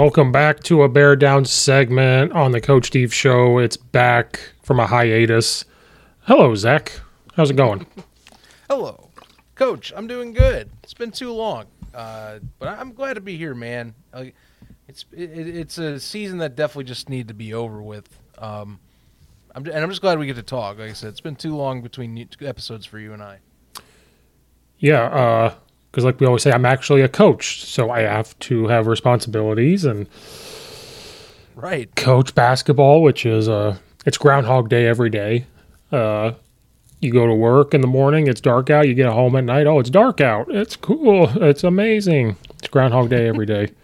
[0.00, 3.58] Welcome back to a Bear Down segment on the Coach Steve Show.
[3.58, 5.66] It's back from a hiatus.
[6.20, 6.98] Hello, Zach.
[7.34, 7.84] How's it going?
[8.70, 9.10] Hello,
[9.56, 9.92] Coach.
[9.94, 10.70] I'm doing good.
[10.82, 13.94] It's been too long, uh, but I'm glad to be here, man.
[14.10, 14.24] Uh,
[14.88, 18.08] it's it, it's a season that definitely just need to be over with.
[18.38, 18.80] Um,
[19.54, 20.78] I'm, and I'm just glad we get to talk.
[20.78, 23.40] Like I said, it's been too long between episodes for you and I.
[24.78, 25.54] Yeah, uh,
[25.90, 29.84] because like we always say i'm actually a coach so i have to have responsibilities
[29.84, 30.06] and
[31.54, 31.94] right.
[31.96, 35.46] coach basketball which is uh it's groundhog day every day.
[35.92, 36.32] Uh
[37.00, 39.66] you go to work in the morning it's dark out you get home at night
[39.66, 42.36] oh it's dark out it's cool it's amazing.
[42.58, 43.72] It's groundhog day every day.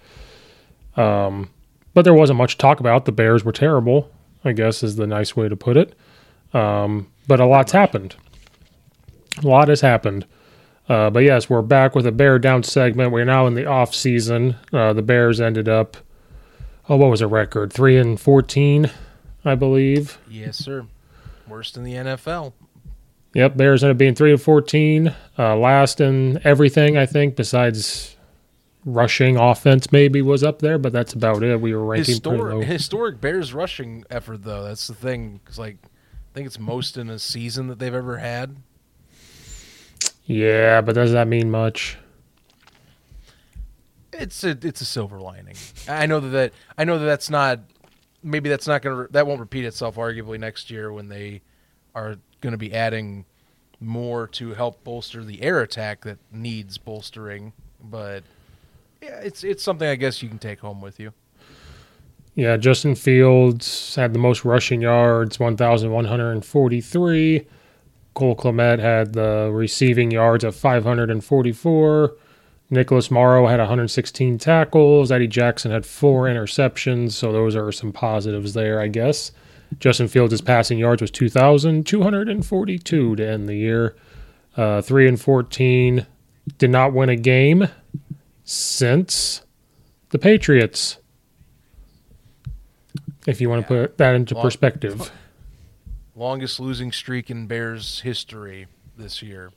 [0.96, 1.50] Um
[1.92, 4.10] but there wasn't much to talk about the bears were terrible
[4.46, 5.94] i guess is the nice way to put it.
[6.54, 8.16] Um but a lot's happened.
[9.44, 10.24] A lot has happened
[10.88, 13.12] uh, but yes, we're back with a Bear Down segment.
[13.12, 14.56] We're now in the off season.
[14.72, 15.97] Uh, the Bears ended up,
[16.88, 17.72] oh, what was a record?
[17.72, 18.91] Three and fourteen,
[19.44, 20.19] I believe.
[20.28, 20.86] Yes, sir.
[21.48, 22.52] Worst in the NFL.
[23.34, 28.16] Yep, Bears ended up being three and fourteen, uh, last in everything I think, besides
[28.86, 31.60] rushing offense maybe was up there, but that's about it.
[31.60, 34.62] We were ranking historic, historic Bears rushing effort though.
[34.62, 35.41] That's the thing.
[35.48, 38.56] It's like I think it's most in a season that they've ever had.
[40.26, 41.97] Yeah, but does that mean much?
[44.12, 45.56] It's a it's a silver lining.
[45.88, 47.60] I know that, that I know that that's not
[48.22, 51.42] maybe that's not gonna that won't repeat itself arguably next year when they
[51.94, 53.25] are going to be adding
[53.81, 57.53] more to help bolster the air attack that needs bolstering.
[57.82, 58.22] But
[59.03, 61.12] yeah, it's it's something I guess you can take home with you.
[62.34, 67.47] Yeah, Justin Fields had the most rushing yards, 1,143.
[68.16, 72.16] Cole Kmet had the receiving yards of 544.
[72.71, 75.12] Nicholas Morrow had 116 tackles.
[75.12, 77.12] Eddie Jackson had four interceptions.
[77.12, 79.31] So those are some positives there, I guess.
[79.78, 83.94] Justin Fields' passing yards was 2,242 to end the year.
[84.56, 86.06] Uh, 3 and 14.
[86.59, 87.69] Did not win a game
[88.44, 89.43] since
[90.09, 90.97] the Patriots.
[93.27, 95.10] If you want to put that into perspective
[96.16, 98.66] longest losing streak in Bears history
[98.97, 99.53] this year.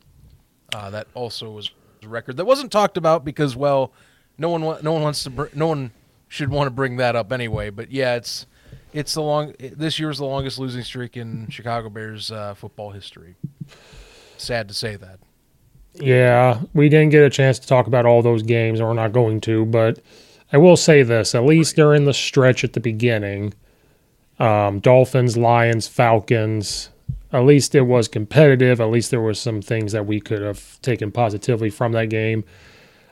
[0.75, 1.71] Uh, that also was
[2.03, 3.91] a record that wasn't talked about because, well,
[4.37, 5.91] no one no one wants to br- no one
[6.27, 7.69] should want to bring that up anyway.
[7.71, 8.45] But yeah, it's
[8.93, 13.35] it's the long this year's the longest losing streak in Chicago Bears uh, football history.
[14.37, 15.19] Sad to say that.
[15.95, 19.11] Yeah, we didn't get a chance to talk about all those games, and we're not
[19.11, 19.65] going to.
[19.65, 19.99] But
[20.53, 23.53] I will say this: at least during the stretch at the beginning
[24.39, 26.89] um, Dolphins, Lions, Falcons.
[27.31, 28.81] At least it was competitive.
[28.81, 32.43] At least there was some things that we could have taken positively from that game.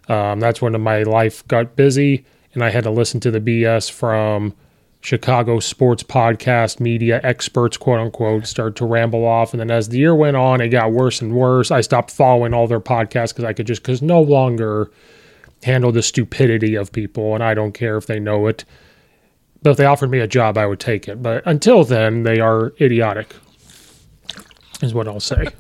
[0.08, 3.92] Um, that's when my life got busy, and I had to listen to the BS
[3.92, 4.54] from
[5.02, 9.54] Chicago sports podcast media experts, quote unquote, start to ramble off.
[9.54, 11.72] And then as the year went on, it got worse and worse.
[11.72, 14.90] I stopped following all their podcasts because I could just, because no longer
[15.64, 18.66] handle the stupidity of people, and I don't care if they know it.
[19.62, 21.22] But if they offered me a job, I would take it.
[21.22, 23.36] But until then, they are idiotic,
[24.82, 25.48] is what I'll say.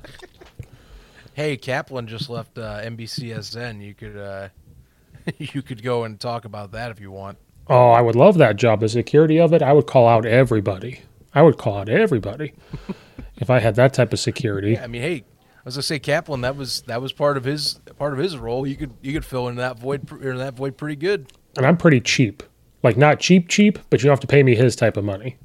[1.37, 3.79] Hey, Kaplan just left uh, NBCSN.
[3.79, 4.49] You could uh,
[5.37, 7.37] you could go and talk about that if you want.
[7.67, 8.79] Oh, I would love that job.
[8.79, 11.01] The security of it, I would call out everybody.
[11.35, 12.53] I would call out everybody
[13.37, 14.71] if I had that type of security.
[14.71, 16.41] Yeah, I mean, hey, I was gonna say Kaplan.
[16.41, 18.65] That was that was part of his part of his role.
[18.65, 21.31] You could you could fill in that void in that void pretty good.
[21.55, 22.41] And I'm pretty cheap.
[22.83, 25.37] Like not cheap cheap, but you don't have to pay me his type of money.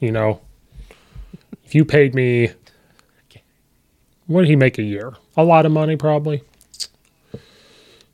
[0.00, 0.40] You know.
[1.64, 2.52] If you paid me
[4.28, 5.14] what did he make a year?
[5.36, 6.42] A lot of money probably.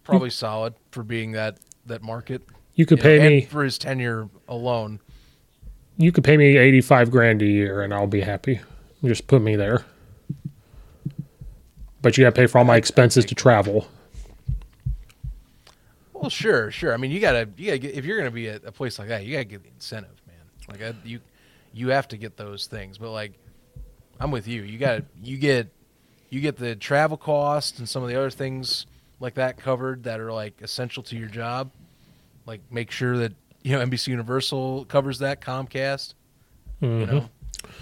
[0.05, 2.43] Probably solid for being that that market.
[2.75, 5.01] You could you pay and me for his tenure alone.
[5.97, 8.61] you could pay me 85 grand a year and I'll be happy.
[9.05, 9.85] Just put me there.
[12.01, 13.89] But you got to pay for all my expenses to travel.
[16.25, 16.95] Well, sure, sure.
[16.95, 19.09] I mean, you gotta you gotta get if you're gonna be at a place like
[19.09, 20.37] that, you gotta get the incentive, man.
[20.69, 21.21] Like I, you
[21.75, 22.97] you have to get those things.
[22.97, 23.33] But like,
[24.19, 24.63] I'm with you.
[24.63, 25.69] You got you get
[26.31, 28.87] you get the travel cost and some of the other things
[29.21, 31.71] like that covered that are like essential to your job.
[32.47, 36.15] Like make sure that you know NBC Universal covers that Comcast.
[36.81, 37.11] You mm-hmm.
[37.11, 37.31] know,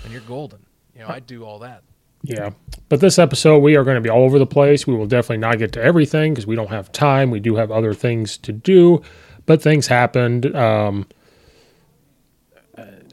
[0.03, 0.67] and you're golden.
[0.95, 1.83] You know, I do all that.
[2.23, 2.51] Yeah.
[2.89, 4.87] But this episode, we are going to be all over the place.
[4.87, 7.31] We will definitely not get to everything because we don't have time.
[7.31, 9.03] We do have other things to do,
[9.47, 10.55] but things happened.
[10.55, 11.07] Um,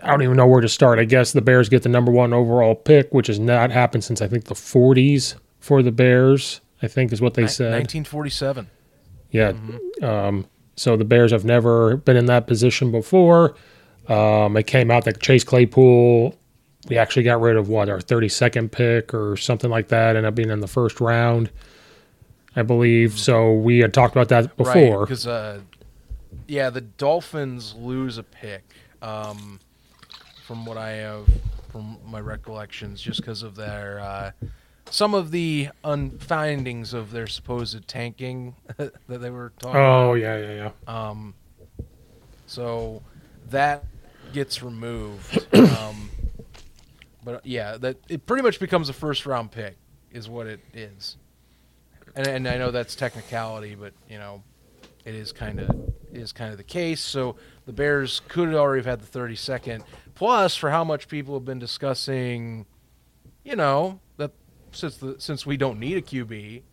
[0.02, 1.00] I don't even know where to start.
[1.00, 4.22] I guess the Bears get the number one overall pick, which has not happened since
[4.22, 7.72] I think the 40s for the Bears, I think is what they Ni- said.
[7.74, 8.70] 1947.
[9.32, 9.54] Yeah.
[10.02, 10.46] Um,
[10.76, 13.56] so the Bears have never been in that position before.
[14.08, 16.39] Um, it came out that Chase Claypool,
[16.88, 20.36] we actually got rid of what, our 32nd pick or something like that, ended up
[20.36, 21.50] being in the first round,
[22.56, 23.20] I believe.
[23.20, 25.06] So we had talked about that before.
[25.06, 25.62] because uh,
[26.48, 28.64] yeah, the Dolphins lose a pick.
[29.02, 29.60] Um,
[30.50, 31.28] from what I have
[31.72, 34.32] from my recollections, just because of their uh,
[34.90, 39.80] some of the unfindings of their supposed tanking that they were talking.
[39.80, 41.10] oh, yeah, yeah, yeah.
[41.10, 41.36] Um,
[42.48, 43.04] so
[43.52, 43.84] that
[44.34, 45.46] gets removed.
[45.54, 46.10] um,
[47.24, 49.78] but uh, yeah, that it pretty much becomes a first round pick
[50.12, 51.18] is what it is.
[52.16, 54.44] And, and I know that's technicality, but you know,
[55.06, 55.70] it is kind of
[56.12, 57.02] is kind of the case.
[57.02, 57.36] So
[57.66, 59.84] the Bears could already have had the 32nd.
[60.16, 62.66] Plus, for how much people have been discussing,
[63.44, 64.32] you know, that
[64.72, 66.64] since the since we don't need a QB,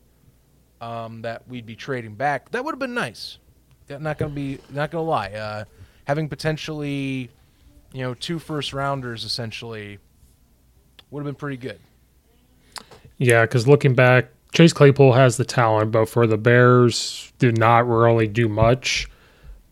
[0.80, 2.50] um, that we'd be trading back.
[2.50, 3.38] That would have been nice.
[3.88, 5.30] Not gonna be not gonna lie.
[5.30, 5.64] Uh,
[6.04, 7.30] having potentially,
[7.92, 9.98] you know, two first rounders essentially
[11.10, 11.78] would have been pretty good.
[13.18, 17.88] Yeah, because looking back, Chase Claypool has the talent, but for the Bears, did not
[17.88, 19.08] really do much.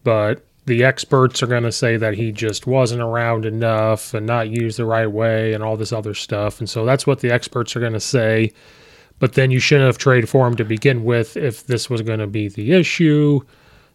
[0.02, 4.48] But the experts are going to say that he just wasn't around enough and not
[4.48, 6.58] used the right way and all this other stuff.
[6.58, 8.52] And so that's what the experts are going to say.
[9.18, 12.18] But then you shouldn't have traded for him to begin with if this was going
[12.18, 13.40] to be the issue.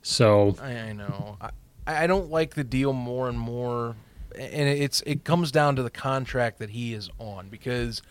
[0.02, 1.38] So I, I know.
[1.42, 1.50] I,
[1.86, 3.96] I don't like the deal more and more,
[4.40, 8.02] and it's it comes down to the contract that he is on because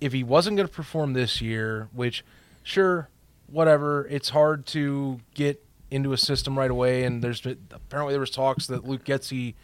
[0.00, 2.24] if he wasn't going to perform this year, which
[2.62, 3.08] sure,
[3.46, 7.04] whatever, it's hard to get into a system right away.
[7.04, 9.54] And there's apparently there was talks that Luke Getsy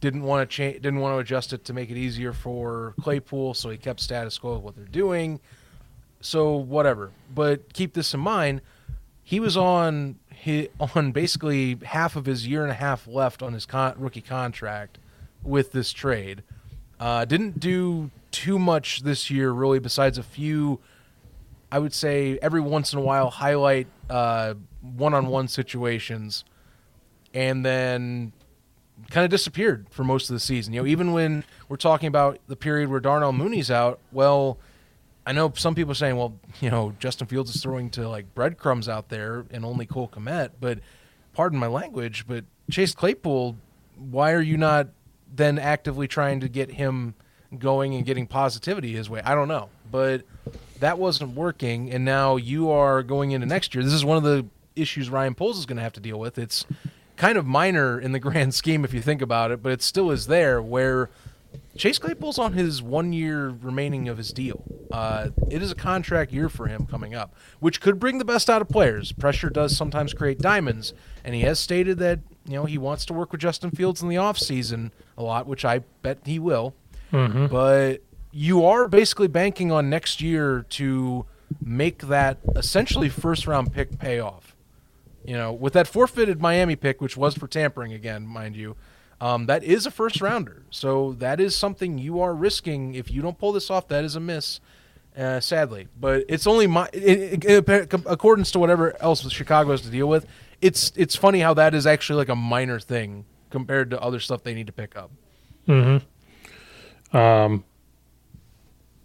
[0.00, 3.54] didn't want to change, didn't want to adjust it to make it easier for Claypool,
[3.54, 5.40] so he kept status quo with what they're doing.
[6.20, 8.60] So whatever, but keep this in mind.
[9.24, 13.52] He was on he, on basically half of his year and a half left on
[13.52, 14.98] his con- rookie contract
[15.42, 16.42] with this trade.
[17.00, 20.80] Uh, didn't do too much this year, really, besides a few.
[21.70, 26.44] I would say every once in a while highlight uh, one-on-one situations,
[27.34, 28.32] and then
[29.10, 30.72] kind of disappeared for most of the season.
[30.72, 34.58] You know, even when we're talking about the period where Darnell Mooney's out, well,
[35.26, 38.34] I know some people are saying, well, you know, Justin Fields is throwing to like
[38.34, 40.78] breadcrumbs out there and only Cole Kmet, but
[41.34, 43.56] pardon my language, but Chase Claypool,
[43.96, 44.88] why are you not
[45.34, 47.14] then actively trying to get him
[47.58, 49.20] going and getting positivity his way?
[49.24, 50.22] I don't know, but
[50.80, 53.82] that wasn't working, and now you are going into next year.
[53.82, 56.38] This is one of the issues Ryan Poles is going to have to deal with.
[56.38, 56.64] It's
[57.16, 60.10] kind of minor in the grand scheme if you think about it, but it still
[60.10, 61.10] is there where
[61.78, 64.64] Chase Claypool's on his one year remaining of his deal.
[64.92, 68.50] Uh, it is a contract year for him coming up, which could bring the best
[68.50, 69.12] out of players.
[69.12, 70.92] Pressure does sometimes create diamonds,
[71.24, 74.08] and he has stated that you know he wants to work with Justin Fields in
[74.08, 76.74] the offseason a lot, which I bet he will.
[77.48, 77.98] But
[78.32, 81.24] you are basically banking on next year to
[81.62, 84.54] make that essentially first round pick pay off.
[85.24, 88.76] You know, with that forfeited Miami pick, which was for tampering again, mind you,
[89.20, 90.62] um, that is a first rounder.
[90.70, 92.94] So that is something you are risking.
[92.94, 94.60] If you don't pull this off, that is a miss.
[95.16, 97.42] Uh, sadly, but it's only my in
[98.06, 100.26] accordance to whatever else Chicago has to deal with.
[100.60, 104.44] It's it's funny how that is actually like a minor thing compared to other stuff
[104.44, 105.10] they need to pick up.
[105.66, 107.16] Mm-hmm.
[107.16, 107.64] Um,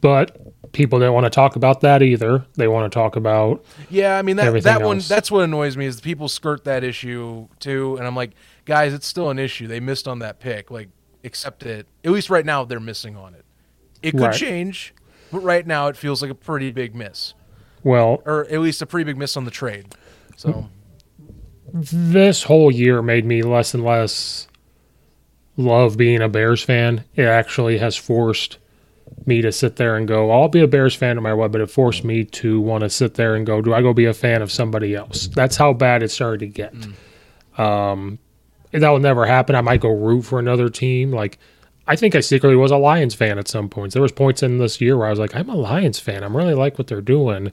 [0.01, 0.37] but
[0.73, 2.45] people don't want to talk about that either.
[2.55, 5.85] They want to talk about Yeah, I mean that that one that's what annoys me
[5.85, 8.31] is people skirt that issue too, and I'm like,
[8.65, 9.67] guys, it's still an issue.
[9.67, 10.69] They missed on that pick.
[10.69, 10.89] Like,
[11.23, 11.87] accept it.
[12.03, 13.45] At least right now, they're missing on it.
[14.01, 14.33] It could Right.
[14.35, 14.93] change,
[15.31, 17.33] but right now it feels like a pretty big miss,
[17.83, 19.95] well, or at least a pretty big miss on the trade.
[20.35, 20.67] So
[21.71, 24.47] this whole year made me less and less
[25.57, 27.03] love being a Bears fan.
[27.15, 28.57] It actually has forced
[29.25, 31.61] me to sit there and go, I'll be a Bears fan no matter what, but
[31.61, 34.13] it forced me to want to sit there and go, do I go be a
[34.13, 35.27] fan of somebody else?
[35.27, 36.73] That's how bad it started to get.
[37.57, 38.19] Um,
[38.71, 39.55] that will never happen.
[39.55, 41.11] I might go root for another team.
[41.11, 41.37] Like,
[41.85, 43.93] I think I secretly was a Lions fan at some points.
[43.93, 46.23] There was points in this year where I was like, I'm a Lions fan.
[46.23, 47.51] I really like what they're doing.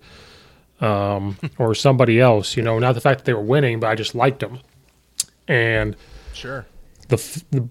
[0.81, 3.95] Um, or somebody else, you know, not the fact that they were winning, but I
[3.95, 4.61] just liked them.
[5.47, 5.97] And
[6.33, 6.67] sure,
[7.09, 7.17] the,
[7.51, 7.69] the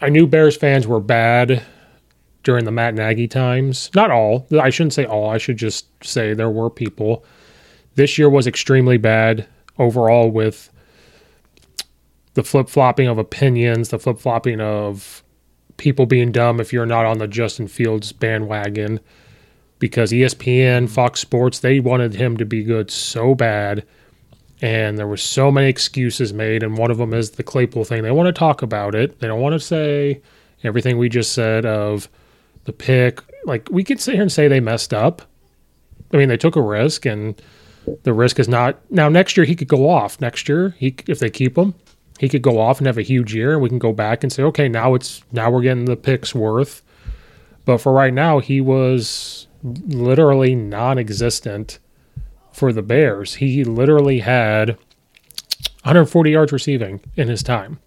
[0.00, 1.62] I knew Bears fans were bad
[2.42, 3.90] during the Matt Nagy times.
[3.94, 4.46] Not all.
[4.60, 5.30] I shouldn't say all.
[5.30, 7.24] I should just say there were people.
[7.94, 9.46] This year was extremely bad
[9.78, 10.70] overall with
[12.34, 15.22] the flip flopping of opinions, the flip flopping of
[15.76, 19.00] people being dumb if you're not on the Justin Fields bandwagon.
[19.78, 23.84] Because ESPN, Fox Sports, they wanted him to be good so bad
[24.62, 28.02] and there were so many excuses made and one of them is the claypool thing
[28.02, 30.22] they want to talk about it they don't want to say
[30.62, 32.08] everything we just said of
[32.64, 35.22] the pick like we could sit here and say they messed up
[36.12, 37.40] i mean they took a risk and
[38.04, 41.18] the risk is not now next year he could go off next year he if
[41.18, 41.74] they keep him
[42.18, 44.32] he could go off and have a huge year and we can go back and
[44.32, 46.82] say okay now it's now we're getting the picks worth
[47.64, 51.78] but for right now he was literally non-existent
[52.52, 53.34] for the Bears.
[53.34, 54.70] He literally had
[55.82, 57.78] 140 yards receiving in his time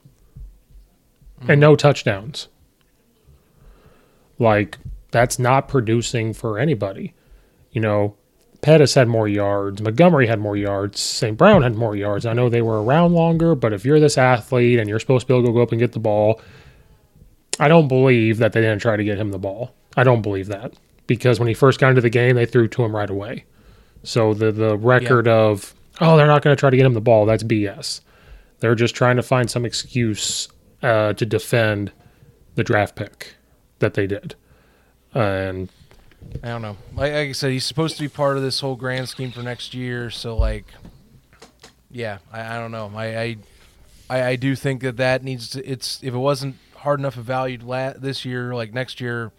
[1.48, 2.48] and no touchdowns.
[4.40, 4.78] Like,
[5.12, 7.14] that's not producing for anybody.
[7.72, 8.16] You know,
[8.62, 11.38] Pettis had more yards, Montgomery had more yards, St.
[11.38, 12.26] Brown had more yards.
[12.26, 15.34] I know they were around longer, but if you're this athlete and you're supposed to
[15.34, 16.42] be able to go up and get the ball,
[17.60, 19.76] I don't believe that they didn't try to get him the ball.
[19.96, 20.74] I don't believe that
[21.08, 23.46] because when he first got into the game, they threw to him right away.
[24.04, 27.02] So the the record of oh they're not going to try to get him the
[27.02, 28.02] ball that's BS.
[28.60, 30.48] They're just trying to find some excuse
[30.82, 31.92] uh, to defend
[32.56, 33.36] the draft pick
[33.80, 34.36] that they did,
[35.14, 35.70] and
[36.44, 36.78] I don't know.
[36.94, 39.42] Like, like I said, he's supposed to be part of this whole grand scheme for
[39.42, 40.10] next year.
[40.10, 40.66] So like,
[41.92, 42.92] yeah, I, I don't know.
[42.96, 43.38] I,
[44.10, 45.66] I I do think that that needs to.
[45.66, 49.32] It's if it wasn't hard enough valued la- this year, like next year,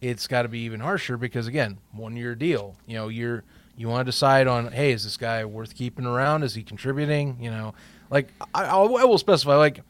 [0.00, 2.76] it's got to be even harsher because again, one year deal.
[2.86, 3.44] You know, you're
[3.76, 6.42] you want to decide on hey, is this guy worth keeping around?
[6.44, 7.36] Is he contributing?
[7.40, 7.74] You know,
[8.10, 9.80] like I, I will specify like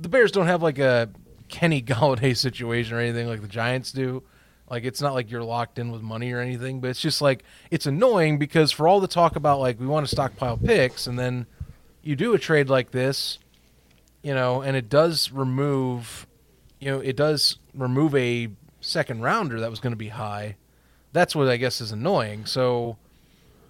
[0.00, 1.08] the Bears don't have like a
[1.52, 4.24] Kenny Golladay situation or anything like the Giants do.
[4.68, 7.44] Like it's not like you're locked in with money or anything, but it's just like
[7.70, 11.18] it's annoying because for all the talk about like we want to stockpile picks and
[11.18, 11.46] then
[12.02, 13.38] you do a trade like this,
[14.22, 16.26] you know, and it does remove,
[16.80, 18.48] you know, it does remove a
[18.80, 20.56] second rounder that was going to be high.
[21.12, 22.46] That's what I guess is annoying.
[22.46, 22.96] So,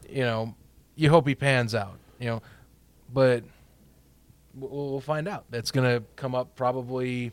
[0.08, 0.54] you know,
[0.94, 2.42] you hope he pans out, you know,
[3.12, 3.42] but
[4.54, 5.46] we'll, find out.
[5.50, 7.32] That's going to come up probably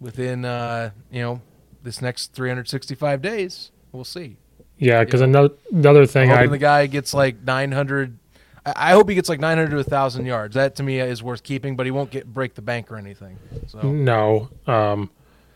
[0.00, 1.40] within, uh, you know,
[1.82, 3.70] this next 365 days.
[3.92, 4.36] We'll see.
[4.78, 8.18] yeah, because another another thing I the guy gets like 900.
[8.64, 10.54] I I hope he gets like 900 to 1,000 yards.
[10.54, 13.38] That to me is worth keeping, but he won't get break the bank or anything.
[13.66, 15.10] So no, um,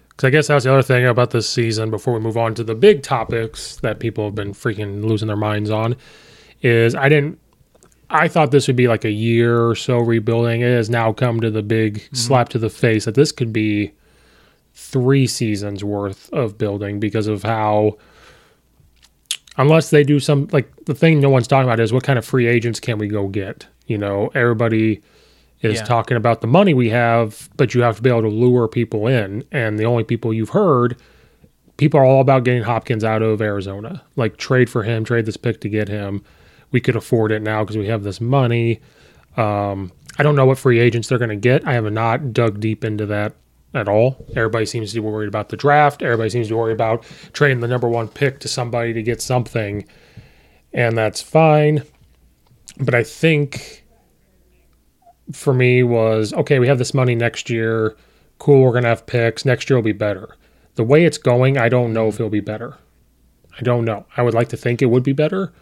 [0.08, 1.90] because I guess that's the other thing about this season.
[1.90, 5.36] Before we move on to the big topics that people have been freaking losing their
[5.36, 5.96] minds on,
[6.62, 7.38] is I didn't.
[8.10, 10.60] I thought this would be like a year or so rebuilding.
[10.60, 13.92] It has now come to the big slap to the face that this could be
[14.74, 17.96] three seasons worth of building because of how
[19.56, 22.24] unless they do some like the thing no one's talking about is what kind of
[22.24, 23.66] free agents can we go get?
[23.86, 25.00] You know everybody
[25.60, 25.84] is Yeah.
[25.84, 29.06] talking about the money we have but you have to be able to lure people
[29.06, 29.44] in.
[29.52, 30.96] And the only people you've heard
[31.76, 34.02] people are all about getting hopkins out of arizona.
[34.16, 36.22] Like trade for him trade this pick to get him.
[36.72, 38.80] We could afford it now because we have this money.
[39.36, 41.66] Um, i don't know what free agents they're going to get.
[41.66, 43.34] I have not dug deep into that
[43.74, 44.24] at all.
[44.36, 46.02] Everybody seems to be worried about the draft.
[46.02, 49.84] Everybody seems to worry about trading the number one pick to somebody to get something,
[50.72, 51.82] and that's fine.
[52.78, 53.84] But I think
[55.32, 57.96] for me was okay, we have this money next year.
[58.38, 59.44] Cool, we're to have picks.
[59.44, 60.36] Next year will be better.
[60.74, 62.76] The way it's going, I don't know if it'll be better.
[63.58, 64.06] I don't know.
[64.16, 65.52] I would like to think it would be better,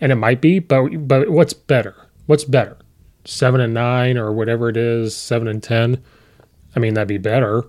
[0.00, 1.94] and it might be, but but what's better?
[2.26, 2.76] What's better?
[3.24, 6.02] Seven and nine or whatever it is, seven and ten.
[6.76, 7.64] I mean, that'd be better,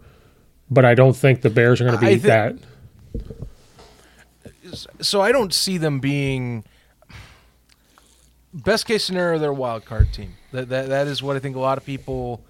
[0.70, 2.56] but I don't think the Bears are going to be I thi- that.
[5.02, 6.66] So I don't see them being
[8.54, 9.40] best case scenario.
[9.40, 10.34] They're a wild card team.
[10.52, 12.44] That that that is what I think a lot of people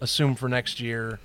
[0.00, 1.18] assume for next year.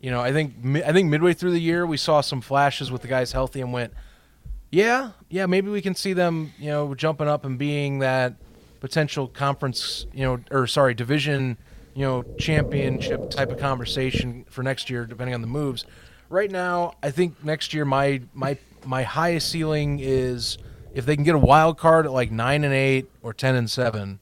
[0.00, 3.00] You know, I think I think midway through the year we saw some flashes with
[3.00, 3.94] the guys healthy and went,
[4.70, 8.34] yeah, yeah, maybe we can see them, you know, jumping up and being that
[8.80, 11.56] potential conference, you know, or sorry, division,
[11.94, 15.84] you know, championship type of conversation for next year, depending on the moves.
[16.28, 20.58] Right now, I think next year my my my highest ceiling is
[20.94, 23.70] if they can get a wild card at like nine and eight or ten and
[23.70, 24.20] seven.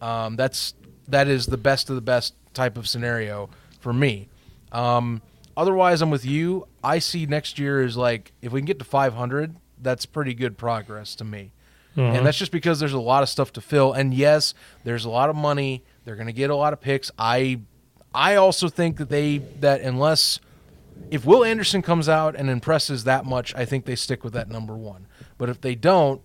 [0.00, 0.74] Um, that's
[1.08, 4.28] that is the best of the best type of scenario for me.
[4.72, 5.22] Um,
[5.56, 6.68] otherwise, I'm with you.
[6.84, 10.56] I see next year is like if we can get to 500, that's pretty good
[10.58, 11.52] progress to me.
[12.16, 13.92] And that's just because there's a lot of stuff to fill.
[13.92, 15.82] And yes, there's a lot of money.
[16.08, 17.10] They're going to get a lot of picks.
[17.18, 17.60] I
[18.14, 20.40] I also think that they that unless
[21.10, 24.48] if Will Anderson comes out and impresses that much, I think they stick with that
[24.48, 25.06] number one.
[25.36, 26.22] But if they don't,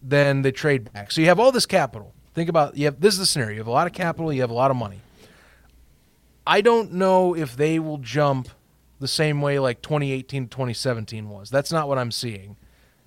[0.00, 1.10] then they trade back.
[1.10, 2.14] So you have all this capital.
[2.32, 3.54] Think about you have this is the scenario.
[3.54, 5.00] You have a lot of capital, you have a lot of money.
[6.46, 8.50] I don't know if they will jump
[9.00, 11.50] the same way like 2018 to 2017 was.
[11.50, 12.54] That's not what I'm seeing.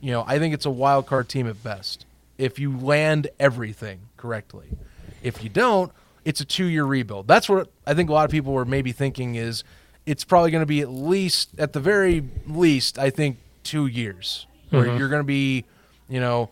[0.01, 2.05] You know, I think it's a wild card team at best.
[2.37, 4.73] If you land everything correctly.
[5.25, 5.91] If you don't,
[6.23, 7.27] it's a 2-year rebuild.
[7.27, 9.63] That's what I think a lot of people were maybe thinking is
[10.05, 14.45] it's probably going to be at least at the very least I think 2 years
[14.69, 15.65] where you're going to be,
[16.09, 16.49] you know,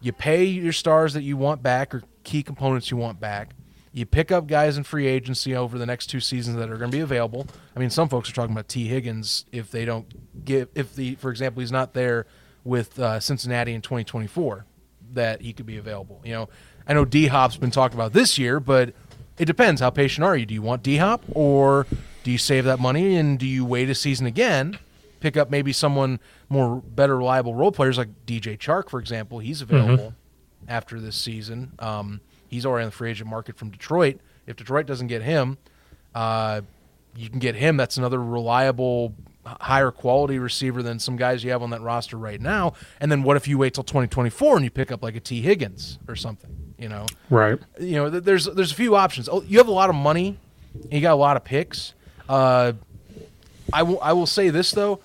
[0.00, 3.50] you pay your stars that you want back or key components you want back.
[3.92, 6.90] You pick up guys in free agency over the next two seasons that are going
[6.90, 7.46] to be available.
[7.76, 11.14] I mean, some folks are talking about Tee Higgins if they don't give if the
[11.16, 12.26] for example he's not there
[12.64, 14.64] with uh, Cincinnati in 2024
[15.12, 16.20] that he could be available.
[16.24, 16.48] You know,
[16.86, 18.94] I know D Hop's been talked about this year, but
[19.38, 19.80] it depends.
[19.80, 20.46] How patient are you?
[20.46, 21.86] Do you want D Hop or
[22.22, 24.78] do you save that money and do you wait a season again?
[25.20, 29.38] Pick up maybe someone more better reliable role players like DJ Chark, for example.
[29.38, 30.14] He's available
[30.68, 31.72] after this season.
[31.78, 34.20] Um, he's already on the free agent market from Detroit.
[34.46, 35.56] If Detroit doesn't get him,
[36.14, 36.60] uh,
[37.16, 37.76] you can get him.
[37.76, 39.14] That's another reliable,
[39.46, 42.72] higher quality receiver than some guys you have on that roster right now.
[43.00, 45.40] And then what if you wait till 2024 and you pick up like a Tee
[45.42, 46.74] Higgins or something?
[46.78, 47.58] You know, Right.
[47.78, 49.28] you know, there's there's a few options.
[49.28, 50.38] Oh, you have a lot of money,
[50.74, 51.94] and you got a lot of picks.
[52.28, 52.72] Uh,
[53.72, 54.98] I will I will say this though,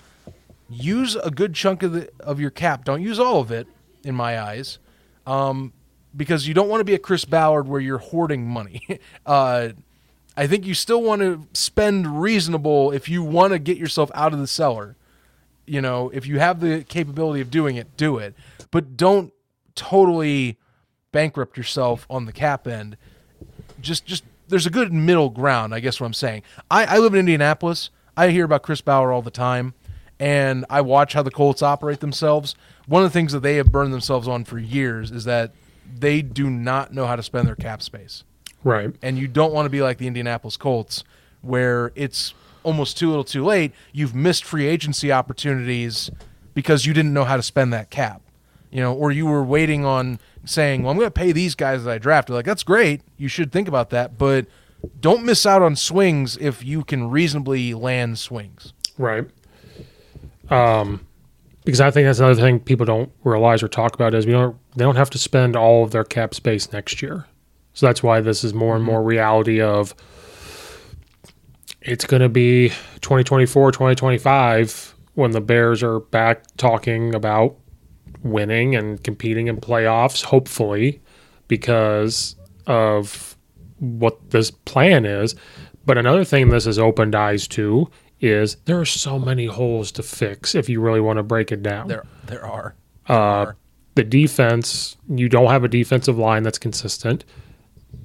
[0.68, 2.84] use a good chunk of the of your cap.
[2.84, 3.66] Don't use all of it,
[4.04, 4.78] in my eyes,
[5.26, 5.72] um,
[6.16, 8.82] because you don't want to be a Chris Ballard where you're hoarding money.
[9.26, 9.68] uh,
[10.40, 14.32] I think you still want to spend reasonable if you want to get yourself out
[14.32, 14.96] of the cellar.
[15.66, 18.34] You know, if you have the capability of doing it, do it.
[18.70, 19.34] But don't
[19.74, 20.58] totally
[21.12, 22.96] bankrupt yourself on the cap end.
[23.82, 26.42] Just just there's a good middle ground, I guess what I'm saying.
[26.70, 27.90] I, I live in Indianapolis.
[28.16, 29.74] I hear about Chris Ballard all the time,
[30.18, 32.54] and I watch how the Colts operate themselves.
[32.86, 35.52] One of the things that they have burned themselves on for years is that
[35.86, 38.24] they do not know how to spend their cap space
[38.62, 38.94] Right.
[39.02, 41.02] and you don't want to be like the Indianapolis Colts,
[41.40, 43.72] where it's almost too little, too late.
[43.92, 46.10] You've missed free agency opportunities
[46.52, 48.20] because you didn't know how to spend that cap,
[48.70, 51.84] you know, or you were waiting on saying, "Well, I'm going to pay these guys
[51.84, 53.02] that I drafted." Like that's great.
[53.16, 54.46] You should think about that, but
[55.00, 58.72] don't miss out on swings if you can reasonably land swings.
[58.98, 59.26] Right.
[60.50, 61.06] Um,
[61.64, 64.56] because I think that's another thing people don't realize or talk about is we don't
[64.76, 67.26] they don't have to spend all of their cap space next year.
[67.74, 69.94] So that's why this is more and more reality of
[71.80, 77.56] it's going to be 2024, 2025 when the Bears are back talking about
[78.22, 81.00] winning and competing in playoffs, hopefully,
[81.48, 83.36] because of
[83.78, 85.34] what this plan is.
[85.86, 90.02] But another thing this has opened eyes to is there are so many holes to
[90.02, 91.88] fix if you really want to break it down.
[91.88, 92.74] There, there are.
[93.06, 93.52] Uh,
[93.94, 97.24] the defense, you don't have a defensive line that's consistent.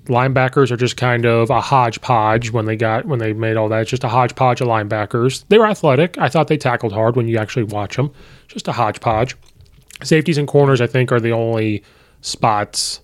[0.06, 3.82] Linebackers are just kind of a hodgepodge when they got when they made all that.
[3.82, 5.44] It's just a hodgepodge of linebackers.
[5.50, 6.18] They were athletic.
[6.20, 8.12] I thought they tackled hard when you actually watch them.
[8.48, 9.36] Just a hodgepodge.
[10.04, 11.84] Safeties and corners, I think, are the only
[12.22, 13.02] spots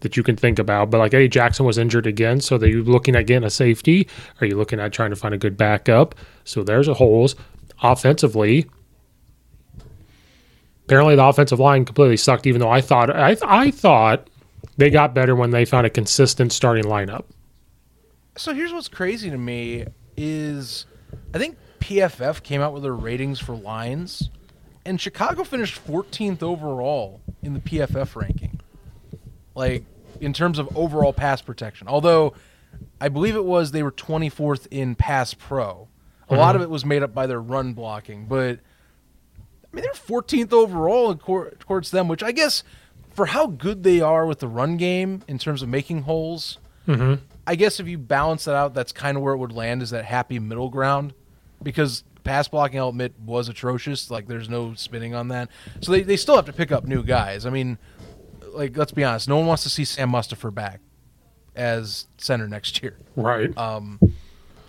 [0.00, 0.90] that you can think about.
[0.90, 4.08] But like Eddie Jackson was injured again, so are you looking at getting a safety?
[4.40, 6.14] Are you looking at trying to find a good backup?
[6.44, 7.36] So there's a holes.
[7.82, 8.66] Offensively,
[10.84, 12.46] apparently the offensive line completely sucked.
[12.46, 14.28] Even though I thought I I thought
[14.76, 17.24] they got better when they found a consistent starting lineup.
[18.36, 20.86] So here's what's crazy to me is
[21.34, 24.30] I think PFF came out with their ratings for lines,
[24.84, 28.60] and Chicago finished 14th overall in the PFF ranking.
[29.54, 29.84] Like
[30.20, 31.88] in terms of overall pass protection.
[31.88, 32.34] Although
[33.00, 35.88] I believe it was they were 24th in pass pro.
[36.28, 36.40] A mm-hmm.
[36.40, 38.58] lot of it was made up by their run blocking, but
[39.72, 42.62] I mean they're 14th overall in towards them, which I guess
[43.18, 46.58] for how good they are with the run game in terms of making holes.
[46.86, 47.14] Mm-hmm.
[47.48, 49.90] I guess if you balance that out, that's kind of where it would land is
[49.90, 51.14] that happy middle ground
[51.60, 54.08] because pass blocking, I'll admit, was atrocious.
[54.08, 55.48] Like, there's no spinning on that.
[55.80, 57.44] So they, they still have to pick up new guys.
[57.44, 57.76] I mean,
[58.52, 60.78] like, let's be honest, no one wants to see Sam Mustipher back
[61.56, 62.98] as center next year.
[63.16, 63.50] Right.
[63.58, 63.98] Um,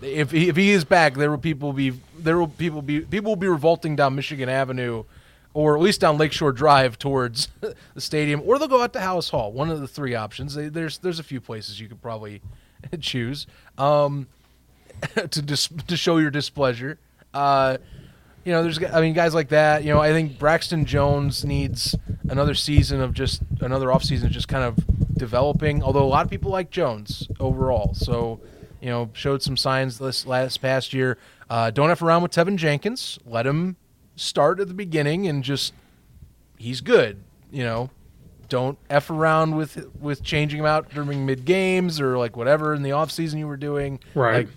[0.02, 3.30] if he, if he is back, there will people be there will people be people
[3.30, 5.04] will be revolting down Michigan Avenue,
[5.52, 9.30] or at least down Lakeshore Drive towards the stadium, or they'll go out to Halas
[9.30, 9.52] Hall.
[9.52, 10.54] One of the three options.
[10.54, 12.42] There's there's a few places you could probably
[13.00, 13.46] choose
[13.78, 14.28] um,
[15.14, 16.98] to dis- to show your displeasure.
[17.32, 17.78] Uh,
[18.44, 19.84] you know, there's I mean guys like that.
[19.84, 21.94] You know, I think Braxton Jones needs
[22.28, 24.78] another season of just another offseason of just kind of
[25.14, 25.82] developing.
[25.82, 28.40] Although a lot of people like Jones overall, so
[28.80, 31.18] you know, showed some signs this last past year.
[31.48, 33.18] Uh, don't have around with Teven Jenkins.
[33.26, 33.76] Let him
[34.20, 35.72] start at the beginning and just
[36.58, 37.22] he's good.
[37.50, 37.90] You know,
[38.48, 42.82] don't f around with with changing him out during mid games or like whatever in
[42.82, 43.98] the off season you were doing.
[44.14, 44.46] Right.
[44.46, 44.48] Like,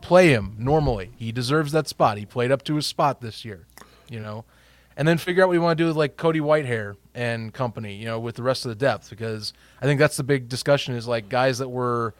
[0.00, 1.10] play him normally.
[1.16, 2.18] He deserves that spot.
[2.18, 3.66] He played up to his spot this year.
[4.08, 4.44] You know,
[4.96, 7.96] and then figure out what you want to do with like Cody Whitehair and company.
[7.96, 9.52] You know, with the rest of the depth because
[9.82, 12.14] I think that's the big discussion is like guys that were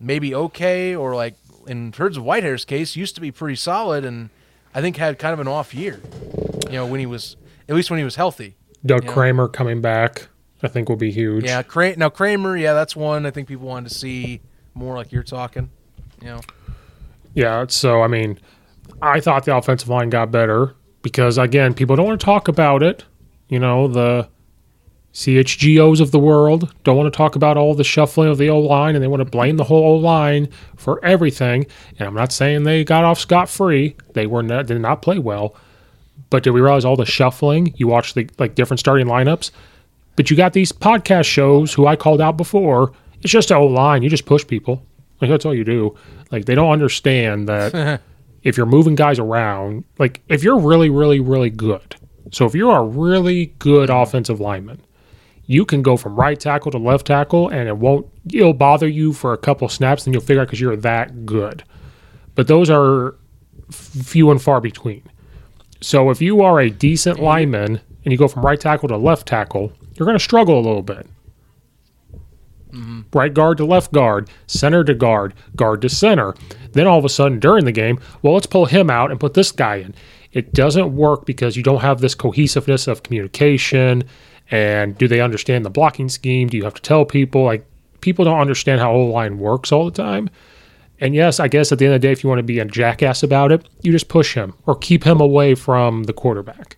[0.00, 1.34] maybe okay or like
[1.66, 4.30] in terms of Whitehair's case used to be pretty solid and
[4.76, 6.00] I think had kind of an off year.
[6.66, 7.36] You know, when he was
[7.66, 8.56] at least when he was healthy.
[8.84, 9.14] Doug you know?
[9.14, 10.28] Kramer coming back,
[10.62, 11.44] I think, will be huge.
[11.44, 14.42] Yeah, Kra- now Kramer, yeah, that's one I think people wanted to see
[14.74, 15.70] more like you're talking.
[16.20, 16.40] You know.
[17.32, 17.64] Yeah.
[17.68, 18.38] So, I mean,
[19.00, 22.82] I thought the offensive line got better because, again, people don't want to talk about
[22.82, 23.04] it.
[23.48, 24.28] You know, the
[25.16, 28.60] CHGOs of the world don't want to talk about all the shuffling of the O
[28.60, 31.64] line and they want to blame the whole O line for everything.
[31.98, 33.96] And I'm not saying they got off scot free.
[34.12, 35.56] They were not, did not play well.
[36.28, 37.72] But did we realize all the shuffling?
[37.78, 39.52] You watch the like different starting lineups,
[40.16, 42.92] but you got these podcast shows who I called out before.
[43.22, 44.02] It's just an O line.
[44.02, 44.84] You just push people.
[45.22, 45.96] Like that's all you do.
[46.30, 48.02] Like they don't understand that
[48.42, 51.96] if you're moving guys around, like if you're really, really, really good.
[52.32, 54.82] So if you're a really good offensive lineman,
[55.46, 59.12] you can go from right tackle to left tackle and it won't it'll bother you
[59.12, 61.64] for a couple snaps and you'll figure out because you're that good.
[62.34, 63.16] But those are
[63.70, 65.02] few and far between.
[65.80, 69.26] So if you are a decent lineman and you go from right tackle to left
[69.26, 71.06] tackle you're going to struggle a little bit.
[72.70, 73.02] Mm-hmm.
[73.12, 76.34] Right guard to left guard center to guard guard to center.
[76.72, 79.34] Then all of a sudden during the game well let's pull him out and put
[79.34, 79.94] this guy in.
[80.32, 84.04] It doesn't work because you don't have this cohesiveness of communication
[84.50, 86.48] and do they understand the blocking scheme?
[86.48, 87.44] Do you have to tell people?
[87.44, 87.66] Like,
[88.00, 90.30] people don't understand how O line works all the time.
[91.00, 92.58] And yes, I guess at the end of the day, if you want to be
[92.58, 96.76] a jackass about it, you just push him or keep him away from the quarterback.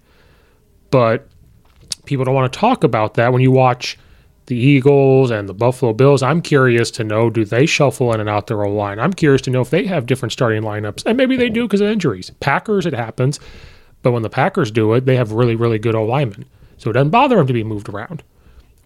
[0.91, 1.29] But
[2.05, 3.99] people don't want to talk about that when you watch
[4.47, 6.23] the Eagles and the Buffalo Bills.
[6.23, 8.99] I'm curious to know do they shuffle in and out their O line?
[8.99, 11.05] I'm curious to know if they have different starting lineups.
[11.07, 12.31] And maybe they do because of injuries.
[12.41, 13.39] Packers, it happens.
[14.03, 16.47] But when the Packers do it, they have really, really good O linemen.
[16.79, 18.23] So it doesn't bother him to be moved around.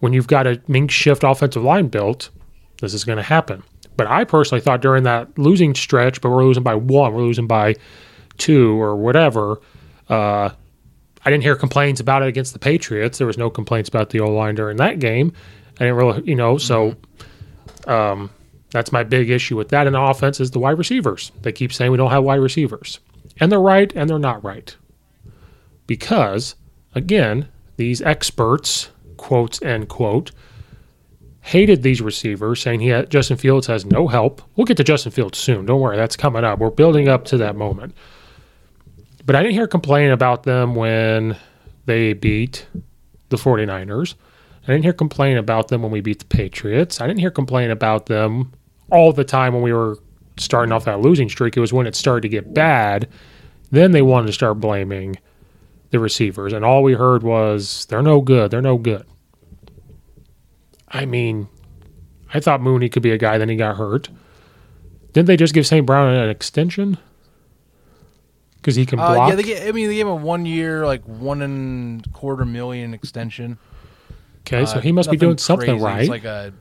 [0.00, 2.31] When you've got a makeshift offensive line built,
[2.81, 3.62] this is going to happen.
[3.96, 7.46] But I personally thought during that losing stretch, but we're losing by one, we're losing
[7.46, 7.76] by
[8.38, 9.61] two or whatever.
[10.09, 10.50] Uh,
[11.24, 13.18] I didn't hear complaints about it against the Patriots.
[13.18, 15.33] There was no complaints about the O line during that game.
[15.76, 16.96] I didn't really, you know, so
[17.87, 18.31] um,
[18.70, 19.87] that's my big issue with that.
[19.87, 21.31] And the offense is the wide receivers.
[21.42, 22.98] They keep saying we don't have wide receivers.
[23.38, 24.74] And they're right and they're not right.
[25.87, 26.57] Because,
[26.94, 30.30] again, these experts, quotes end quote,
[31.42, 34.42] hated these receivers, saying he had, Justin Fields has no help.
[34.56, 35.66] We'll get to Justin Fields soon.
[35.66, 36.58] Don't worry, that's coming up.
[36.58, 37.94] We're building up to that moment.
[39.26, 41.37] But I didn't hear complain about them when
[41.87, 42.66] they beat
[43.28, 44.14] the 49ers.
[44.62, 47.00] I didn't hear complain about them when we beat the Patriots.
[47.00, 48.52] I didn't hear complain about them
[48.90, 49.98] all the time when we were
[50.37, 51.56] starting off that losing streak.
[51.56, 53.08] It was when it started to get bad.
[53.70, 55.16] Then they wanted to start blaming
[55.92, 58.50] the receivers, and all we heard was they're no good.
[58.50, 59.07] They're no good.
[60.88, 61.48] I mean,
[62.35, 63.38] I thought Mooney could be a guy.
[63.38, 64.09] Then he got hurt.
[65.12, 65.87] Didn't they just give St.
[65.87, 66.98] Brown an extension?
[68.57, 69.28] Because he can Uh, block.
[69.31, 72.44] yeah, they get, I mean, they gave him a one year, like one and quarter
[72.44, 73.59] million extension.
[74.40, 75.85] okay, so Uh, he must be doing something crazy.
[75.85, 76.00] right.
[76.00, 76.52] It's like a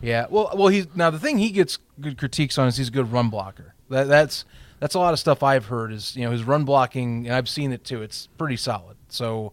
[0.00, 0.26] Yeah.
[0.30, 3.12] Well, well, he's now the thing he gets good critiques on is he's a good
[3.12, 3.74] run blocker.
[3.90, 4.44] That that's
[4.80, 7.48] that's a lot of stuff I've heard is you know his run blocking and I've
[7.48, 8.02] seen it too.
[8.02, 8.96] It's pretty solid.
[9.08, 9.52] So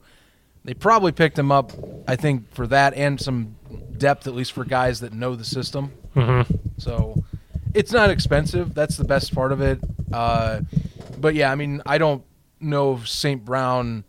[0.64, 1.72] they probably picked him up,
[2.08, 3.56] I think, for that and some
[3.98, 5.92] depth at least for guys that know the system.
[6.16, 6.54] Mm-hmm.
[6.78, 7.24] So
[7.74, 8.74] it's not expensive.
[8.74, 9.80] That's the best part of it.
[10.12, 10.62] Uh,
[11.20, 12.24] but yeah, I mean, I don't
[12.60, 13.44] know if St.
[13.44, 14.04] Brown,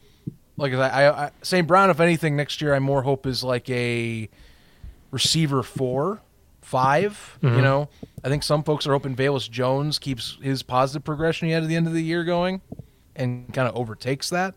[0.57, 1.67] like I, I, I St.
[1.67, 4.29] Brown, if anything, next year I more hope is like a
[5.11, 6.21] receiver four,
[6.69, 7.89] 5 You know,
[8.23, 11.69] I think some folks are hoping Velus Jones keeps his positive progression he had at
[11.69, 12.61] the end of the year going,
[13.17, 14.55] and kind of overtakes that.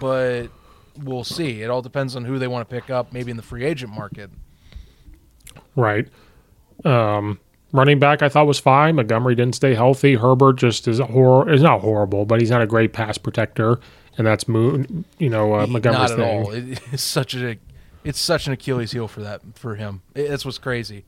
[0.00, 0.48] But
[0.96, 1.62] we'll see.
[1.62, 3.92] It all depends on who they want to pick up, maybe in the free agent
[3.92, 4.30] market.
[5.74, 6.06] Right.
[6.84, 7.40] Um,
[7.72, 8.94] running back, I thought was fine.
[8.94, 10.14] Montgomery didn't stay healthy.
[10.14, 13.80] Herbert just is a hor- is not horrible, but he's not a great pass protector,
[14.16, 15.04] and that's Moon.
[15.18, 16.44] You know, uh, Montgomery's Not at thing.
[16.46, 16.50] all.
[16.52, 17.56] It, it's such a,
[18.04, 20.02] it's such an Achilles heel for that for him.
[20.14, 21.04] It, that's what's crazy.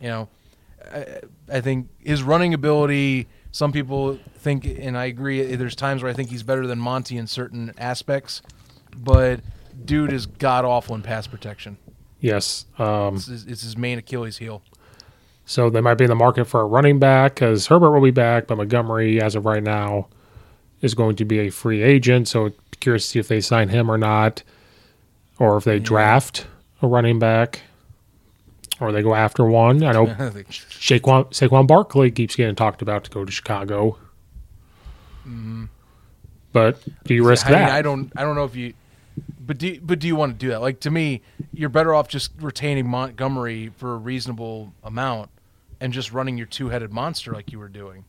[0.00, 0.28] You know,
[0.92, 1.20] I,
[1.52, 3.28] I think his running ability.
[3.52, 5.56] Some people think, and I agree.
[5.56, 8.42] There's times where I think he's better than Monty in certain aspects,
[8.96, 9.40] but
[9.84, 11.76] dude is god awful in pass protection.
[12.20, 12.66] Yes.
[12.78, 14.62] Um, It's it's his main Achilles heel.
[15.46, 18.10] so they might be in the market for a running back because Herbert will be
[18.12, 20.06] back, but Montgomery, as of right now,
[20.80, 22.28] is going to be a free agent.
[22.28, 24.42] So curious to see if they sign him or not,
[25.40, 26.46] or if they draft
[26.82, 27.62] a running back,
[28.78, 29.82] or they go after one.
[29.82, 30.06] I know
[30.50, 33.98] Saquon, Saquon Barkley keeps getting talked about to go to Chicago.
[35.26, 35.64] Mm-hmm.
[36.52, 37.70] But do you risk I mean, that?
[37.70, 38.12] I don't.
[38.16, 38.74] I don't know if you.
[39.40, 40.60] But do but do you want to do that?
[40.60, 41.22] Like to me,
[41.52, 45.30] you're better off just retaining Montgomery for a reasonable amount,
[45.80, 48.04] and just running your two-headed monster like you were doing.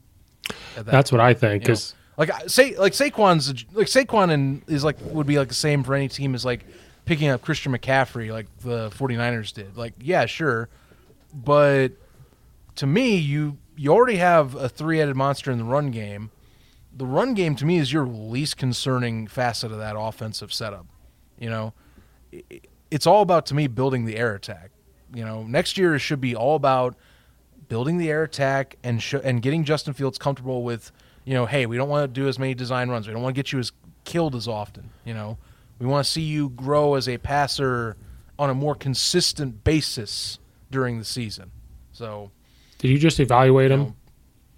[0.75, 1.63] that That's what I think.
[1.63, 5.83] Because like say like Saquon's like Saquon and is like would be like the same
[5.83, 6.65] for any team as like
[7.11, 9.75] picking up Christian McCaffrey like the 49ers did.
[9.75, 10.69] Like yeah, sure.
[11.33, 11.91] But
[12.75, 16.31] to me, you you already have a three-headed monster in the run game.
[16.95, 20.85] The run game to me is your least concerning facet of that offensive setup.
[21.37, 21.73] You know,
[22.89, 24.71] it's all about to me building the air attack.
[25.13, 26.95] You know, next year it should be all about
[27.67, 30.93] building the air attack and sh- and getting Justin Fields comfortable with,
[31.25, 33.05] you know, hey, we don't want to do as many design runs.
[33.05, 33.73] We don't want to get you as
[34.05, 34.91] killed as often.
[35.03, 35.37] You know,
[35.81, 37.97] we want to see you grow as a passer
[38.37, 40.37] on a more consistent basis
[40.69, 41.49] during the season.
[41.91, 42.29] So,
[42.77, 43.79] did you just evaluate him?
[43.79, 43.95] know-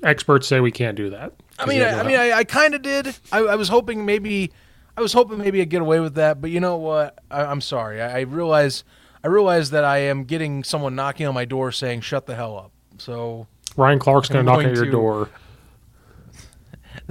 [0.03, 1.31] Experts say we can't do that.
[1.57, 3.15] I mean, I, I mean, I, I kind of did.
[3.31, 4.51] I, I was hoping maybe,
[4.97, 6.41] I was hoping maybe I'd get away with that.
[6.41, 7.19] But you know what?
[7.31, 8.01] I, I'm sorry.
[8.01, 8.83] I, I realize,
[9.23, 12.57] I realize that I am getting someone knocking on my door saying, "Shut the hell
[12.57, 15.29] up." So Ryan Clark's going to knock at your door.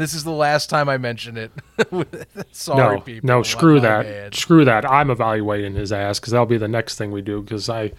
[0.03, 1.53] This is the last time I mention it.
[2.53, 3.27] sorry, no, people.
[3.27, 4.35] no, screw my that.
[4.35, 4.85] Screw that.
[4.91, 7.41] I'm evaluating his ass because that'll be the next thing we do.
[7.41, 7.93] Because I,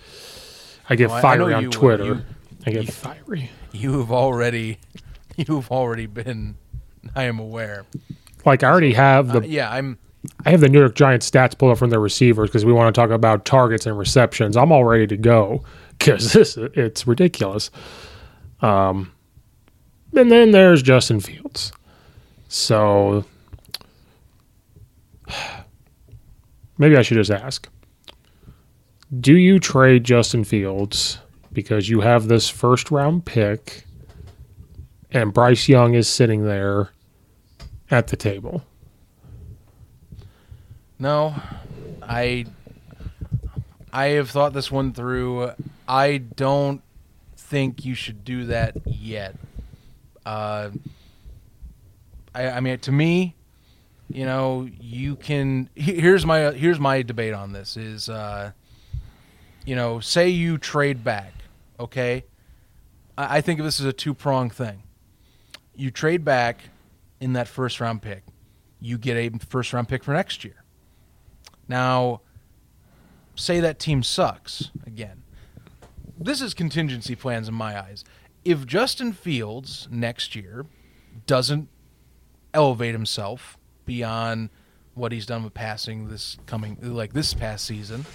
[0.89, 1.69] I get Oh, I- I fiery on you.
[1.69, 2.03] Twitter.
[2.05, 2.21] You-
[2.65, 3.49] I get you- fiery.
[3.71, 4.77] You have already,
[5.37, 6.55] you have already been.
[7.15, 7.85] I am aware.
[8.45, 9.97] Like I already have the Uh, yeah, I'm.
[10.45, 12.93] I have the New York Giants stats pulled up from their receivers because we want
[12.93, 14.55] to talk about targets and receptions.
[14.55, 15.63] I'm all ready to go
[15.97, 17.71] because this it's ridiculous.
[18.61, 19.11] Um,
[20.15, 21.73] and then there's Justin Fields.
[22.53, 23.25] So
[26.77, 27.67] maybe I should just ask:
[29.19, 31.17] Do you trade Justin Fields
[31.51, 33.85] because you have this first round pick,
[35.09, 36.91] and Bryce Young is sitting there
[37.89, 38.63] at the table?
[40.99, 41.33] No,
[42.03, 42.45] I.
[43.91, 45.53] I have thought this one through.
[45.87, 46.83] I don't
[47.35, 49.35] think you should do that yet.
[50.23, 50.69] Uh,
[52.33, 53.35] I, I mean, to me,
[54.09, 55.69] you know, you can.
[55.75, 58.51] Here's my here's my debate on this: is uh,
[59.65, 61.33] you know, say you trade back,
[61.79, 62.25] okay?
[63.17, 64.83] I, I think of this as a two prong thing.
[65.75, 66.69] You trade back
[67.19, 68.23] in that first round pick,
[68.79, 70.63] you get a first round pick for next year.
[71.67, 72.21] Now,
[73.35, 75.23] say that team sucks again.
[76.19, 78.03] This is contingency plans in my eyes.
[78.45, 80.65] If Justin Fields next year
[81.25, 81.69] doesn't
[82.53, 84.49] elevate himself beyond
[84.95, 88.05] what he's done with passing this coming like this past season,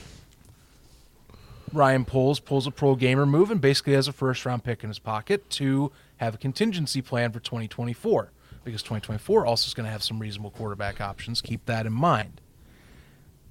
[1.73, 4.89] Ryan Poles pulls a pro gamer move and basically has a first round pick in
[4.89, 8.33] his pocket to have a contingency plan for 2024
[8.65, 11.41] because 2024 also is going to have some reasonable quarterback options.
[11.41, 12.41] Keep that in mind.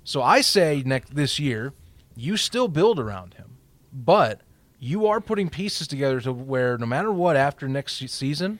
[0.03, 1.73] So I say next this year,
[2.15, 3.57] you still build around him,
[3.91, 4.41] but
[4.79, 8.59] you are putting pieces together to where no matter what after next season,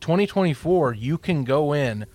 [0.00, 2.06] 2024, you can go in,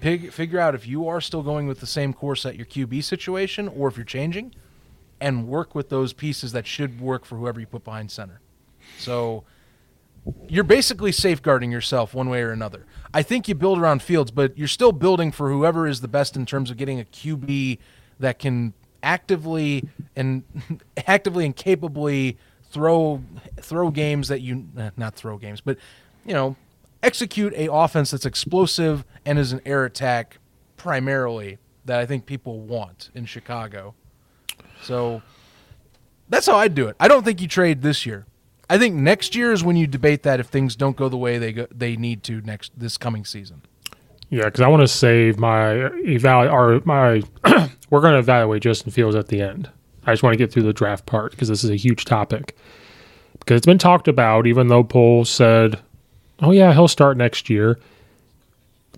[0.00, 3.04] pig, figure out if you are still going with the same course at your QB
[3.04, 4.54] situation or if you're changing,
[5.20, 8.40] and work with those pieces that should work for whoever you put behind center.
[8.98, 9.44] So
[10.48, 12.84] you're basically safeguarding yourself one way or another.
[13.12, 16.36] I think you build around Fields, but you're still building for whoever is the best
[16.36, 17.78] in terms of getting a QB
[18.20, 20.42] that can actively and
[21.06, 22.36] actively and capably
[22.70, 23.22] throw
[23.60, 25.78] throw games that you eh, not throw games, but
[26.24, 26.56] you know,
[27.02, 30.38] execute a offense that's explosive and is an air attack
[30.76, 33.94] primarily that I think people want in Chicago.
[34.82, 35.22] So
[36.28, 36.96] that's how I'd do it.
[37.00, 38.26] I don't think you trade this year.
[38.70, 41.38] I think next year is when you debate that if things don't go the way
[41.38, 43.62] they go, they need to next this coming season.
[44.28, 47.22] Yeah, because I want to save my eval or my.
[47.90, 49.70] we're going to evaluate Justin Fields at the end.
[50.04, 52.56] I just want to get through the draft part because this is a huge topic.
[53.38, 55.80] Because it's been talked about, even though Poles said,
[56.40, 57.78] "Oh yeah, he'll start next year."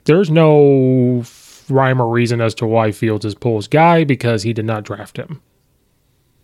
[0.04, 1.24] There's no
[1.68, 5.16] rhyme or reason as to why Fields is Poles' guy because he did not draft
[5.16, 5.40] him.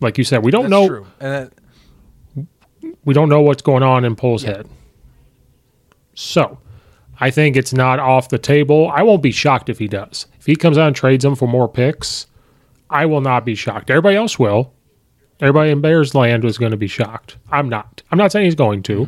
[0.01, 0.89] Like you said, we don't That's know.
[0.89, 1.07] true.
[1.21, 2.47] And that,
[3.05, 4.69] we don't know what's going on in Pole's head.
[6.15, 6.59] So,
[7.19, 8.91] I think it's not off the table.
[8.95, 10.27] I won't be shocked if he does.
[10.39, 12.27] If he comes out and trades them for more picks,
[12.91, 13.91] I will not be shocked.
[13.91, 14.73] Everybody else will.
[15.41, 17.37] Everybody in Bears land was going to be shocked.
[17.51, 18.03] I'm not.
[18.11, 19.03] I'm not saying he's going to.
[19.03, 19.07] A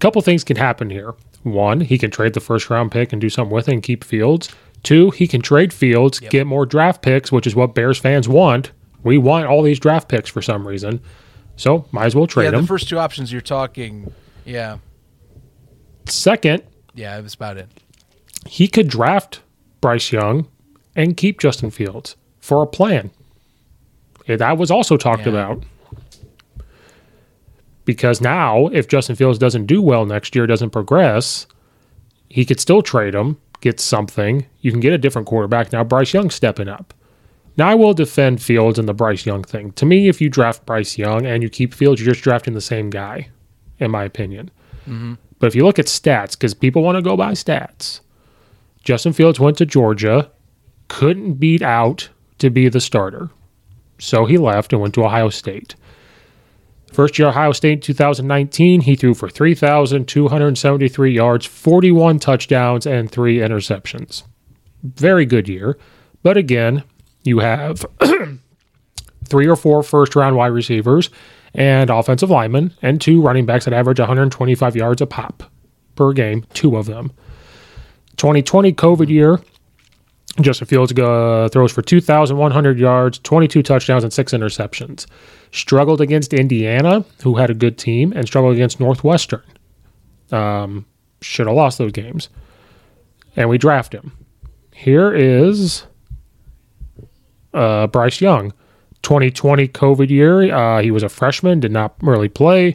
[0.00, 1.14] couple things can happen here.
[1.42, 4.04] One, he can trade the first round pick and do something with it and keep
[4.04, 4.48] Fields.
[4.82, 8.72] Two, he can trade Fields, get more draft picks, which is what Bears fans want.
[9.02, 11.00] We want all these draft picks for some reason.
[11.56, 12.62] So might as well trade yeah, them.
[12.62, 14.12] the first two options you're talking,
[14.44, 14.78] yeah,
[16.06, 16.62] Second,
[16.94, 17.68] yeah, that's about it.
[18.46, 19.40] he could draft
[19.80, 20.48] Bryce Young
[20.96, 23.10] and keep Justin Fields for a plan.
[24.26, 25.30] That was also talked Yeah.
[25.30, 25.62] about.
[27.88, 31.46] Because now, if Justin Fields doesn't do well next year, doesn't progress,
[32.28, 34.44] he could still trade him, get something.
[34.60, 35.72] You can get a different quarterback.
[35.72, 36.92] Now, Bryce Young's stepping up.
[37.56, 39.72] Now, I will defend Fields and the Bryce Young thing.
[39.72, 42.60] To me, if you draft Bryce Young and you keep Fields, you're just drafting the
[42.60, 43.30] same guy,
[43.78, 44.50] in my opinion.
[44.82, 45.14] Mm-hmm.
[45.38, 48.00] But if you look at stats, because people want to go by stats,
[48.84, 50.30] Justin Fields went to Georgia,
[50.88, 53.30] couldn't beat out to be the starter.
[53.98, 55.74] So he left and went to Ohio State.
[56.92, 64.24] First year Ohio State 2019, he threw for 3,273 yards, 41 touchdowns, and three interceptions.
[64.82, 65.78] Very good year.
[66.22, 66.82] But again,
[67.22, 67.84] you have
[69.24, 71.10] three or four first round wide receivers
[71.54, 75.42] and offensive linemen, and two running backs that average 125 yards a pop
[75.94, 77.10] per game, two of them.
[78.16, 79.40] 2020 COVID year,
[80.40, 85.06] Justin Fields uh, throws for 2,100 yards, 22 touchdowns, and six interceptions.
[85.52, 89.42] Struggled against Indiana, who had a good team, and struggled against Northwestern.
[90.30, 90.84] Um,
[91.20, 92.28] should have lost those games.
[93.36, 94.12] And we draft him.
[94.72, 95.84] Here is
[97.54, 98.52] uh, Bryce Young.
[99.02, 102.72] 2020 COVID year, uh, he was a freshman, did not really play.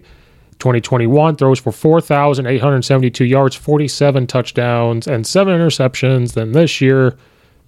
[0.59, 6.33] 2021 throws for 4,872 yards, 47 touchdowns, and seven interceptions.
[6.33, 7.17] Then this year,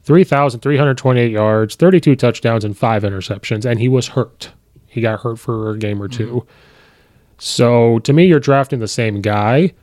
[0.04, 3.66] 3,328 yards, 32 touchdowns, and five interceptions.
[3.66, 4.52] And he was hurt.
[4.96, 6.48] He got hurt for a game or 2
[7.38, 9.74] So to me, you're drafting the same guy.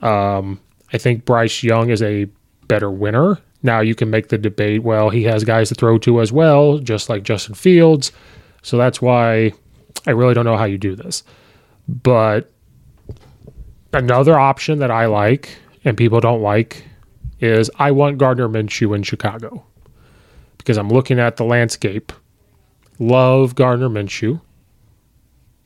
[0.00, 0.58] Um,
[0.90, 2.30] I think Bryce Young is a
[2.66, 3.36] better winner.
[3.62, 4.82] Now you can make the debate.
[4.82, 8.10] Well, he has guys to throw to as well, just like Justin Fields.
[8.62, 9.52] So that's why
[10.06, 11.24] I really don't know how you do this.
[11.86, 12.50] But
[13.92, 16.86] another option that I like and people don't like
[17.38, 19.62] is I want Gardner Minshew in Chicago
[20.56, 22.14] because I'm looking at the landscape.
[22.98, 24.40] Love Gardner Minshew.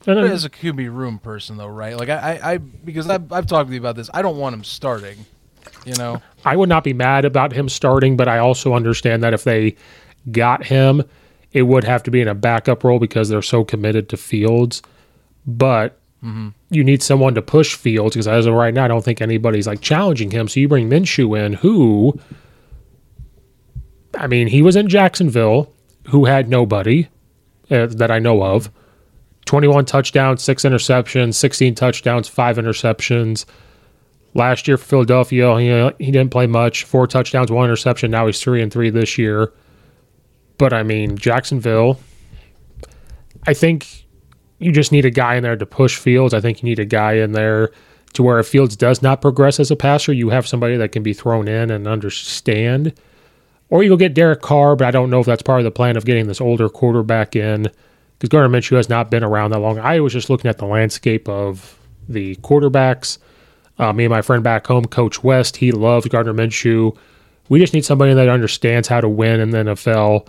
[0.07, 1.97] As a QB room person, though, right?
[1.97, 4.09] Like I, I, I because I've, I've talked to you about this.
[4.13, 5.25] I don't want him starting.
[5.85, 9.33] You know, I would not be mad about him starting, but I also understand that
[9.33, 9.75] if they
[10.31, 11.03] got him,
[11.51, 14.81] it would have to be in a backup role because they're so committed to Fields.
[15.45, 15.99] But
[16.69, 19.67] you need someone to push Fields because as of right now, I don't think anybody's
[19.67, 20.47] like challenging him.
[20.47, 22.19] So you bring Minshew in, who,
[24.15, 25.73] I mean, he was in Jacksonville,
[26.07, 27.07] who had nobody
[27.71, 28.69] uh, that I know of.
[29.45, 33.45] 21 touchdowns, six interceptions, 16 touchdowns, five interceptions.
[34.35, 36.83] Last year for Philadelphia, he, he didn't play much.
[36.83, 38.11] Four touchdowns, one interception.
[38.11, 39.51] Now he's three and three this year.
[40.59, 41.99] But I mean, Jacksonville,
[43.47, 44.05] I think
[44.59, 46.33] you just need a guy in there to push Fields.
[46.33, 47.71] I think you need a guy in there
[48.13, 51.01] to where if Fields does not progress as a passer, you have somebody that can
[51.01, 52.93] be thrown in and understand.
[53.69, 55.71] Or you go get Derek Carr, but I don't know if that's part of the
[55.71, 57.71] plan of getting this older quarterback in
[58.19, 59.79] because Gardner Minshew has not been around that long.
[59.79, 63.17] I was just looking at the landscape of the quarterbacks.
[63.77, 66.95] Uh, me and my friend back home, Coach West, he loves Gardner Minshew.
[67.47, 70.27] We just need somebody that understands how to win in the NFL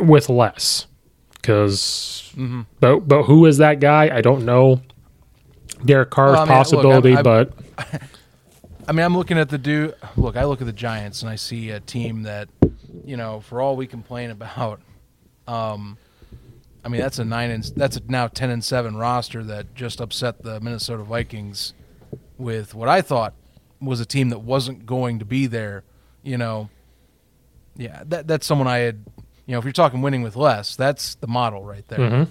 [0.00, 0.86] with less.
[1.32, 2.62] because Mm-hmm.
[2.80, 4.08] but but who is that guy?
[4.16, 4.80] I don't know.
[5.84, 7.50] Derek Carr's Well, I mean, look, possibility, I'm- I'm-
[7.84, 8.02] but
[8.88, 9.94] I mean, I'm looking at the dude.
[10.16, 12.48] Look, I look at the Giants and I see a team that,
[13.04, 14.80] you know, for all we complain about,
[15.46, 15.98] um,
[16.84, 20.00] I mean, that's a nine and that's a now ten and seven roster that just
[20.00, 21.74] upset the Minnesota Vikings
[22.38, 23.34] with what I thought
[23.80, 25.84] was a team that wasn't going to be there.
[26.24, 26.70] You know,
[27.76, 29.04] yeah, that that's someone I had.
[29.46, 31.98] You know, if you're talking winning with less, that's the model right there.
[31.98, 32.28] Mhm.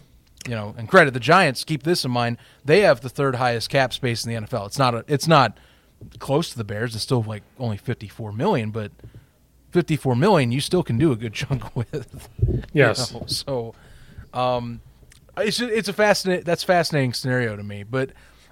[0.48, 1.64] You know, and credit the Giants.
[1.64, 4.66] Keep this in mind; they have the third highest cap space in the NFL.
[4.68, 5.58] It's not a, it's not
[6.20, 6.96] close to the Bears.
[6.96, 8.92] It's still like only 54 million, but
[9.72, 12.28] 54 million, you still can do a good chunk with.
[12.48, 13.14] you Yes.
[13.14, 13.76] know, So,
[14.34, 14.82] um,
[15.38, 17.84] it's it's a fascinating that's fascinating scenario to me.
[17.84, 18.12] But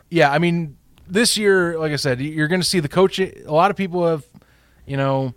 [0.10, 0.78] yeah, I mean,
[1.08, 3.34] this year, like I said, you're going to see the coaching.
[3.46, 4.26] A lot of people have,
[4.86, 5.34] you know,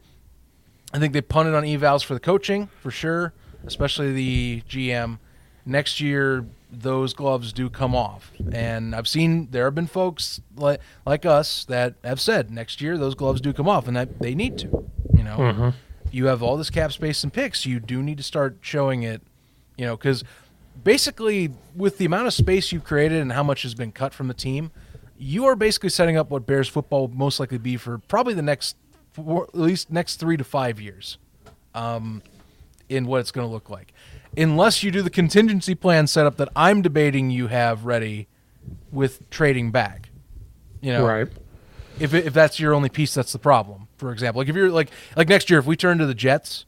[0.93, 3.33] I think they punted on evals for the coaching for sure,
[3.65, 5.19] especially the GM.
[5.65, 10.81] Next year, those gloves do come off, and I've seen there have been folks like
[11.07, 14.35] like us that have said next year those gloves do come off, and that they
[14.35, 14.91] need to.
[15.15, 15.37] You know,
[16.11, 19.23] you have all this cap space and picks, you do need to start showing it.
[19.83, 20.23] You know, because
[20.85, 24.29] basically with the amount of space you've created and how much has been cut from
[24.29, 24.71] the team,
[25.19, 28.43] you are basically setting up what Bears football will most likely be for probably the
[28.43, 28.77] next
[29.11, 31.19] four, at least next three to five years,
[31.75, 32.23] um,
[32.89, 33.93] in what it's going to look like,
[34.37, 38.29] unless you do the contingency plan setup that I'm debating you have ready
[38.93, 40.11] with trading back.
[40.81, 41.27] You know, right.
[41.99, 43.89] if if that's your only piece, that's the problem.
[43.97, 46.67] For example, like if you're like like next year, if we turn to the Jets,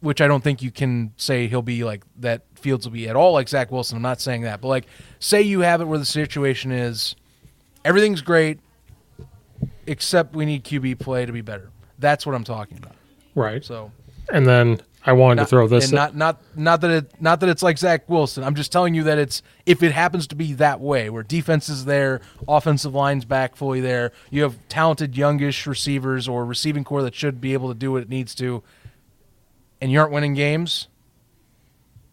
[0.00, 2.42] which I don't think you can say he'll be like that.
[2.54, 3.96] Fields will be at all like Zach Wilson.
[3.96, 4.86] I'm not saying that, but like
[5.20, 7.14] say you have it where the situation is
[7.84, 8.58] everything's great,
[9.86, 11.70] except we need QB play to be better.
[11.98, 12.94] That's what I'm talking about.
[13.34, 13.64] Right.
[13.64, 13.92] So
[14.32, 15.84] And then I wanted to throw this.
[15.84, 18.42] and not not not that it not that it's like Zach Wilson.
[18.42, 21.68] I'm just telling you that it's if it happens to be that way, where defense
[21.68, 27.02] is there, offensive line's back fully there, you have talented youngish receivers or receiving core
[27.02, 28.64] that should be able to do what it needs to,
[29.80, 30.88] and you aren't winning games.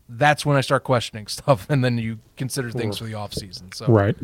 [0.09, 3.73] That's when I start questioning stuff, and then you consider things for the offseason.
[3.73, 4.15] So Right.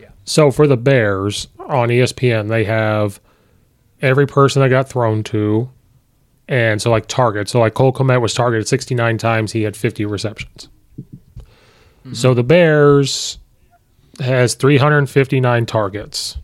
[0.00, 0.08] Yeah.
[0.24, 3.20] So for the Bears on ESPN, they have
[4.00, 5.70] every person that got thrown to,
[6.48, 7.48] and so like target.
[7.48, 9.52] So like Cole Kmet was targeted 69 times.
[9.52, 10.68] He had 50 receptions.
[10.98, 12.14] Mm-hmm.
[12.14, 13.38] So the Bears
[14.20, 16.38] has 359 targets.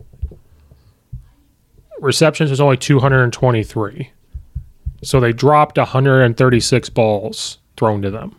[1.99, 4.11] Receptions was only 223.
[5.05, 8.35] So they dropped 136 balls thrown to them.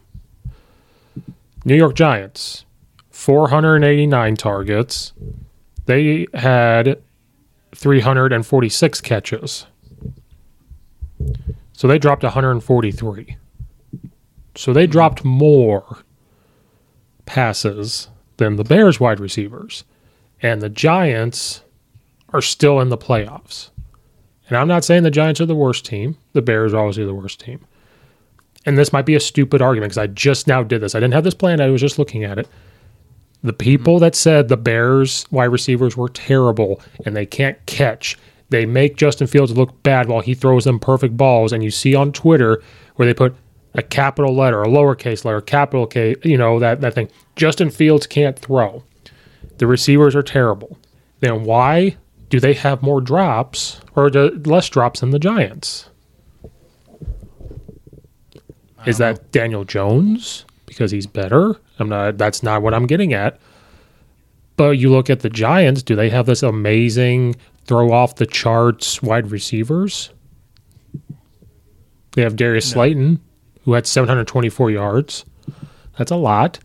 [1.65, 2.65] New York Giants,
[3.11, 5.13] 489 targets.
[5.85, 7.01] They had
[7.73, 9.67] 346 catches.
[11.73, 13.37] So they dropped 143.
[14.57, 15.99] So they dropped more
[17.27, 18.09] passes
[18.39, 19.85] than the Bears wide receivers.
[20.43, 21.63] And the Giants
[22.31, 23.71] are still in the playoffs.
[24.49, 26.17] And I'm not saying the Giants are the worst team.
[26.33, 27.61] The Bears are obviously the worst team.
[28.65, 30.95] And this might be a stupid argument because I just now did this.
[30.95, 31.61] I didn't have this planned.
[31.61, 32.49] I was just looking at it.
[33.43, 38.19] The people that said the Bears wide receivers were terrible and they can't catch,
[38.51, 41.53] they make Justin Fields look bad while he throws them perfect balls.
[41.53, 42.63] And you see on Twitter
[42.97, 43.37] where they put
[43.75, 47.09] a capital letter, a lowercase letter, capital K, you know, that, that thing.
[47.37, 48.83] Justin Fields can't throw.
[49.59, 50.79] The receivers are terrible.
[51.21, 51.97] Then why
[52.29, 55.89] do they have more drops or do, less drops than the Giants?
[58.87, 61.57] Is that Daniel Jones because he's better?
[61.79, 62.19] I'm not.
[62.19, 63.41] That's not what I'm getting at.
[64.57, 65.83] But you look at the Giants.
[65.83, 70.11] Do they have this amazing throw off the charts wide receivers?
[72.13, 73.21] They have Darius Slayton,
[73.65, 75.25] who had 724 yards.
[75.99, 76.59] That's a lot.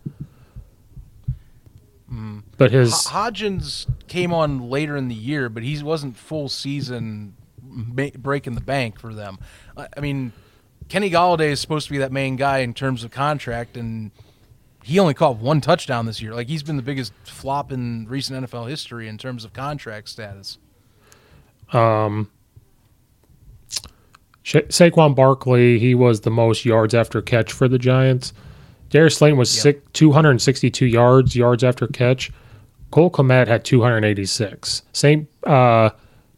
[2.62, 8.10] But his Hodgins came on later in the year, but he wasn't full season ma-
[8.16, 9.40] breaking the bank for them.
[9.76, 10.32] I mean,
[10.88, 14.12] Kenny Golladay is supposed to be that main guy in terms of contract, and
[14.84, 16.34] he only caught one touchdown this year.
[16.36, 20.58] Like he's been the biggest flop in recent NFL history in terms of contract status.
[21.72, 22.30] Um,
[24.44, 28.32] Sha- Saquon Barkley, he was the most yards after catch for the Giants.
[28.90, 29.62] Darius Slayton was Yep.
[29.62, 32.30] six, 262 yards, yards after catch.
[32.92, 34.82] Cole Kmet had 286.
[34.92, 35.90] Same, uh,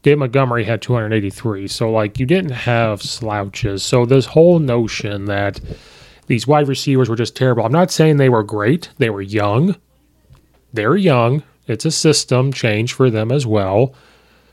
[0.02, 1.68] Dave Montgomery had 283.
[1.68, 3.82] So, like, you didn't have slouches.
[3.82, 5.60] So, this whole notion that
[6.26, 7.64] these wide receivers were just terrible.
[7.66, 8.88] I'm not saying they were great.
[8.98, 9.76] They were young.
[10.72, 11.42] They're young.
[11.66, 13.94] It's a system change for them as well.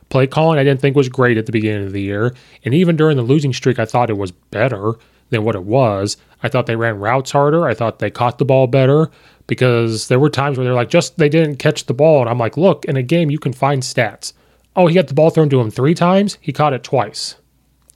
[0.09, 2.35] Play calling, I didn't think was great at the beginning of the year.
[2.65, 4.93] And even during the losing streak, I thought it was better
[5.29, 6.17] than what it was.
[6.43, 7.65] I thought they ran routes harder.
[7.65, 9.09] I thought they caught the ball better
[9.51, 12.21] because there were times where they're like, just they didn't catch the ball.
[12.21, 14.31] And I'm like, look, in a game, you can find stats.
[14.77, 17.35] Oh, he got the ball thrown to him three times, he caught it twice.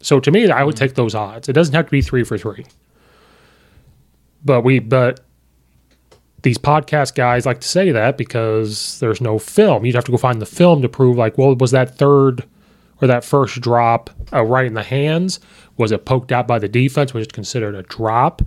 [0.02, 1.48] So to me, I would take those odds.
[1.48, 2.66] It doesn't have to be three for three.
[4.44, 5.22] But we, but
[6.42, 9.86] these podcast guys like to say that because there's no film.
[9.86, 12.44] You'd have to go find the film to prove, like, well, was that third
[13.02, 15.40] or that first drop uh, right in the hands?
[15.78, 18.42] Was it poked out by the defense, which is considered a drop?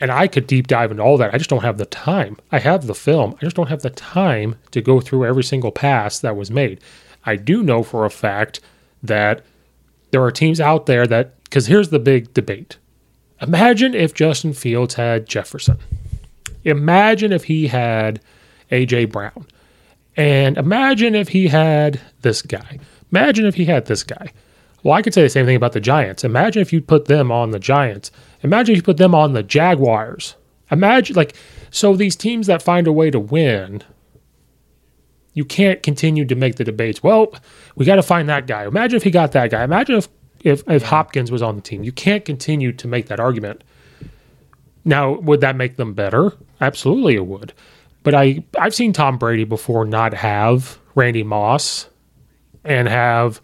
[0.00, 1.34] And I could deep dive into all that.
[1.34, 2.36] I just don't have the time.
[2.52, 3.34] I have the film.
[3.36, 6.80] I just don't have the time to go through every single pass that was made.
[7.24, 8.60] I do know for a fact
[9.02, 9.44] that
[10.10, 12.78] there are teams out there that, because here's the big debate.
[13.40, 15.78] Imagine if Justin Fields had Jefferson.
[16.64, 18.20] Imagine if he had
[18.70, 19.06] A.J.
[19.06, 19.46] Brown.
[20.16, 22.78] And imagine if he had this guy.
[23.12, 24.32] Imagine if he had this guy.
[24.82, 26.24] Well, I could say the same thing about the Giants.
[26.24, 28.10] Imagine if you put them on the Giants.
[28.42, 30.36] Imagine if you put them on the Jaguars.
[30.70, 31.34] Imagine, like,
[31.70, 33.82] so these teams that find a way to win,
[35.34, 37.02] you can't continue to make the debates.
[37.02, 37.34] Well,
[37.74, 38.66] we got to find that guy.
[38.66, 39.64] Imagine if he got that guy.
[39.64, 40.08] Imagine if,
[40.44, 41.84] if, if Hopkins was on the team.
[41.84, 43.62] You can't continue to make that argument.
[44.84, 46.32] Now, would that make them better?
[46.60, 47.52] Absolutely, it would.
[48.02, 51.88] But I, I've seen Tom Brady before not have Randy Moss
[52.64, 53.40] and have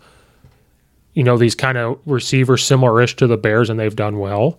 [1.14, 4.58] you know, these kind of receivers similar-ish to the Bears, and they've done well.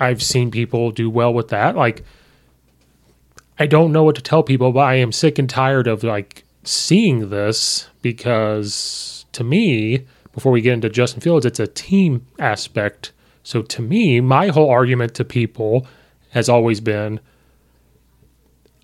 [0.00, 1.76] I've seen people do well with that.
[1.76, 2.04] Like,
[3.58, 6.44] I don't know what to tell people, but I am sick and tired of like
[6.64, 13.12] seeing this because to me, before we get into Justin Fields, it's a team aspect.
[13.42, 15.86] So to me, my whole argument to people
[16.30, 17.20] has always been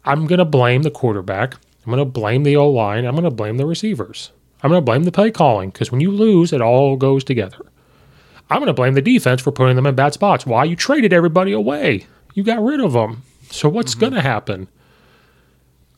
[0.05, 1.55] I'm going to blame the quarterback.
[1.55, 3.05] I'm going to blame the O line.
[3.05, 4.31] I'm going to blame the receivers.
[4.63, 7.67] I'm going to blame the play calling because when you lose, it all goes together.
[8.49, 10.47] I'm going to blame the defense for putting them in bad spots.
[10.47, 10.65] Why?
[10.65, 12.07] You traded everybody away.
[12.35, 13.23] You got rid of them.
[13.51, 14.01] So what's mm-hmm.
[14.01, 14.69] going to happen?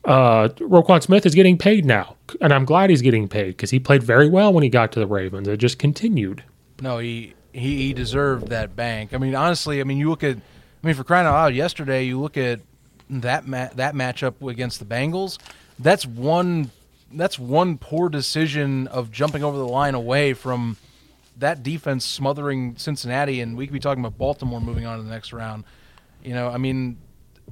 [0.05, 3.79] Uh, Roquan Smith is getting paid now, and I'm glad he's getting paid because he
[3.79, 5.47] played very well when he got to the Ravens.
[5.47, 6.43] It just continued.
[6.81, 9.13] No, he, he he deserved that bank.
[9.13, 12.05] I mean, honestly, I mean, you look at, I mean, for crying out loud, yesterday
[12.05, 12.61] you look at
[13.09, 15.37] that ma- that matchup against the Bengals.
[15.77, 16.71] That's one
[17.11, 20.77] that's one poor decision of jumping over the line away from
[21.39, 25.09] that defense smothering Cincinnati, and we could be talking about Baltimore moving on to the
[25.09, 25.63] next round.
[26.23, 26.97] You know, I mean,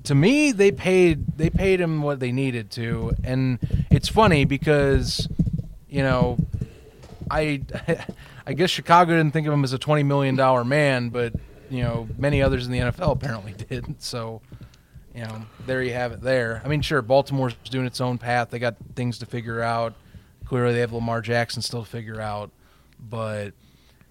[0.04, 3.60] to me, they paid they paid him what they needed to, and
[3.90, 5.28] it's funny because,
[5.90, 6.38] you know,
[7.32, 7.62] I
[8.48, 11.34] I guess Chicago didn't think of him as a twenty million dollar man, but
[11.70, 14.02] you know, many others in the NFL apparently did.
[14.02, 14.42] So
[15.16, 16.22] you know, there you have it.
[16.22, 16.62] There.
[16.64, 18.52] I mean, sure, Baltimore's doing its own path.
[18.52, 19.96] They got things to figure out.
[20.46, 22.52] Clearly, they have Lamar Jackson still to figure out,
[23.00, 23.54] but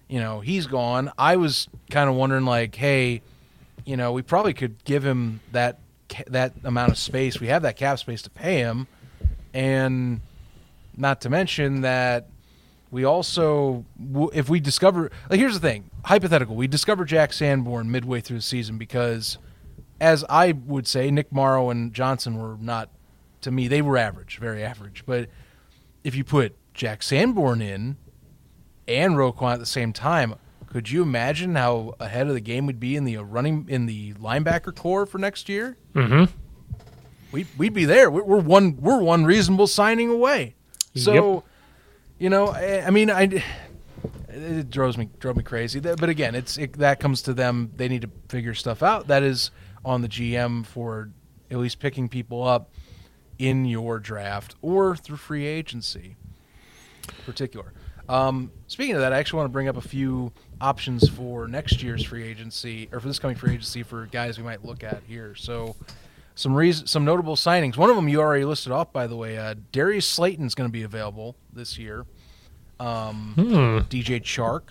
[0.07, 1.11] you know, he's gone.
[1.17, 3.21] I was kind of wondering, like, hey,
[3.85, 5.79] you know, we probably could give him that
[6.27, 7.39] that amount of space.
[7.39, 8.87] We have that cap space to pay him,
[9.53, 10.21] and
[10.95, 12.29] not to mention that
[12.89, 13.85] we also,
[14.33, 18.41] if we discover, like, here's the thing, hypothetical, we discover Jack Sanborn midway through the
[18.41, 19.37] season because
[19.99, 22.89] as I would say, Nick Morrow and Johnson were not,
[23.41, 25.03] to me, they were average, very average.
[25.05, 25.29] But
[26.03, 27.97] if you put Jack Sanborn in
[28.87, 30.35] and Roquan at the same time,
[30.67, 34.13] could you imagine how ahead of the game we'd be in the running in the
[34.13, 35.77] linebacker core for next year?
[35.93, 36.31] Mm-hmm.
[37.31, 38.11] We we'd be there.
[38.11, 40.55] We're, we're one we're one reasonable signing away.
[40.95, 41.43] So, yep.
[42.19, 43.43] you know, I, I mean, I
[44.29, 45.79] it drove me drove me crazy.
[45.79, 47.71] But again, it's it, that comes to them.
[47.75, 49.07] They need to figure stuff out.
[49.07, 49.51] That is
[49.85, 51.09] on the GM for
[51.49, 52.71] at least picking people up
[53.39, 56.15] in your draft or through free agency.
[57.07, 57.73] in Particular.
[58.09, 60.31] Um, speaking of that, I actually want to bring up a few
[60.61, 64.43] options for next year's free agency or for this coming free agency for guys we
[64.43, 65.35] might look at here.
[65.35, 65.75] So,
[66.35, 67.77] some reason, some notable signings.
[67.77, 69.37] One of them you already listed off, by the way.
[69.37, 72.05] Uh, Darius Slayton is going to be available this year.
[72.79, 73.51] Um, hmm.
[73.89, 74.63] DJ Chark,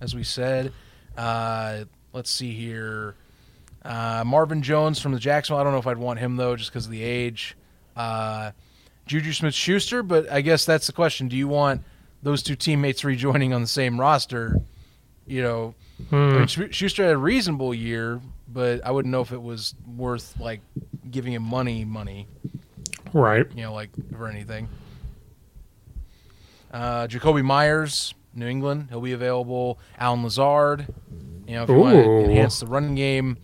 [0.00, 0.72] as we said.
[1.16, 3.16] Uh, let's see here.
[3.84, 5.60] Uh, Marvin Jones from the Jacksonville.
[5.60, 7.56] I don't know if I'd want him though, just because of the age.
[7.96, 8.52] Uh,
[9.06, 11.28] Juju Smith Schuster, but I guess that's the question.
[11.28, 11.82] Do you want
[12.24, 14.60] those two teammates rejoining on the same roster?
[15.26, 15.74] You know,
[16.10, 16.14] hmm.
[16.14, 20.38] I mean, Schuster had a reasonable year, but I wouldn't know if it was worth
[20.40, 20.60] like
[21.10, 22.26] giving him money, money.
[23.12, 23.46] Right.
[23.54, 24.68] You know, like for anything.
[26.72, 29.78] Uh, Jakobi Meyers, New England, he'll be available.
[29.96, 30.86] Allen Lazard,
[31.46, 31.80] you know, if you Ooh.
[31.80, 33.36] want to enhance the running game,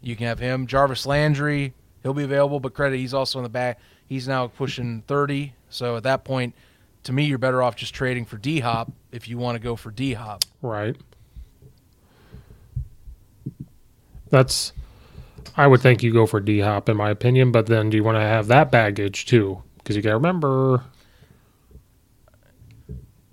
[0.00, 0.66] you can have him.
[0.66, 3.78] Jarvis Landry, he'll be available, but credit he's also in the back.
[4.06, 5.52] He's now pushing 30.
[5.68, 6.54] So at that point,
[7.04, 9.76] to me, you're better off just trading for D Hop if you want to go
[9.76, 10.44] for D Hop.
[10.62, 10.96] Right.
[14.30, 14.72] That's.
[15.56, 18.04] I would think you go for D Hop in my opinion, but then do you
[18.04, 19.62] want to have that baggage too?
[19.78, 20.84] Because you got to remember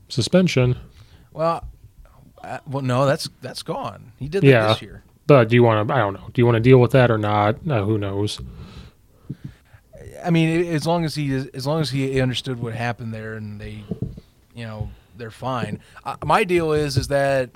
[0.08, 0.78] suspension.
[1.34, 1.68] Well,
[2.44, 4.14] uh, well, no, that's that's gone.
[4.18, 4.68] He did that Yeah.
[4.70, 5.04] this year.
[5.28, 5.94] But do you want to?
[5.94, 6.30] I don't know.
[6.34, 7.66] Do you want to deal with that or not?
[7.66, 8.40] No, who knows?
[10.26, 13.60] I mean, as long as he as long as he understood what happened there, and
[13.60, 13.84] they,
[14.56, 15.80] you know, they're fine.
[16.04, 17.50] Uh, my deal is is that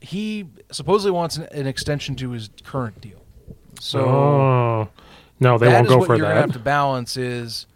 [0.00, 3.22] he supposedly wants an, an extension to his current deal.
[3.80, 4.88] So oh,
[5.40, 6.34] no, they won't go what for you're that.
[6.34, 7.16] gonna have to balance.
[7.16, 7.66] Is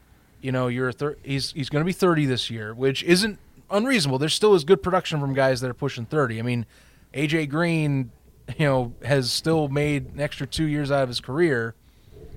[0.40, 3.38] you know, you're thir- he's he's going to be 30 this year, which isn't
[3.70, 4.18] unreasonable.
[4.18, 6.38] There still is good production from guys that are pushing 30.
[6.38, 6.66] I mean,
[7.14, 8.12] AJ Green,
[8.56, 11.74] you know, has still made an extra two years out of his career,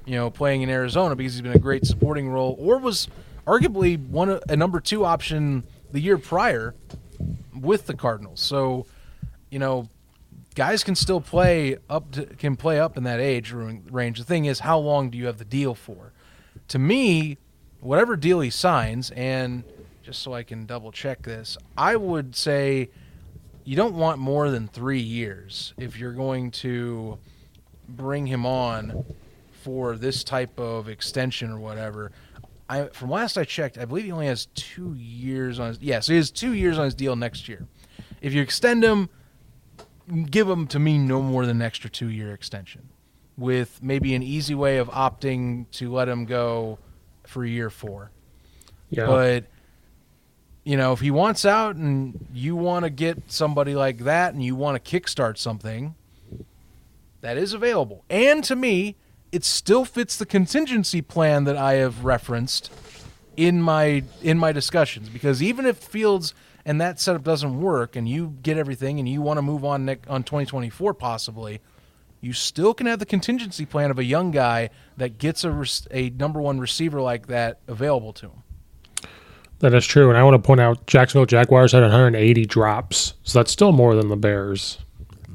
[0.10, 3.08] you know, playing in Arizona because he's been a great supporting role, or was
[3.46, 6.74] arguably one a number two option the year prior
[7.54, 8.42] with the Cardinals.
[8.42, 8.88] So,
[9.52, 9.88] you know,
[10.56, 14.18] guys can still play up to, can play up in that age range.
[14.18, 16.12] The thing is, how long do you have the deal for?
[16.70, 17.38] To me,
[17.80, 19.64] whatever deal he signs, and
[20.02, 22.90] just so I can double check this, I would say
[23.64, 27.20] you don't want more than three years if you're going to
[27.88, 29.06] bring him on
[29.60, 32.12] for this type of extension or whatever.
[32.70, 35.82] I, from last I checked, I believe he only has two years on his.
[35.82, 37.68] Yeah, so he has two years on his deal next year.
[38.22, 39.10] If you extend him,
[40.30, 42.90] give him to me no more than an extra two year extension,
[43.38, 46.78] with maybe an easy way of opting to let him go
[47.26, 48.12] for year four.
[48.90, 49.46] yeah, But
[50.64, 54.44] you know, if he wants out and you want to get somebody like that and
[54.44, 55.96] you want to kickstart something,
[57.22, 58.04] that is available.
[58.10, 58.96] And to me,
[59.32, 62.72] it still fits the contingency plan that I have referenced
[63.38, 66.34] in my in my discussions because even if Fields
[66.66, 69.90] and that setup doesn't work and you get everything and you want to move on
[70.08, 71.62] on 2024 possibly,
[72.22, 76.10] you still can have the contingency plan of a young guy that gets a, a
[76.12, 78.44] number one receiver like that available to him.
[79.60, 80.10] that is true.
[80.10, 83.96] And I want to point out, Jacksonville Jaguars had 180 drops, so that's still more
[83.96, 84.80] than the Bears.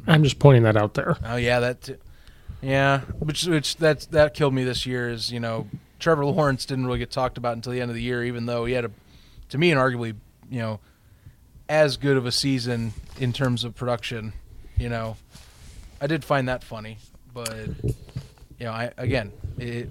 [0.06, 1.16] I'm just pointing that out there.
[1.24, 1.80] Oh yeah, that.
[1.80, 1.94] T-
[2.64, 6.86] yeah, which which that that killed me this year is you know Trevor Lawrence didn't
[6.86, 8.90] really get talked about until the end of the year, even though he had a,
[9.50, 10.14] to me, an arguably
[10.50, 10.80] you know,
[11.68, 14.32] as good of a season in terms of production.
[14.78, 15.16] You know,
[16.00, 16.98] I did find that funny,
[17.32, 19.88] but you know, I again, it,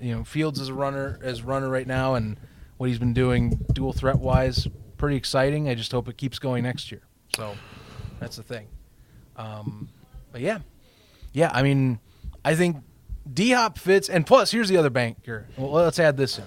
[0.00, 2.36] you know, Fields is a runner as runner right now, and
[2.76, 5.68] what he's been doing dual threat wise, pretty exciting.
[5.68, 7.02] I just hope it keeps going next year.
[7.36, 7.56] So
[8.20, 8.66] that's the thing.
[9.36, 9.88] Um,
[10.30, 10.58] but yeah,
[11.32, 11.50] yeah.
[11.52, 11.98] I mean,
[12.44, 12.78] I think
[13.32, 15.46] D Hop fits, and plus, here's the other banker.
[15.56, 16.44] Well, let's add this in.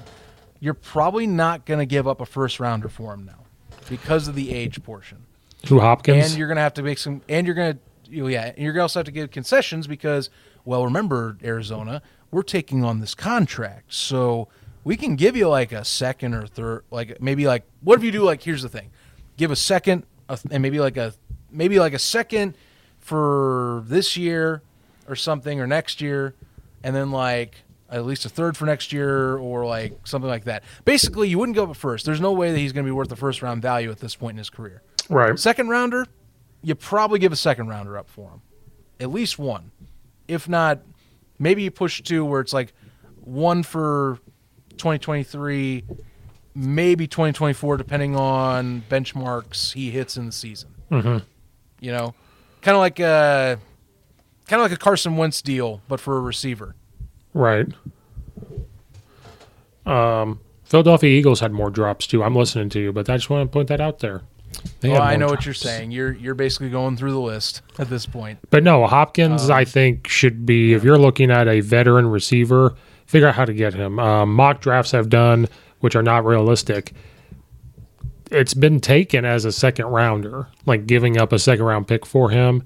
[0.60, 3.46] You're probably not going to give up a first rounder for him now
[3.90, 5.26] because of the age portion,
[5.68, 6.30] Who Hopkins?
[6.32, 7.80] and you're going to have to make some, and you're going to,
[8.12, 10.30] you yeah, and you're going to also have to give concessions because,
[10.64, 14.48] well, remember Arizona, we're taking on this contract, so
[14.84, 18.12] we can give you like a second or third, like maybe like what if you
[18.12, 18.92] do like here's the thing,
[19.38, 21.14] give a second, a, and maybe like a
[21.52, 22.58] maybe like a second
[23.00, 24.62] for this year
[25.08, 26.34] or something or next year
[26.84, 30.64] and then like at least a third for next year or like something like that.
[30.86, 32.06] Basically, you wouldn't go up at first.
[32.06, 34.16] There's no way that he's going to be worth the first round value at this
[34.16, 34.82] point in his career.
[35.10, 35.38] right.
[35.38, 36.06] Second rounder,
[36.62, 38.42] you probably give a second rounder up for him.
[39.00, 39.72] At least one.
[40.28, 40.80] If not,
[41.40, 42.74] maybe you push two where it's like
[43.16, 44.20] one for
[44.72, 45.84] 2023,
[46.54, 50.70] maybe 2024, depending on benchmarks he hits in the season.
[50.92, 51.18] Mm-hmm.
[51.80, 52.14] You know,
[52.62, 53.60] kind of like a
[54.48, 56.76] kind of like a Carson Wentz deal, but for a receiver.
[57.34, 57.68] Right.
[59.86, 62.24] Um, Philadelphia Eagles had more drops too.
[62.24, 64.22] I'm listening to you, but I just want to point that out there.
[64.80, 65.92] They Well, I know what you're saying.
[65.92, 68.40] You're you're basically going through the list at this point.
[68.50, 72.74] But no, Hopkins, Um, I think, should be, if you're looking at a veteran receiver,
[73.06, 74.00] figure out how to get him.
[74.00, 75.48] Um, mock drafts I've done,
[75.82, 76.94] which are not realistic.
[78.32, 82.30] It's been taken as a second rounder, like giving up a second round pick for
[82.32, 82.64] him.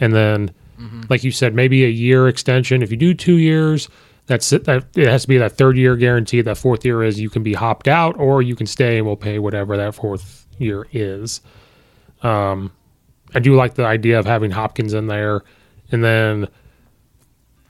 [0.00, 0.52] And then,
[0.82, 1.02] Mm-hmm.
[1.08, 2.82] like you said, maybe a year extension.
[2.82, 3.88] If you do two years,
[4.26, 4.64] that's it.
[4.64, 6.40] That, it has to be that third year guarantee.
[6.42, 9.16] That fourth year is you can be hopped out or you can stay and we'll
[9.16, 11.40] pay whatever that fourth year is.
[12.22, 12.72] Um,
[13.34, 15.42] I do like the idea of having Hopkins in there,
[15.90, 16.48] and then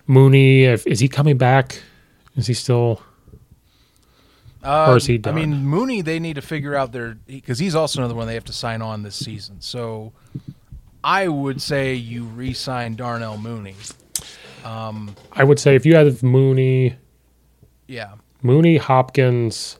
[0.06, 0.64] Mooney.
[0.64, 1.82] If is he coming back?
[2.36, 3.02] Is he still?
[4.64, 7.74] Uh, Or is he I mean, Mooney, they need to figure out their because he's
[7.74, 9.60] also another one they have to sign on this season.
[9.60, 10.12] So,
[11.04, 13.74] I would say you re-sign Darnell Mooney.
[14.64, 16.96] Um, I would say if you have Mooney,
[17.88, 19.78] Yeah, Mooney, Hopkins,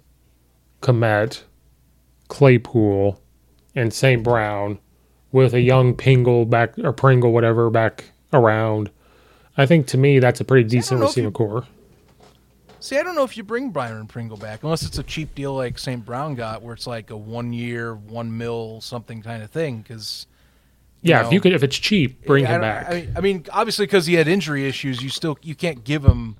[0.80, 1.42] Kmet,
[2.28, 3.20] Claypool,
[3.74, 4.22] and St.
[4.22, 4.78] Brown,
[5.30, 8.90] with a young Pingle back or Pringle, whatever, back around.
[9.56, 11.66] I think to me that's a pretty decent receiving core.
[12.80, 15.54] See, I don't know if you bring Byron Pringle back unless it's a cheap deal
[15.54, 16.04] like St.
[16.04, 19.82] Brown got, where it's like a one year, one mil something kind of thing.
[19.82, 20.26] Because
[21.02, 22.88] Yeah, know, if you could, if it's cheap, bring I him don't- back.
[22.88, 26.04] I mean, I mean, obviously because he had injury issues, you still you can't give
[26.04, 26.36] him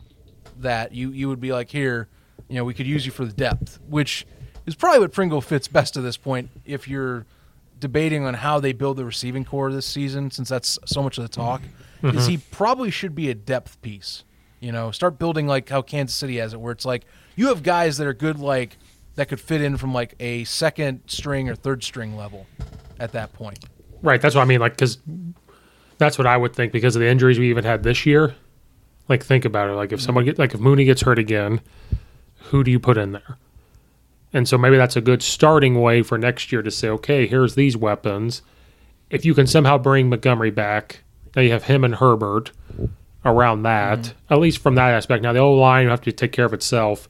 [0.59, 0.93] that.
[0.93, 2.09] You you would be like, here,
[2.49, 4.27] you know, we could use you for the depth, which
[4.67, 6.51] is probably what Pringle fits best to this point.
[6.65, 7.27] If you're
[7.81, 11.25] debating on how they build the receiving core this season, since that's so much of
[11.25, 11.63] the talk,
[12.03, 12.31] is mm-hmm.
[12.31, 14.23] he probably should be a depth piece.
[14.61, 17.05] You know, start building like how Kansas City has it, where it's like
[17.35, 18.77] you have guys that are good, like
[19.17, 22.47] that could fit in from like a second string or third string level
[23.01, 23.59] at that point.
[24.03, 24.21] Right.
[24.21, 24.61] That's what I mean.
[24.61, 24.99] Like, because
[25.99, 28.35] that's what I would think because of the injuries we even had this year.
[29.09, 29.75] Like, think about it.
[29.75, 31.61] Like, if someone get like if Mooney gets hurt again,
[32.51, 33.39] who do you put in there?
[34.33, 37.55] And so maybe that's a good starting way for next year to say, okay, here's
[37.55, 38.43] these weapons.
[39.11, 41.03] If you can somehow bring Montgomery back,
[41.37, 42.51] now you have him and Herbert
[43.25, 44.35] around that, mm-hmm.
[44.35, 45.23] at least from that aspect.
[45.23, 47.09] Now the old line will have to take care of itself.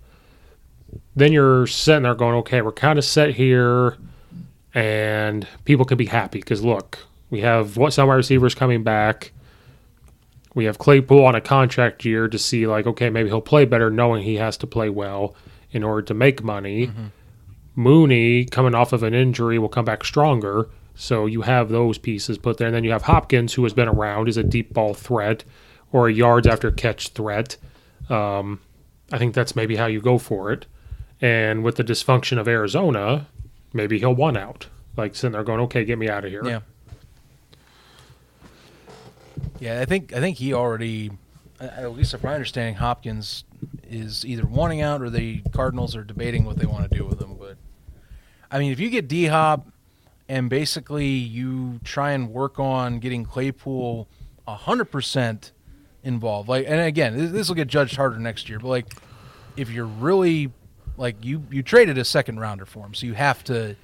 [1.15, 3.97] Then you're sitting there going, okay, we're kind of set here
[4.75, 6.99] and people can be happy because look,
[7.31, 9.33] we have what some wide receivers coming back.
[10.55, 13.91] We have Claypool on a contract year to see like, okay, maybe he'll play better,
[13.91, 15.35] knowing he has to play well
[15.71, 16.91] in order to make money.
[17.75, 20.69] Mooney coming off of an injury will come back stronger.
[20.95, 23.89] So you have those pieces put there, and then you have Hopkins, who has been
[23.89, 25.43] around, is a deep ball threat
[25.91, 27.57] or a yards after catch threat.
[28.11, 28.61] Um,
[29.11, 30.67] I think that's maybe how you go for it.
[31.21, 33.27] And with the dysfunction of Arizona,
[33.73, 34.69] maybe he'll want out.
[34.97, 36.45] Like sitting there going, okay, get me out of here.
[36.45, 36.61] Yeah.
[39.59, 41.13] Yeah, I think I think he already,
[41.61, 43.45] at least if my understanding, Hopkins
[43.89, 47.21] is either wanting out or the Cardinals are debating what they want to do with
[47.21, 47.37] him.
[47.39, 47.57] But
[48.51, 49.67] I mean, if you get D Hop
[50.29, 54.09] and basically you try and work on getting Claypool
[54.47, 55.53] hundred percent
[56.03, 58.59] involved, like, and again, this will get judged harder next year.
[58.59, 58.95] But like,
[59.57, 60.51] if you're really
[60.97, 63.77] like you you traded a second rounder for him, so you have to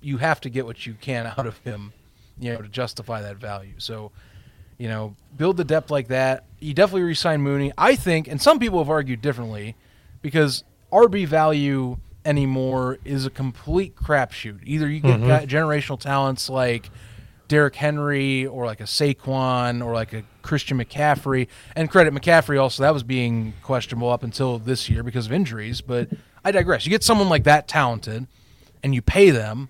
[0.00, 1.92] you have to get what you can out of him,
[2.38, 3.74] you know, to justify that value.
[3.78, 4.12] So,
[4.78, 6.44] you know, build the depth like that.
[6.58, 7.72] You definitely resign Mooney.
[7.76, 9.76] I think, and some people have argued differently,
[10.22, 14.60] because RB value anymore is a complete crapshoot.
[14.64, 15.28] Either you get mm-hmm.
[15.28, 16.90] guy- generational talents like
[17.48, 21.48] Derrick Henry or like a Saquon or like a Christian McCaffrey.
[21.74, 25.80] And credit McCaffrey also, that was being questionable up until this year because of injuries.
[25.80, 26.10] But
[26.44, 26.86] I digress.
[26.86, 28.26] You get someone like that talented
[28.82, 29.68] and you pay them,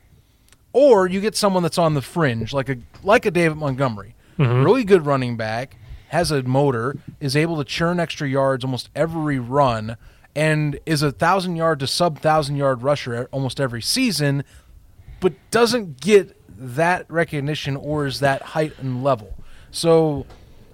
[0.73, 4.65] or you get someone that's on the fringe, like a like a David Montgomery, mm-hmm.
[4.65, 5.77] really good running back,
[6.09, 9.97] has a motor, is able to churn extra yards almost every run,
[10.35, 14.45] and is a thousand yard to sub thousand yard rusher almost every season,
[15.21, 19.35] but doesn't get that recognition or is that height and level.
[19.71, 20.27] So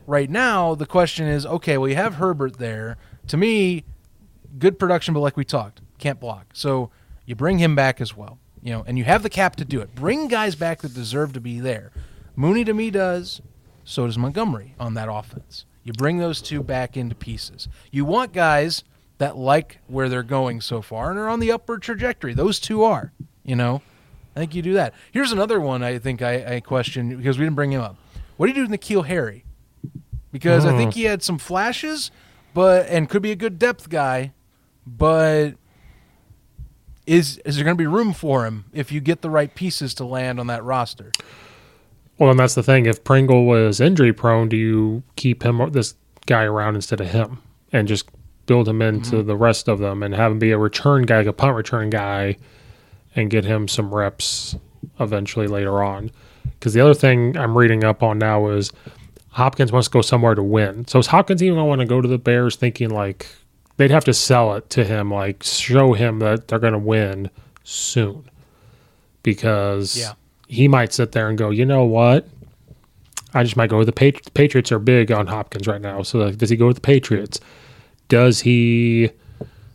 [0.07, 2.99] right now the question is, okay, well you have Herbert there.
[3.29, 3.85] To me,
[4.59, 6.47] good production, but like we talked, can't block.
[6.53, 6.91] So
[7.25, 9.81] you bring him back as well, you know, and you have the cap to do
[9.81, 9.95] it.
[9.95, 11.93] Bring guys back that deserve to be there.
[12.35, 13.41] Mooney to me does,
[13.85, 15.65] so does Montgomery on that offense.
[15.83, 17.69] You bring those two back into pieces.
[17.91, 18.83] You want guys
[19.19, 22.35] that like where they're going so far and are on the upward trajectory.
[22.35, 23.13] Those two are,
[23.45, 23.83] you know.
[24.35, 24.93] I think you do that.
[25.13, 27.97] Here's another one I think I, I question because we didn't bring him up.
[28.37, 29.45] What do you do with N'Keal Harry?
[30.31, 30.99] Because I think hmm.
[30.99, 32.11] he had some flashes,
[32.53, 34.35] but and could be a good depth guy,
[34.87, 35.53] but
[37.07, 39.95] is is there going to be room for him if you get the right pieces
[39.95, 41.13] to land on that roster?
[42.19, 42.87] Well, and that's the thing.
[42.87, 45.95] If Pringle was injury prone, do you keep him this
[46.27, 47.43] guy around instead of him
[47.73, 48.09] and just
[48.47, 49.27] build him into mm-hmm.
[49.27, 51.91] the rest of them and have him be a return guy, like a punt return
[51.91, 52.37] guy,
[53.15, 54.57] and get him some reps
[54.99, 56.11] eventually later on?
[56.59, 58.73] Because the other thing I'm reading up on now is
[59.31, 60.87] Hopkins wants to go somewhere to win.
[60.89, 63.29] So is Hopkins even going to want to go to the Bears thinking like
[63.77, 67.31] they'd have to sell it to him, like show him that they're going to win
[67.65, 68.29] soon?
[69.23, 70.13] Because Yeah.
[70.49, 72.29] he might sit there and go, you know what?
[73.35, 74.73] I just might go with the Patri- Patriots.
[74.73, 76.03] Are big on Hopkins right now.
[76.03, 77.39] So like, does he go with the Patriots?
[78.09, 79.11] Does he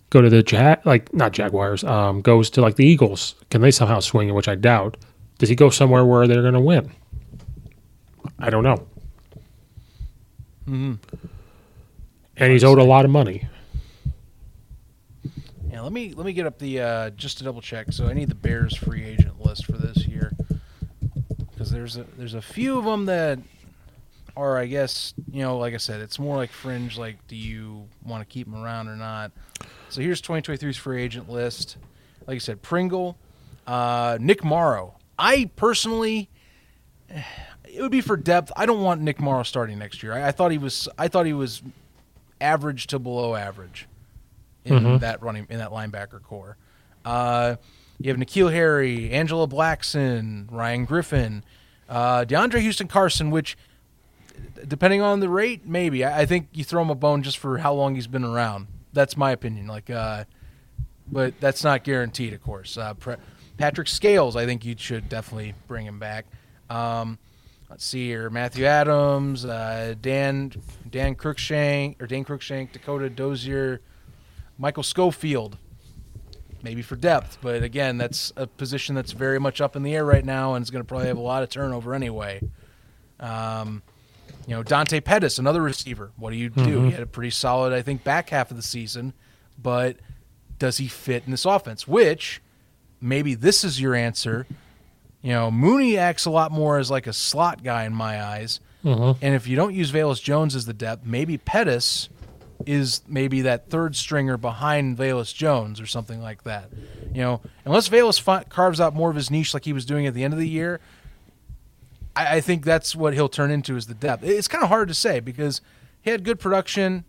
[0.09, 0.83] go to the Jag?
[0.85, 1.83] Like not Jaguars.
[1.83, 3.35] Um, goes to like the Eagles.
[3.49, 4.31] Can they somehow swing it?
[4.31, 4.97] Which I doubt.
[5.37, 6.91] Does he go somewhere where they're going to win?
[8.39, 8.87] I don't know.
[10.67, 10.93] Mm-hmm.
[12.37, 13.47] And he's owed a lot of money.
[15.81, 17.91] Let me let me get up the uh, just to double check.
[17.91, 20.31] So I need the Bears free agent list for this year
[21.51, 23.39] because there's a there's a few of them that
[24.37, 26.97] are I guess you know like I said it's more like fringe.
[26.97, 29.31] Like, do you want to keep them around or not?
[29.89, 31.77] So here's 2023's free agent list.
[32.27, 33.17] Like I said, Pringle,
[33.65, 34.97] uh, Nick Morrow.
[35.17, 36.29] I personally,
[37.09, 38.51] it would be for depth.
[38.55, 40.13] I don't want Nick Morrow starting next year.
[40.13, 40.87] I, I thought he was.
[40.97, 41.63] I thought he was
[42.39, 43.87] average to below average
[44.65, 44.97] in Mm-hmm.
[44.97, 46.57] that running in that linebacker core.
[47.03, 47.55] Uh,
[47.99, 51.43] you have N'Keal Harry, Angelo Blackson, Ryan Griffin,
[51.89, 53.57] uh, DeAndre Houston Carson, which
[54.67, 57.57] depending on the rate, maybe I, I think you throw him a bone just for
[57.59, 58.67] how long he's been around.
[58.93, 59.67] That's my opinion.
[59.67, 60.25] Like, uh,
[61.11, 62.77] but that's not guaranteed, of course.
[62.77, 63.15] Uh, Pre-
[63.57, 66.25] Patrick Scales, I think you should definitely bring him back.
[66.69, 67.19] Um,
[67.69, 70.51] let's see here: Matthew Adams, uh, Dan
[70.89, 73.81] Dan Cruikshank or Dan Cruikshank, Dakota Dozier,
[74.61, 75.57] Michael Schofield.
[76.63, 80.05] Maybe for depth, but again, that's a position that's very much up in the air
[80.05, 82.39] right now, and is going to probably have a lot of turnover anyway.
[83.19, 83.81] Um,
[84.45, 86.11] you know, Dante Pettis, another receiver.
[86.17, 86.83] What do you do?
[86.83, 89.13] He had a pretty solid, I think, back half of the season,
[89.59, 89.97] but
[90.59, 91.87] does he fit in this offense?
[91.87, 92.43] Which
[93.01, 94.45] maybe this is your answer.
[95.23, 98.59] You know, Mooney acts a lot more as like a slot guy in my eyes.
[99.19, 102.09] And if you don't use Velus Jones as the depth, maybe Pettis
[102.65, 106.69] is maybe that third stringer behind Velus Jones or something like that.
[107.13, 110.07] You know, unless Velus fi- carves out more of his niche like he was doing
[110.07, 110.79] at the end of the year,
[112.15, 114.23] I, I think that's what he'll turn into is the depth.
[114.23, 115.61] It's kind of hard to say because
[116.01, 117.05] he had good production,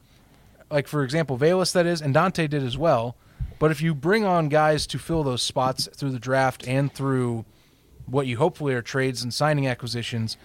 [0.70, 3.16] like for example, Velus that is, and Dante did as well.
[3.59, 7.44] But if you bring on guys to fill those spots through the draft and through
[8.07, 10.36] what you hopefully are trades and signing acquisitions,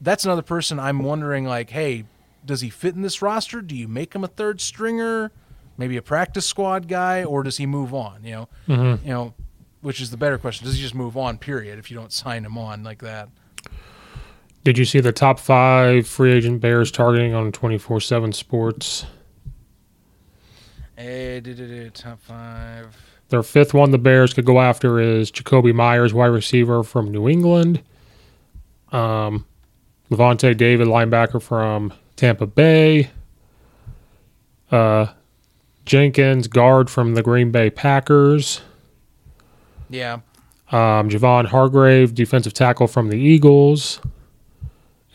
[0.00, 2.04] that's another person I'm wondering like, hey,
[2.48, 3.60] does he fit in this roster?
[3.60, 5.30] Do you make him a third stringer,
[5.76, 8.24] maybe a practice squad guy, or does he move on?
[8.24, 9.34] You know, you know,
[9.82, 10.66] which is the better question?
[10.66, 11.38] Does he just move on?
[11.38, 11.78] Period.
[11.78, 13.28] If you don't sign him on like that.
[14.64, 19.04] Did you see the top five free agent Bears targeting on 24 7 Sports?
[20.96, 22.96] Hey, did it top five.
[23.28, 27.28] Their fifth one the Bears could go after is Jakobi Meyers, wide receiver from New
[27.28, 27.82] England.
[28.90, 29.44] Um,
[30.10, 33.10] Lavonte David, linebacker from Tampa Bay.
[34.70, 35.06] Uh,
[35.86, 38.60] Jenkins, guard from the Green Bay Packers.
[39.88, 40.14] Yeah,
[40.70, 44.00] Um, Javon Hargrave, defensive tackle from the Eagles.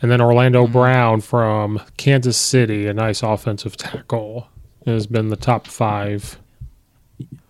[0.02, 4.48] And then Orlando Brown from Kansas City, a nice offensive tackle,
[4.84, 6.40] has been the top five.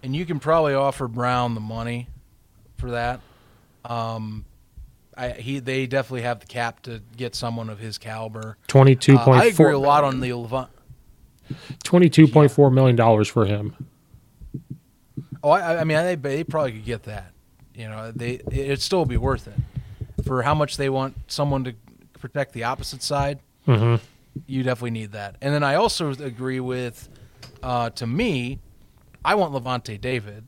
[0.03, 2.09] and you can probably offer Brown the money
[2.77, 3.21] for that.
[3.87, 4.45] Um,
[5.17, 8.57] I he they definitely have the cap to get someone of his caliber.
[8.67, 10.69] Twenty-two Uh, I agree a lot on the Lavonte.
[11.83, 13.75] Twenty-two point four million dollars for him.
[15.43, 17.33] Oh, I, I mean, they they probably could get that.
[17.75, 21.75] You know, they it'd still be worth it for how much they want someone to
[22.19, 23.41] protect the opposite side.
[23.67, 24.01] Mhm.
[24.47, 25.37] You definitely need that.
[25.43, 27.09] And then I also agree with,
[27.63, 28.59] uh, to me,
[29.25, 30.45] I want Lavonte David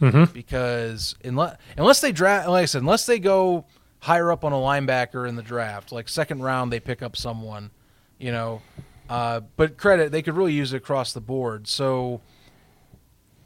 [0.00, 0.32] Mhm.
[0.32, 3.64] because unless unless they draft, like I said, unless they go
[4.04, 7.70] higher up on a linebacker in the draft, like second round, they pick up someone,
[8.18, 8.60] you know.
[9.08, 11.66] Uh, but credit, they could really use it across the board.
[11.66, 12.20] So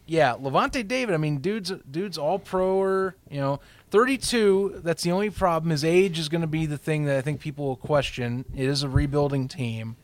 [0.04, 1.14] yeah, Lavonte David.
[1.14, 4.80] I mean, dude's dude's all pro or you know, thirty two.
[4.82, 5.70] That's the only problem.
[5.70, 8.44] His age is going to be the thing that I think people will question.
[8.52, 9.94] It is a rebuilding team,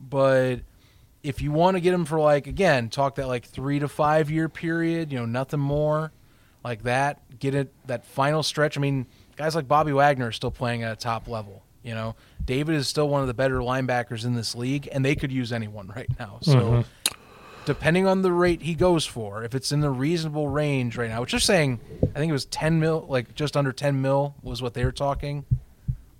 [0.00, 0.56] but
[1.22, 4.32] if you want to get him for like again, talk that like three to five
[4.32, 5.12] year period.
[5.12, 6.10] You know, nothing more
[6.64, 7.38] like that.
[7.38, 8.76] Get it that final stretch.
[8.76, 9.06] I mean,
[9.36, 11.62] guys like Bobby Wagner are still playing at a top level.
[11.82, 15.14] You know, David is still one of the better linebackers in this league, and they
[15.14, 16.38] could use anyone right now.
[16.42, 16.84] So
[17.64, 21.20] depending on the rate he goes for, if it's in the reasonable range right now,
[21.20, 21.80] which they're saying,
[22.14, 24.92] I think it was 10 mil, like just under 10 mil was what they were
[24.92, 25.44] talking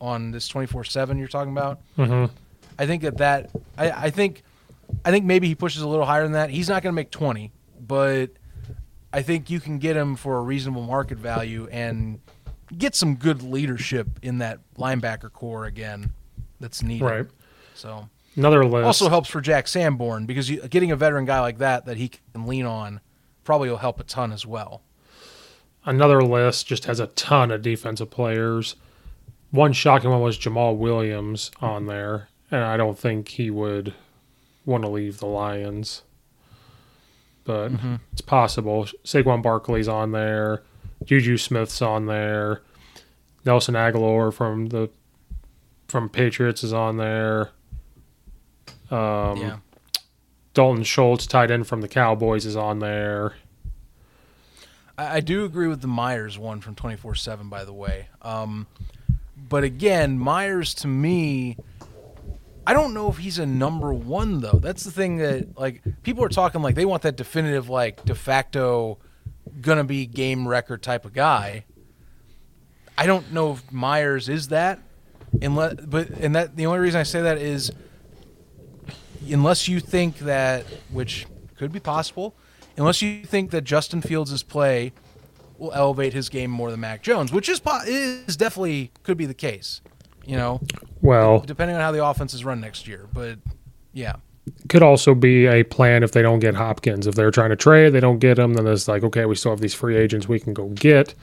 [0.01, 1.81] on this 24 7 you're talking about.
[1.97, 2.31] Mhm.
[2.79, 4.43] I think that that, I, I think,
[5.05, 6.51] I think maybe he pushes a little higher than that.
[6.51, 7.51] He's not going to make 20,
[7.81, 8.31] but
[9.12, 12.21] I think you can get him for a reasonable market value and
[12.77, 16.12] get some good leadership in that linebacker core again
[16.61, 17.05] that's needed.
[17.05, 17.27] Right.
[17.75, 18.85] So Another list.
[18.85, 22.09] also helps for Jack Sanborn because you, getting a veteran guy like that that he
[22.09, 23.01] can lean on
[23.45, 24.83] probably will help a ton as well.
[25.85, 28.77] Another list just has a ton of defensive players.
[29.53, 33.95] One shocking one was Jamaal Williams on there, and I don't think he would
[34.64, 36.03] want to leave the Lions.
[37.45, 37.95] But mm-hmm.
[38.12, 38.87] it's possible.
[39.05, 40.62] Saquon Barkley's on there.
[41.05, 42.63] Juju Smith's on there.
[43.45, 44.91] Nelson Agholor from the
[45.89, 47.51] from Patriots is on there.
[48.91, 49.57] Um, yeah,
[50.53, 53.35] Dalton Schultz, tight end from the Cowboys, is on there.
[54.99, 57.49] I, I do agree with the Meyers one from twenty four seven.
[57.49, 58.67] By the way, um,
[59.37, 61.57] but again, Meyers to me,
[62.67, 64.59] I don't know if he's a number one though.
[64.61, 68.15] That's the thing that like people are talking like they want that definitive like de
[68.15, 68.99] facto
[69.61, 71.65] gonna be game record type of guy.
[72.99, 74.81] I don't know if Meyers is that.
[75.43, 77.71] unless but and that the only reason I say that is
[79.29, 81.27] unless you think that which
[81.57, 82.37] could be possible,
[82.77, 84.93] unless you think that Justin Fields' play
[85.59, 89.35] will elevate his game more than Mac Jones, which is is definitely could be the
[89.35, 89.81] case.
[90.25, 90.61] You know,
[91.03, 93.39] Well, depending on how the offense is run next year, but
[93.93, 94.17] yeah.
[94.69, 97.07] Could also be a plan if they don't get Hopkins.
[97.07, 99.53] If they're trying to trade, they don't get him, then it's like, okay, we still
[99.53, 101.15] have these free agents we can go get.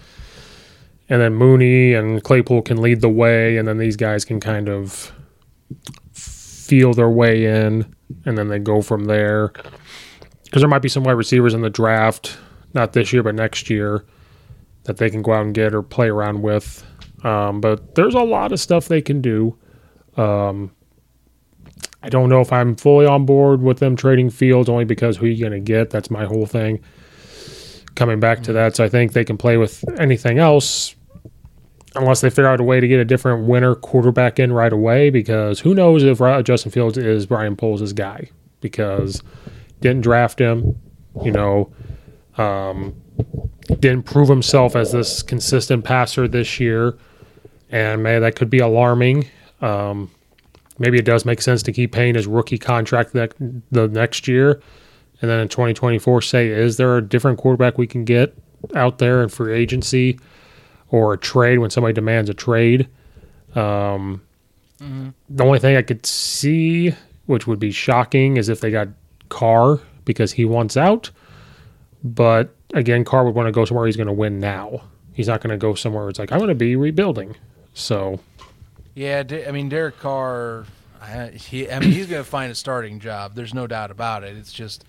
[1.10, 4.70] And then Mooney and Claypool can lead the way, and then these guys can kind
[4.70, 5.12] of
[6.14, 7.94] feel their way in,
[8.26, 9.50] and then they go from there.
[10.44, 12.38] Because there might be some wide receivers in the draft,
[12.74, 14.06] not this year, but next year,
[14.84, 16.86] that they can go out and get or play around with.
[17.24, 19.58] Um, but there's a lot of stuff they can do.
[20.18, 20.72] Um,
[22.04, 25.26] I don't know if I'm fully on board with them trading Fields only because who
[25.26, 25.89] are you going to get.
[25.89, 26.84] That's my whole thing.
[27.95, 30.95] Coming back to that, so I think they can play with anything else
[31.95, 35.10] unless they figure out a way to get a different winner quarterback in right away.
[35.12, 38.30] Because who knows if Justin Fields is Ryan Poles' guy
[38.60, 39.22] because
[39.80, 40.76] didn't draft him,
[41.24, 41.72] you know,
[42.38, 42.95] um,
[43.80, 46.97] didn't prove himself as this consistent passer this year,
[47.70, 49.28] and man, that could be alarming.
[49.62, 50.10] Um,
[50.80, 53.34] maybe it does make sense to keep paying his rookie contract that
[53.72, 54.62] the next year,
[55.22, 58.36] and then in 2024, say, is there a different quarterback we can get
[58.76, 60.20] out there in free agency
[60.90, 62.88] or a trade when somebody demands a trade?
[63.56, 64.22] Um,
[65.30, 66.94] The only thing I could see,
[67.26, 68.90] which would be shocking, is if they got
[69.30, 71.10] Carr because he wants out.
[72.04, 74.82] But again, Carr would want to go somewhere he's going to win now.
[75.14, 77.36] He's not going to go somewhere where it's like, I'm going to be rebuilding.
[77.74, 78.20] So,
[78.96, 80.66] Yeah, I mean Derek Carr.
[81.34, 83.36] He, I mean, he's going to find a starting job.
[83.36, 84.38] There's no doubt about it.
[84.38, 84.86] It's just,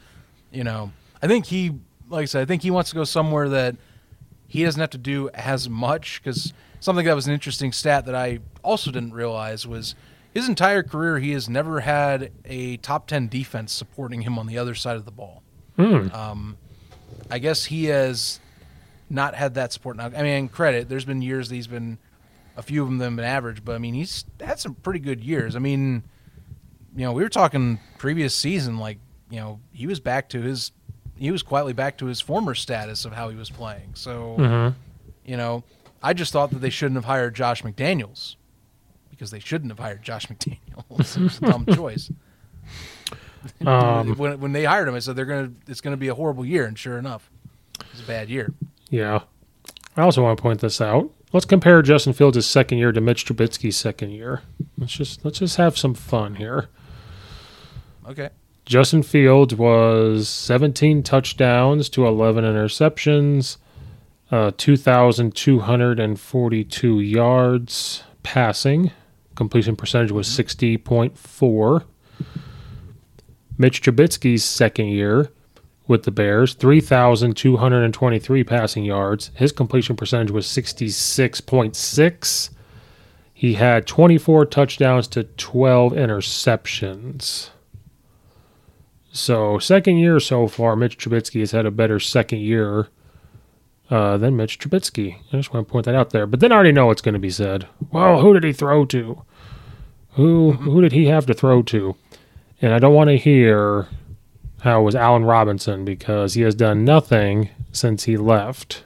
[0.53, 1.73] you know, I think he,
[2.09, 3.75] like I said, I think he wants to go somewhere that
[4.47, 6.23] he doesn't have to do as much.
[6.23, 9.97] Because something that was an interesting stat that I also didn't realize was
[10.33, 14.57] his entire career he has never had a top ten defense supporting him on the
[14.57, 15.43] other side of the ball.
[15.77, 16.57] Um,
[17.29, 18.39] I guess he has
[19.11, 19.97] not had that support.
[19.97, 20.89] Now, I mean, credit.
[20.89, 21.99] There's been years that he's been
[22.57, 25.23] a few of them have been average, but I mean, he's had some pretty good
[25.25, 25.57] years.
[25.57, 26.05] I mean,
[26.97, 28.99] you know, we were talking previous season, like
[29.31, 30.71] you know, he was back to his,
[31.17, 33.91] he was quietly back to his former status of how he was playing.
[33.95, 34.73] So,
[35.25, 35.65] you know,
[36.03, 38.37] I just thought that they shouldn't have hired Josh McDaniels
[39.11, 41.17] because they shouldn't have hired Josh McDaniels.
[41.17, 42.11] it was a dumb choice.
[43.67, 46.45] um, when, when they hired him, I said they're gonna, it's gonna be a horrible
[46.45, 47.31] year, and sure enough,
[47.93, 48.53] it's a bad year.
[48.91, 49.21] yeah.
[49.97, 51.11] I also want to point this out.
[51.33, 54.43] Let's compare Justin Fields' second year to Mitch Trubisky's second year.
[54.79, 56.69] Let's just let's just have some fun here.
[58.07, 58.31] Okay.
[58.65, 63.59] Justin Fields was 17 touchdowns to 11 interceptions,
[64.31, 68.91] uh, 2,242 yards passing.
[69.35, 71.85] Completion percentage was 60.4.
[73.59, 75.31] Mitch Trubisky's second year
[75.87, 79.31] with the Bears, 3,223 passing yards.
[79.35, 82.51] His completion percentage was 66.6.
[83.35, 87.51] He had 24 touchdowns to 12 interceptions.
[89.13, 92.89] So second year so far, Mitch Trubisky has had a better second year
[93.91, 95.19] uh, than Mitch Trubisky.
[95.33, 96.27] I just want to point that out there.
[96.27, 97.69] But then I already know what's going to be said.
[97.93, 99.23] Well, who did he throw to?
[100.13, 101.97] Who who did he have to throw to?
[102.63, 103.89] And I don't want to hear
[104.65, 108.83] how it was Allen Robinson because he has done nothing since he left.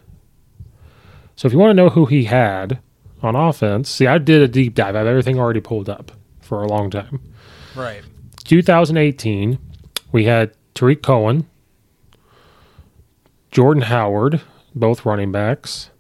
[1.37, 2.81] So if you want to know who he had
[3.23, 4.97] on offense, see, I did a deep dive.
[4.97, 6.11] I have everything already pulled up
[6.41, 7.21] for a long time.
[7.77, 8.03] Right.
[8.43, 9.57] 2018,
[10.11, 11.47] we had Tarik Cohen,
[13.53, 14.41] Jordan Howard,
[14.75, 15.91] both running backs,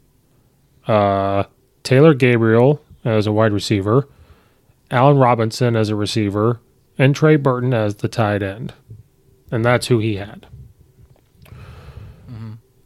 [0.88, 1.44] uh,
[1.84, 4.08] Taylor Gabriel as a wide receiver,
[4.90, 6.58] Allen Robinson as a receiver,
[6.98, 8.72] and Trey Burton as the tight end.
[9.50, 10.46] And that's who he had.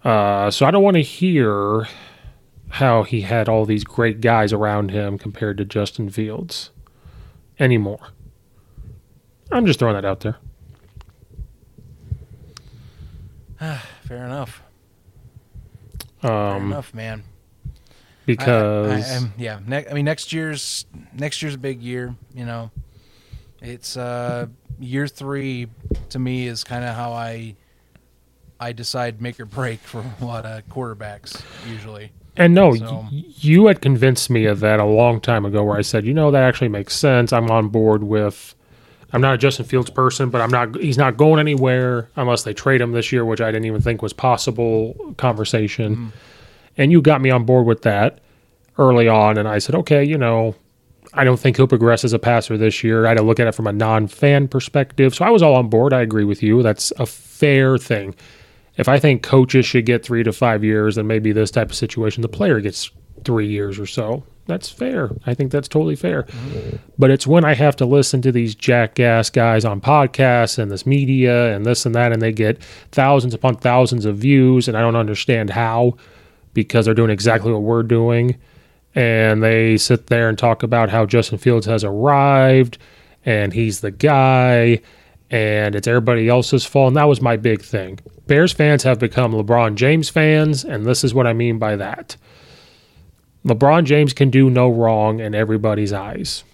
[0.04, 1.86] Uh, so I don't want to hear
[2.68, 6.70] how he had all these great guys around him compared to Justin Fields
[7.60, 8.08] anymore.
[9.52, 10.38] I'm just throwing that out there.
[14.02, 14.62] Fair enough.
[16.20, 17.22] Fair Um, enough, man.
[18.26, 22.14] Because I, I'm- yeah, ne- I mean next year's next year's a big year.
[22.34, 22.70] You know,
[23.60, 24.46] it's uh,
[24.82, 25.68] year three
[26.10, 27.54] to me is kind of how I
[28.60, 32.12] I decide make or break for a lot of quarterbacks usually.
[32.36, 35.76] and no, so- y- you had convinced me of that a long time ago, where
[35.76, 37.32] I said, you know, that actually makes sense.
[37.32, 38.54] I'm on board with.
[39.14, 40.74] I'm not a Justin Fields person, but I'm not.
[40.76, 44.00] He's not going anywhere unless they trade him this year, which I didn't even think
[44.00, 45.14] was possible.
[45.18, 46.08] Conversation, mm-hmm.
[46.78, 48.20] and you got me on board with that
[48.78, 50.54] early on, and I said, okay, you know,
[51.14, 53.04] I don't think he'll progress as a passer this year.
[53.04, 55.14] I had to look at it from a non fan perspective.
[55.14, 55.92] So I was all on board.
[55.92, 56.62] I agree with you.
[56.62, 58.14] That's a fair thing.
[58.76, 61.76] If I think coaches should get three to five years, then maybe this type of
[61.76, 62.90] situation, the player gets
[63.24, 64.24] three years or so.
[64.46, 65.10] That's fair.
[65.24, 66.24] I think that's totally fair.
[66.24, 66.76] Mm-hmm.
[66.98, 70.84] But it's when I have to listen to these jackass guys on podcasts and this
[70.84, 72.60] media and this and that, and they get
[72.90, 75.96] thousands upon thousands of views, and I don't understand how
[76.54, 78.36] because they're doing exactly what we're doing.
[78.94, 82.78] And they sit there and talk about how Justin Fields has arrived
[83.24, 84.80] and he's the guy
[85.30, 86.88] and it's everybody else's fault.
[86.88, 87.98] And that was my big thing.
[88.26, 92.16] Bears fans have become LeBron James fans, and this is what I mean by that.
[93.46, 96.44] LeBron James can do no wrong in everybody's eyes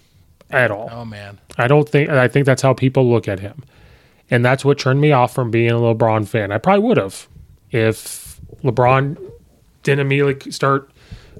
[0.49, 0.89] at all.
[0.91, 1.39] Oh man.
[1.57, 3.63] I don't think I think that's how people look at him.
[4.31, 6.51] And that's what turned me off from being a LeBron fan.
[6.51, 7.27] I probably would have
[7.71, 9.17] if LeBron
[9.83, 10.89] didn't immediately start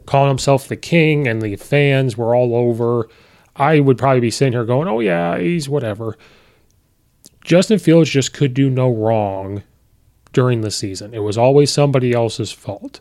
[0.10, 3.08] calling himself the king and the fans were all over.
[3.56, 6.18] I would probably be sitting here going, "Oh yeah, he's whatever."
[7.44, 9.64] Justin Fields just could do no wrong
[10.34, 11.14] during the season.
[11.14, 13.00] It was always somebody else's fault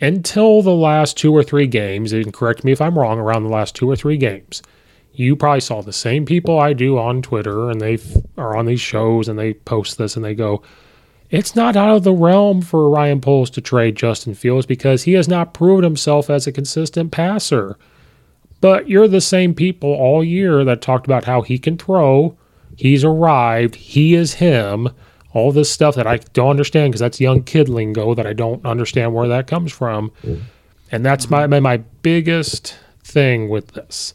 [0.00, 3.50] until the last two or three games, and correct me if I'm wrong, around the
[3.50, 4.62] last two or three games,
[5.12, 7.98] you probably saw the same people I do on Twitter and they
[8.36, 10.62] are on these shows and they post this and they go,
[11.30, 15.14] it's not out of the realm for Ryan Poles to trade Justin Fields because he
[15.14, 17.76] has not proven himself as a consistent passer.
[18.60, 22.36] But you're the same people all year that talked about how he can throw,
[22.76, 24.90] he's arrived, he is him
[25.34, 28.64] all this stuff that I don't understand because that's young kid lingo that I don't
[28.64, 30.10] understand where that comes from.
[30.22, 30.42] Mm-hmm.
[30.92, 34.14] And that's my, my, my biggest thing with this.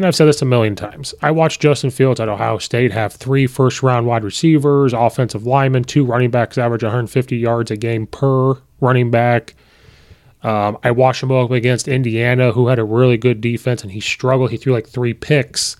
[0.00, 1.12] And I've said this a million times.
[1.20, 5.84] I watched Justin Fields at Ohio State have three first round wide receivers, offensive linemen,
[5.84, 9.54] two running backs average 150 yards a game per running back.
[10.42, 14.00] Um, I watched him up against Indiana, who had a really good defense, and he
[14.00, 14.50] struggled.
[14.50, 15.76] He threw like three picks.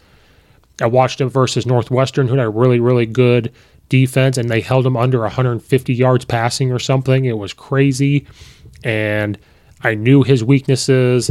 [0.83, 3.51] I watched him versus Northwestern, who had a really, really good
[3.89, 7.25] defense and they held him under 150 yards passing or something.
[7.25, 8.27] It was crazy.
[8.85, 9.39] And
[9.83, 11.31] I knew his weaknesses,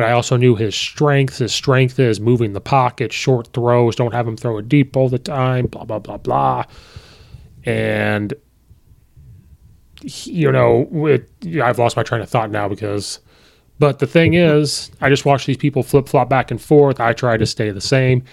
[0.00, 1.38] but I also knew his strengths.
[1.38, 5.10] His strength is moving the pocket, short throws, don't have him throw it deep all
[5.10, 6.64] the time, blah, blah, blah, blah.
[7.64, 8.32] And,
[10.02, 11.28] you know, it,
[11.62, 13.20] I've lost my train of thought now because.
[13.78, 17.00] But the thing is, I just watch these people flip flop back and forth.
[17.00, 18.24] I try to stay the same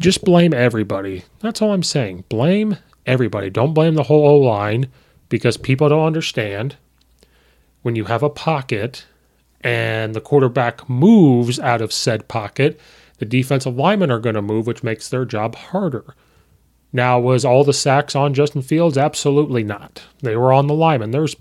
[0.00, 1.24] just blame everybody.
[1.40, 2.24] That's all I'm saying.
[2.28, 3.50] Blame everybody.
[3.50, 4.88] Don't blame the whole O line
[5.28, 6.76] because people don't understand
[7.82, 9.04] when you have a pocket
[9.60, 12.80] and the quarterback moves out of said pocket,
[13.18, 16.14] the defensive linemen are going to move, which makes their job harder.
[16.92, 18.98] Now, was all the sacks on Justin Fields?
[18.98, 20.02] Absolutely not.
[20.20, 21.12] They were on the lineman.
[21.12, 21.36] There's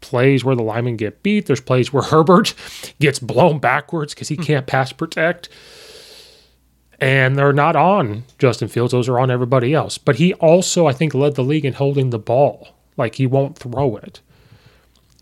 [0.00, 1.46] plays where the linemen get beat.
[1.46, 2.54] There's plays where Herbert
[3.00, 4.42] gets blown backwards because he hmm.
[4.42, 5.48] can't pass protect
[7.02, 8.92] and they're not on Justin Fields.
[8.92, 9.98] Those are on everybody else.
[9.98, 12.68] But he also, I think, led the league in holding the ball.
[12.96, 14.20] Like he won't throw it.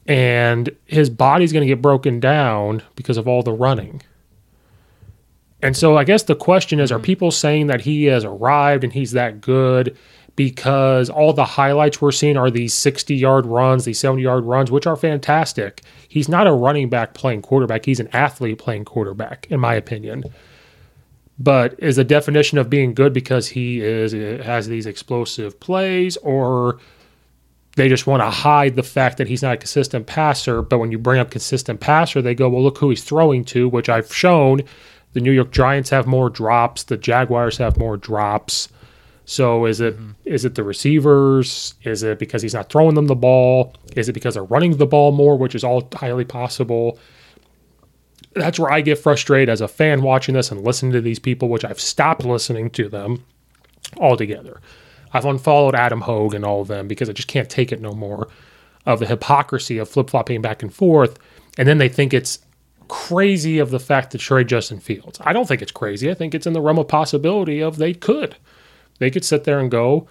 [0.06, 4.02] And his body's going to get broken down because of all the running.
[5.62, 7.04] And so I guess the question is are mm-hmm.
[7.04, 9.96] people saying that he has arrived and he's that good
[10.36, 14.70] because all the highlights we're seeing are these 60 yard runs, these 70 yard runs,
[14.70, 15.82] which are fantastic?
[16.08, 20.24] He's not a running back playing quarterback, he's an athlete playing quarterback, in my opinion
[21.40, 24.12] but is the definition of being good because he is
[24.44, 26.78] has these explosive plays or
[27.80, 30.92] they just want to hide the fact that he's not a consistent passer but when
[30.92, 34.14] you bring up consistent passer they go well look who he's throwing to which I've
[34.14, 34.60] shown.
[35.14, 38.68] The New York Giants have more drops the Jaguars have more drops.
[39.24, 40.10] So is it mm-hmm.
[40.26, 41.74] is it the receivers?
[41.82, 43.74] Is it because he's not throwing them the ball?
[43.96, 46.98] Is it because they're running the ball more which is all highly possible?
[48.34, 51.48] That's where I get frustrated as a fan watching this and listening to these people,
[51.48, 53.24] which I've stopped listening to them
[53.96, 54.60] altogether.
[55.12, 57.92] I've unfollowed Adam Hoge and all of them because I just can't take it no
[57.92, 58.28] more
[58.86, 61.18] of the hypocrisy of flip flopping back and forth.
[61.58, 62.38] And then they think it's
[62.88, 65.20] crazy of the fact that trade Justin Fields.
[65.22, 66.10] I don't think it's crazy.
[66.10, 68.36] I think it's in the realm of possibility of they could.
[68.98, 70.08] They could sit there and go,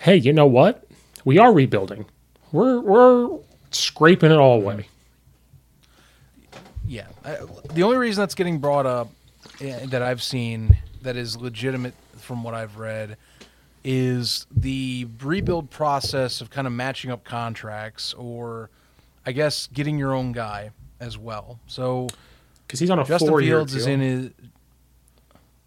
[0.00, 0.86] hey, you know what?
[1.24, 2.06] We are rebuilding.
[2.52, 3.38] We're we're
[3.70, 4.88] scraping it all away.
[6.86, 7.38] Yeah, I,
[7.72, 9.10] the only reason that's getting brought up
[9.60, 13.16] eh, that I've seen that is legitimate from what I've read
[13.88, 18.68] is the rebuild process of kind of matching up contracts or
[19.24, 21.60] I guess getting your own guy as well.
[21.68, 22.08] So
[22.66, 24.30] because he's on a Justin four Fields year is in his.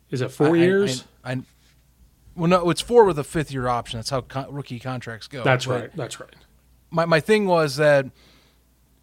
[0.10, 1.06] Is it four I, years?
[1.24, 1.42] I, I,
[2.36, 4.00] well, no, it's four with a fifth year option.
[4.00, 5.42] That's how con- rookie contracts go.
[5.42, 5.96] That's but right.
[5.96, 6.36] That's right.
[6.92, 8.06] My my thing was that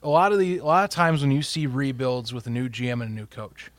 [0.03, 2.69] a lot of the a lot of times when you see rebuilds with a new
[2.69, 3.71] GM and a new coach,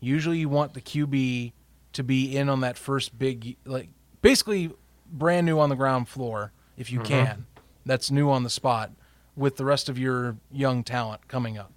[0.00, 1.52] usually you want the QB
[1.92, 3.90] to be in on that first big, like
[4.22, 4.70] basically
[5.10, 7.46] brand new on the ground floor if you can.
[7.86, 8.92] That's new on the spot
[9.36, 11.72] with the rest of your young talent coming up.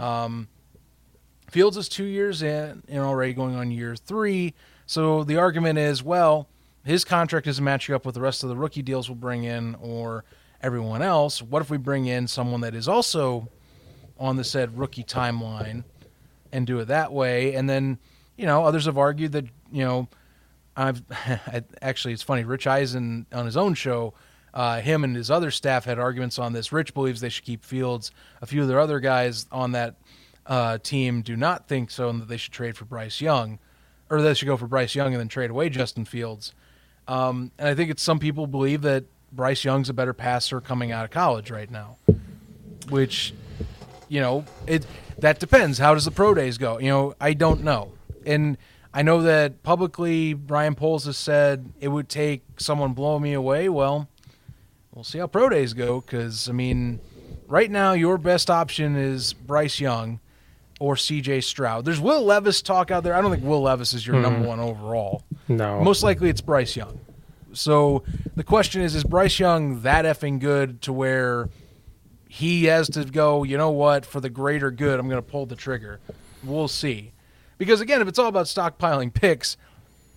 [0.00, 0.48] Um,
[1.50, 4.54] Fields is two years in and already going on year three.
[4.86, 6.48] So the argument is, well,
[6.84, 9.76] his contract isn't matching up with the rest of the rookie deals we'll bring in
[9.76, 10.24] or
[10.62, 11.40] everyone else.
[11.42, 13.48] What if we bring in someone that is also
[14.18, 15.84] on the said rookie timeline
[16.52, 17.54] and do it that way?
[17.54, 17.98] And then,
[18.36, 20.08] you know, others have argued that, you know,
[20.76, 21.02] I've
[21.82, 24.14] actually, it's funny, Rich Eisen on his own show,
[24.52, 26.72] uh, him and his other staff had arguments on this.
[26.72, 28.10] Rich believes they should keep Fields.
[28.40, 29.96] A few of their other guys on that
[30.46, 33.58] uh, team do not think so, and that they should trade for Bryce Young,
[34.08, 36.54] or they should go for Bryce Young and then trade away Justin Fields.
[37.08, 40.92] Um, and I think it's some people believe that Bryce Young's a better passer coming
[40.92, 41.96] out of college right now,
[42.88, 43.34] which,
[44.08, 44.86] you know, it
[45.18, 45.78] that depends.
[45.78, 46.78] How does the pro days go?
[46.78, 47.92] You know, I don't know,
[48.24, 48.56] and
[48.96, 53.68] I know that publicly Ryan Poles has said it would take someone blowing me away.
[53.68, 54.08] Well,
[54.94, 57.00] we'll see how pro days go because I mean,
[57.46, 60.18] right now your best option is Bryce Young
[60.80, 61.42] or C.J.
[61.42, 61.84] Stroud.
[61.84, 63.12] There's Will Levis talk out there.
[63.12, 64.22] I don't think Will Levis is your hmm.
[64.22, 65.24] number one overall.
[65.46, 65.82] No.
[65.82, 66.98] Most likely it's Bryce Young.
[67.52, 68.02] So
[68.34, 71.50] the question is, is Bryce Young that effing good to where
[72.28, 75.44] he has to go, you know what, for the greater good, I'm going to pull
[75.44, 76.00] the trigger.
[76.42, 77.12] We'll see.
[77.58, 79.56] Because again, if it's all about stockpiling picks,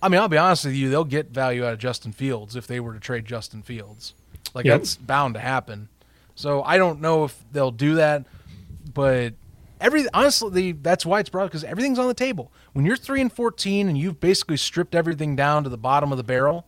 [0.02, 2.66] I mean, I'll be honest with you, they'll get value out of Justin Fields if
[2.66, 4.14] they were to trade Justin Fields.
[4.54, 4.80] Like Yep.
[4.80, 5.88] that's bound to happen.
[6.34, 8.24] So I don't know if they'll do that,
[8.94, 9.34] but
[9.80, 12.50] every honestly, that's why it's brought because everything's on the table.
[12.72, 16.18] When you're three and fourteen and you've basically stripped everything down to the bottom of
[16.18, 16.66] the barrel,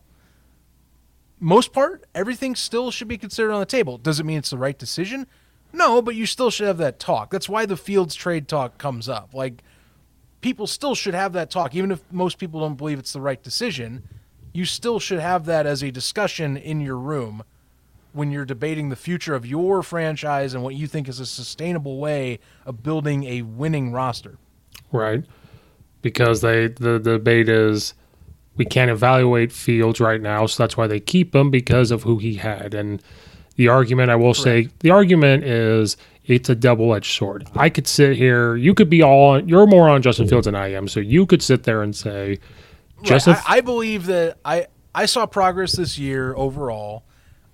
[1.39, 3.97] most part, everything still should be considered on the table.
[3.97, 5.27] Does it mean it's the right decision?
[5.73, 7.31] No, but you still should have that talk.
[7.31, 9.33] That's why the Fields trade talk comes up.
[9.33, 9.63] Like
[10.43, 13.41] people still should have that talk, even if most people don't believe it's the right
[13.41, 14.03] decision.
[14.51, 17.43] You still should have that as a discussion in your room
[18.11, 21.97] when you're debating the future of your franchise and what you think is a sustainable
[21.97, 24.37] way of building a winning roster.
[24.91, 25.25] right?
[26.03, 27.95] Because they the, the debate is
[28.55, 32.19] we can't evaluate Fields right now, so that's why they keep him because of who
[32.19, 32.75] he had.
[32.75, 33.01] And
[33.55, 37.47] the argument, I will say, the argument is it's a double edged sword.
[37.55, 40.71] I could sit here, you could be all you're more on Justin Fields than I
[40.73, 42.39] am, so you could sit there and say,
[43.03, 43.43] Justin, Right.
[43.47, 47.03] I, I believe that I I saw progress this year overall.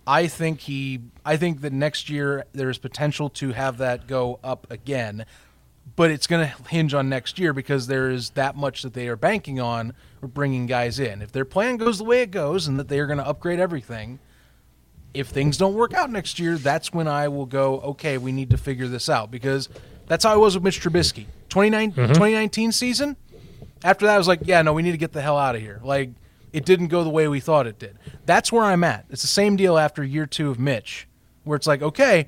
[0.06, 4.68] I think he I think that next year there's potential to have that go up
[4.70, 5.26] again.
[5.96, 9.10] But it's going to hinge on next year because there is that much that they
[9.10, 11.22] are banking on bringing guys in.
[11.22, 13.60] If their plan goes the way it goes and that they are going to upgrade
[13.60, 14.20] everything,
[15.14, 18.49] if things don't work out next year, that's when I will go, okay, we need
[18.52, 19.69] to figure this out because
[20.07, 21.26] that's how I was with Mitch Trubisky.
[21.49, 22.02] 29 mm-hmm.
[22.07, 23.18] 2019 season,
[23.84, 25.61] after that, I was like, yeah, no, we need to get the hell out of
[25.61, 25.80] here.
[25.84, 26.11] Like,
[26.52, 27.98] it didn't go the way we thought it did.
[28.26, 29.06] That's where I'm at.
[29.10, 31.07] It's the same deal after year two of Mitch,
[31.44, 32.27] where it's like, okay,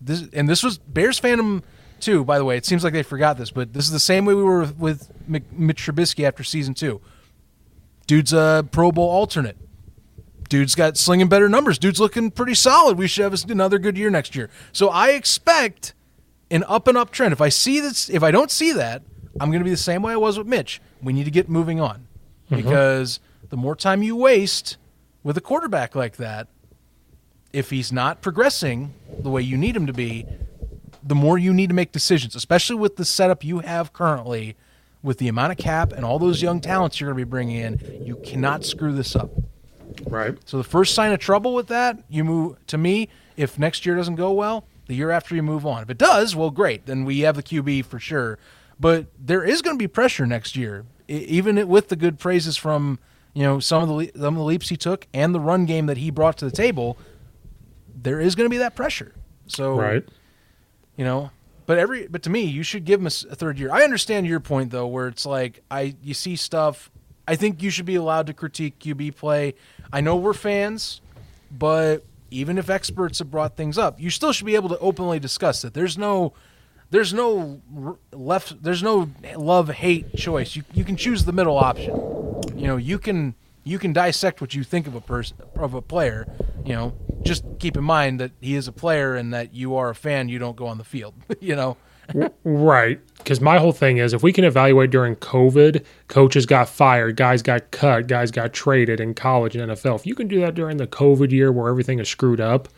[0.00, 1.62] this and this was Bears fandom
[2.00, 2.24] too.
[2.24, 4.34] By the way, it seems like they forgot this, but this is the same way
[4.34, 5.10] we were with, with
[5.52, 7.00] Mitch Trubisky after season two.
[8.06, 9.56] Dude's a Pro Bowl alternate.
[10.48, 11.78] Dude's got slinging better numbers.
[11.78, 12.98] Dude's looking pretty solid.
[12.98, 14.50] We should have another good year next year.
[14.72, 15.94] So I expect
[16.50, 17.32] an up and up trend.
[17.32, 19.02] If I see this, if I don't see that,
[19.40, 20.80] I'm going to be the same way I was with Mitch.
[21.02, 22.06] We need to get moving on
[22.50, 22.56] mm-hmm.
[22.56, 24.76] because the more time you waste
[25.22, 26.48] with a quarterback like that,
[27.52, 30.26] if he's not progressing the way you need him to be,
[31.02, 34.56] the more you need to make decisions, especially with the setup you have currently,
[35.02, 37.56] with the amount of cap and all those young talents you're going to be bringing
[37.56, 38.02] in.
[38.04, 39.30] You cannot screw this up.
[40.08, 40.36] Right?
[40.44, 43.08] So the first sign of trouble with that, you move to me.
[43.36, 45.82] If next year doesn't go well, the year after you move on.
[45.82, 46.86] If it does, well, great.
[46.86, 48.38] Then we have the QB for sure.
[48.78, 52.98] But there is going to be pressure next year, even with the good praises from
[53.34, 55.64] you know some of the le- some of the leaps he took and the run
[55.66, 56.98] game that he brought to the table.
[57.94, 59.14] There is going to be that pressure.
[59.46, 60.04] So Right.
[60.96, 61.30] you know
[61.66, 64.40] but every but to me you should give him a third year i understand your
[64.40, 66.90] point though where it's like i you see stuff
[67.26, 69.54] i think you should be allowed to critique qb play
[69.92, 71.00] i know we're fans
[71.50, 75.20] but even if experts have brought things up you still should be able to openly
[75.20, 75.74] discuss it.
[75.74, 76.32] There's no
[76.90, 77.60] there's no
[78.12, 80.56] left there's no love hate choice.
[80.56, 81.94] You, you can choose the middle option.
[82.56, 85.82] You know you can you can dissect what you think of a person of a
[85.82, 86.26] player
[86.64, 86.94] you know.
[87.22, 90.28] Just keep in mind that he is a player and that you are a fan
[90.28, 91.76] you don't go on the field you know
[92.44, 93.00] Right.
[93.18, 97.42] Because my whole thing is if we can evaluate during COVID, coaches got fired, guys
[97.42, 99.96] got cut, guys got traded in college and NFL.
[99.96, 102.68] If you can do that during the COVID year where everything is screwed up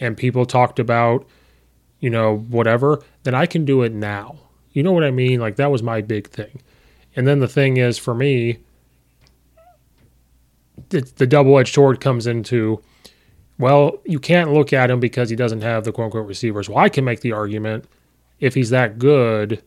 [0.00, 1.26] and people talked about,
[2.00, 4.38] you know, whatever, then I can do it now.
[4.72, 5.40] You know what I mean?
[5.40, 6.62] Like that was my big thing.
[7.14, 8.58] And then the thing is for me,
[10.90, 12.82] the, the double edged sword comes into,
[13.58, 16.68] well, you can't look at him because he doesn't have the quote unquote receivers.
[16.68, 17.86] Well, I can make the argument
[18.40, 19.62] if he's that good,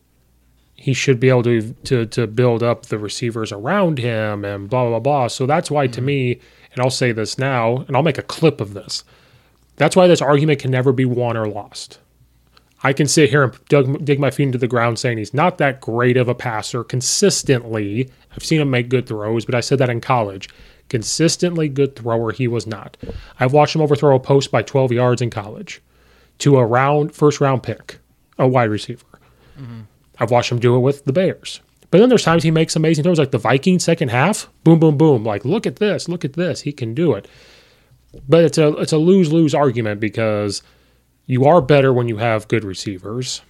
[0.75, 4.87] he should be able to to to build up the receivers around him and blah
[4.87, 5.27] blah blah.
[5.27, 6.05] So that's why to mm-hmm.
[6.05, 6.31] me,
[6.73, 9.03] and I'll say this now, and I'll make a clip of this.
[9.75, 11.99] That's why this argument can never be won or lost.
[12.81, 15.57] I can sit here and dig, dig my feet into the ground saying he's not
[15.57, 18.09] that great of a passer consistently.
[18.31, 20.49] I've seen him make good throws, but I said that in college.
[20.87, 22.97] Consistently good thrower, he was not.
[23.39, 25.81] I've watched him overthrow a post by 12 yards in college
[26.39, 27.98] to a round first round pick,
[28.39, 29.05] a wide receiver.
[30.17, 31.61] I've watched him do it with the Bears.
[31.91, 34.97] But then there's times he makes amazing throws, like the Vikings second half, boom, boom,
[34.97, 35.23] boom.
[35.23, 37.27] Like, look at this, look at this, he can do it.
[38.27, 40.63] But it's a it's a lose lose argument because
[41.27, 43.41] you are better when you have good receivers.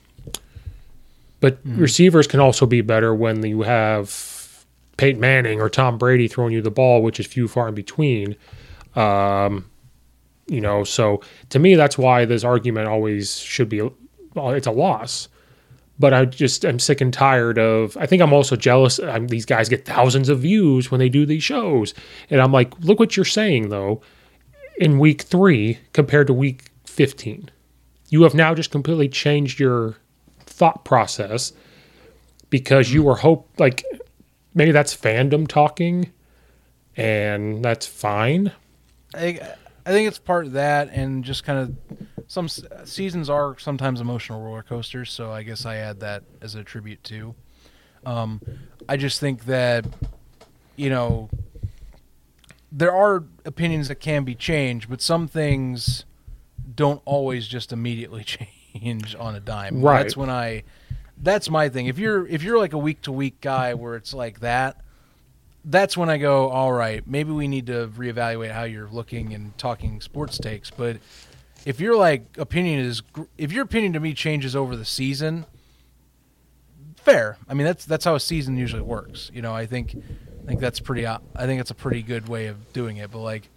[1.39, 4.65] But receivers can also be better when you have
[4.97, 8.35] Peyton Manning or Tom Brady throwing you the ball, which is few far in between.
[8.95, 9.69] Um,
[10.47, 13.89] you know, so to me, that's why this argument always should be.
[14.33, 15.27] Well, it's a loss
[15.99, 17.97] but I just I'm sick and tired of.
[17.97, 18.99] I think I'm also jealous.
[18.99, 21.93] I'm, these guys get thousands of views when they do these shows,
[22.29, 24.01] and I'm like, look what you're saying though.
[24.77, 27.49] In week three compared to week 15,
[28.09, 29.97] you have now just completely changed your
[30.39, 31.51] thought process
[32.49, 33.83] because you were hope like
[34.53, 36.13] maybe that's fandom talking,
[36.95, 38.53] and that's fine.
[39.13, 39.41] I
[39.85, 44.39] I think it's part of that, and just kind of some seasons are sometimes emotional
[44.41, 45.11] roller coasters.
[45.11, 47.33] So I guess I add that as a tribute too.
[48.05, 48.39] Um,
[48.87, 49.85] I just think that
[50.75, 51.29] you know
[52.71, 56.05] there are opinions that can be changed, but some things
[56.75, 58.23] don't always just immediately
[58.75, 59.81] change on a dime.
[59.81, 60.03] Right.
[60.03, 60.63] That's when I.
[61.21, 61.87] That's my thing.
[61.87, 64.79] If you're if you're like a week to week guy where it's like that,
[65.65, 69.57] that's when I go, all right, maybe we need to reevaluate how you're looking and
[69.57, 70.69] talking sports takes.
[70.69, 70.97] But
[71.65, 73.01] if your like opinion is,
[73.37, 75.45] if your opinion to me changes over the season,
[76.99, 77.37] fair.
[77.47, 79.31] I mean, that's that's how a season usually works.
[79.33, 81.05] You know, I think, I think that's pretty.
[81.05, 83.11] Uh, I think it's a pretty good way of doing it.
[83.11, 83.49] But like,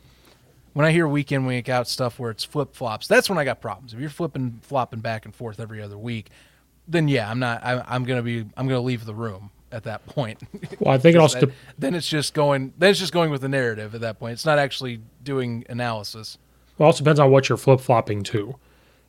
[0.73, 3.45] when I hear week in week out stuff where it's flip flops, that's when I
[3.45, 3.95] got problems.
[3.95, 6.31] If you're flipping flopping back and forth every other week,
[6.89, 7.63] then yeah, I'm not.
[7.65, 8.47] I, I'm gonna be.
[8.57, 10.41] I'm gonna leave the room at that point.
[10.81, 11.41] Well, I think it also.
[11.41, 12.73] then, then it's just going.
[12.79, 14.35] Then it's just going with the narrative at that point.
[14.35, 16.39] It's not actually doing analysis.
[16.83, 18.57] Well, it also depends on what you're flip flopping to.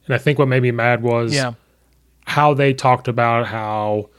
[0.05, 1.53] And I think what made me mad was Yeah.
[2.27, 4.09] how they talked about how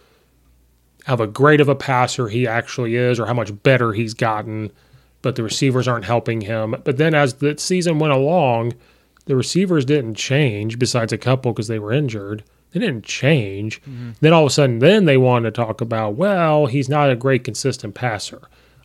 [1.04, 4.72] how a great of a passer he actually is, or how much better he's gotten,
[5.22, 6.74] but the receivers aren't helping him.
[6.82, 8.72] But then as the season went along,
[9.26, 12.42] the receivers didn't change, besides a couple because they were injured.
[12.72, 13.80] They didn't change.
[13.82, 14.10] Mm-hmm.
[14.20, 17.14] Then all of a sudden, then they wanted to talk about, well, he's not a
[17.16, 18.40] great consistent passer.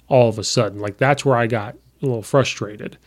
[0.10, 2.98] All of a sudden, like that's where I got a little frustrated.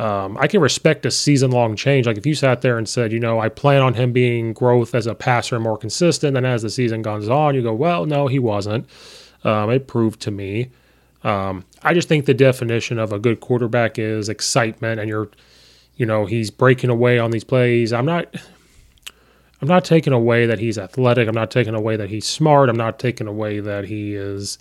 [0.00, 2.06] Um, I can respect a season long change.
[2.06, 4.94] Like if you sat there and said, you know, I plan on him being growth
[4.94, 8.26] as a passer more consistent, and as the season goes on, you go, well, no,
[8.26, 8.88] he wasn't.
[9.44, 10.70] Um, it proved to me.
[11.22, 15.28] Um, I just think the definition of a good quarterback is excitement, and you're,
[15.96, 17.92] you know, he's breaking away on these plays.
[17.92, 18.34] I'm not.
[19.60, 21.28] I'm not taking away that he's athletic.
[21.28, 22.70] I'm not taking away that he's smart.
[22.70, 24.56] I'm not taking away that he is,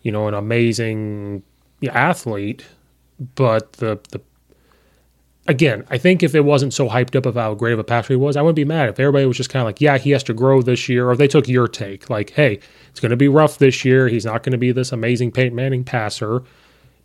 [0.00, 1.42] you know, an amazing
[1.86, 2.64] athlete.
[3.34, 4.22] But the the
[5.46, 8.14] again, I think if it wasn't so hyped up of how great of a passer
[8.14, 8.88] he was, I wouldn't be mad.
[8.88, 11.12] If everybody was just kind of like, yeah, he has to grow this year, or
[11.12, 12.60] if they took your take, like, hey,
[12.90, 14.08] it's going to be rough this year.
[14.08, 16.42] He's not going to be this amazing Peyton Manning passer.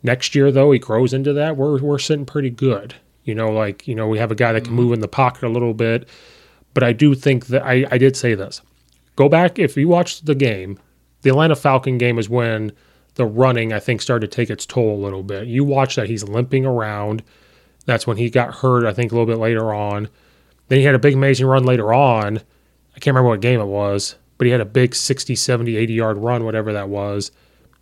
[0.02, 1.56] Next year, though, he grows into that.
[1.56, 2.94] We're we're sitting pretty good.
[3.24, 4.76] You know, like you know, we have a guy that can mm-hmm.
[4.76, 6.08] move in the pocket a little bit.
[6.74, 8.62] But I do think that I, I did say this.
[9.16, 10.78] Go back if you watched the game.
[11.22, 12.70] The Atlanta Falcon game is when
[13.14, 15.48] the running I think started to take its toll a little bit.
[15.48, 17.24] You watch that he's limping around.
[17.88, 20.10] That's when he got hurt, I think, a little bit later on.
[20.68, 22.36] Then he had a big, amazing run later on.
[22.36, 25.94] I can't remember what game it was, but he had a big 60, 70, 80
[25.94, 27.30] yard run, whatever that was.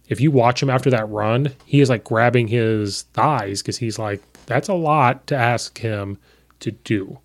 [0.08, 3.98] If you watch him after that run, he is like grabbing his thighs because he's
[3.98, 6.18] like, that's a lot to ask him
[6.60, 7.18] to do.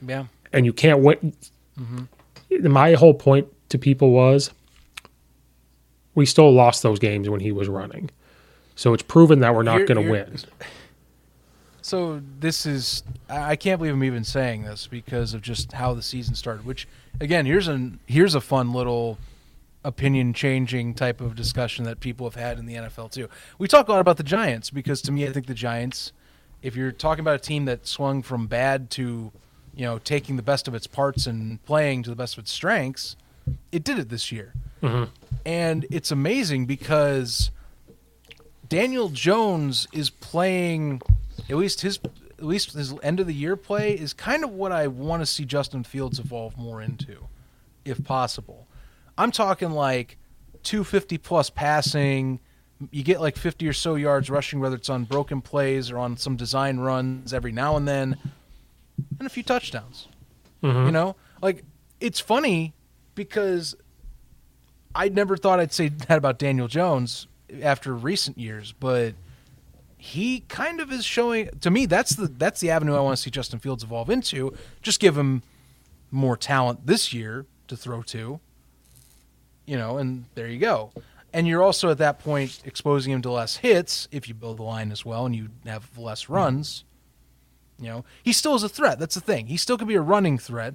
[0.00, 0.26] Yeah.
[0.52, 1.34] And you can't win.
[1.80, 2.72] Mm-hmm.
[2.72, 4.52] My whole point to people was
[6.14, 8.08] we still lost those games when he was running.
[8.76, 10.38] So it's proven that we're not going to win.
[11.90, 16.02] So this is I can't believe I'm even saying this because of just how the
[16.02, 16.64] season started.
[16.64, 16.86] Which
[17.20, 19.18] again, here's an here's a fun little
[19.82, 23.28] opinion changing type of discussion that people have had in the NFL too.
[23.58, 26.12] We talk a lot about the Giants because to me I think the Giants
[26.62, 29.32] if you're talking about a team that swung from bad to
[29.74, 32.52] you know taking the best of its parts and playing to the best of its
[32.52, 33.16] strengths,
[33.72, 34.52] it did it this year.
[34.80, 35.10] Mm-hmm.
[35.44, 37.50] And it's amazing because
[38.68, 41.02] Daniel Jones is playing
[41.50, 41.98] at least his
[42.38, 45.26] at least his end of the year play is kind of what I want to
[45.26, 47.26] see Justin Fields evolve more into,
[47.84, 48.66] if possible.
[49.18, 50.16] I'm talking like
[50.62, 52.40] 250 plus passing.
[52.90, 56.16] You get like 50 or so yards rushing, whether it's on broken plays or on
[56.16, 58.16] some design runs every now and then,
[59.18, 60.08] and a few touchdowns.
[60.62, 60.86] Mm-hmm.
[60.86, 61.64] You know, like
[62.00, 62.72] it's funny
[63.14, 63.76] because
[64.94, 67.26] I never thought I'd say that about Daniel Jones
[67.60, 69.14] after recent years, but
[70.00, 73.22] he kind of is showing to me that's the that's the avenue I want to
[73.22, 74.54] see Justin Fields evolve into.
[74.80, 75.42] Just give him
[76.10, 78.40] more talent this year to throw to.
[79.66, 80.90] You know, and there you go.
[81.34, 84.62] And you're also at that point exposing him to less hits if you build the
[84.62, 86.84] line as well and you have less runs.
[87.78, 88.98] You know, he still is a threat.
[88.98, 89.46] That's the thing.
[89.48, 90.74] He still could be a running threat.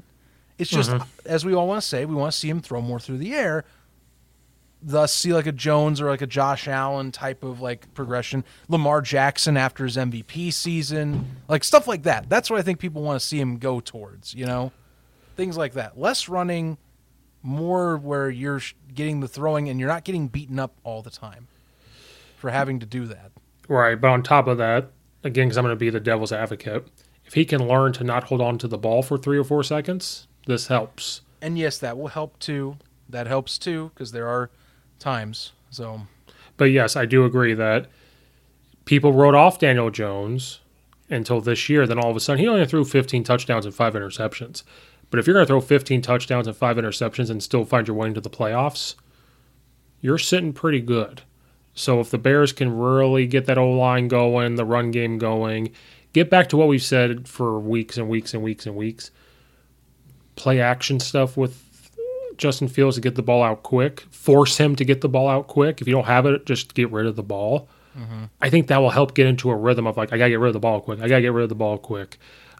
[0.58, 1.04] It's just, mm-hmm.
[1.26, 3.34] as we all want to say, we want to see him throw more through the
[3.34, 3.66] air.
[4.88, 8.44] Thus, see like a Jones or like a Josh Allen type of like progression.
[8.68, 12.30] Lamar Jackson after his MVP season, like stuff like that.
[12.30, 14.36] That's what I think people want to see him go towards.
[14.36, 14.72] You know,
[15.36, 16.00] things like that.
[16.00, 16.78] Less running,
[17.42, 18.62] more where you're
[18.94, 21.48] getting the throwing and you're not getting beaten up all the time
[22.38, 23.32] for having to do that.
[23.68, 24.92] Right, but on top of that,
[25.24, 26.88] again, because I'm going to be the devil's advocate,
[27.26, 29.64] if he can learn to not hold on to the ball for three or four
[29.64, 31.22] seconds, this helps.
[31.42, 32.78] And yes, that will help too.
[33.10, 34.52] That helps too because there are
[35.00, 35.52] times.
[35.70, 36.02] So
[36.58, 37.88] But yes, I do agree that
[38.86, 40.60] people wrote off Daniel Jones
[41.10, 41.86] until this year.
[41.86, 44.64] Then all of a sudden, he only threw 15 touchdowns and five interceptions.
[45.10, 47.96] But if you're going to throw 15 touchdowns and five interceptions and still find your
[47.96, 48.96] way into the playoffs,
[50.02, 51.22] you're sitting pretty good.
[51.74, 55.72] So if the Bears can really get that O line going, the run game going,
[56.14, 59.12] get back to what we've said for weeks and weeks and weeks and weeks,
[60.36, 61.65] play action stuff with
[62.38, 65.48] Justin Fields to get the ball out quick, force him to get the ball out
[65.48, 65.82] quick.
[65.82, 67.68] If you don't have it, just get rid of the ball.
[68.42, 70.40] I think that will help get into a rhythm of like, I got to get
[70.40, 71.00] rid of the ball quick.
[71.00, 72.18] I got to get rid of the ball quick.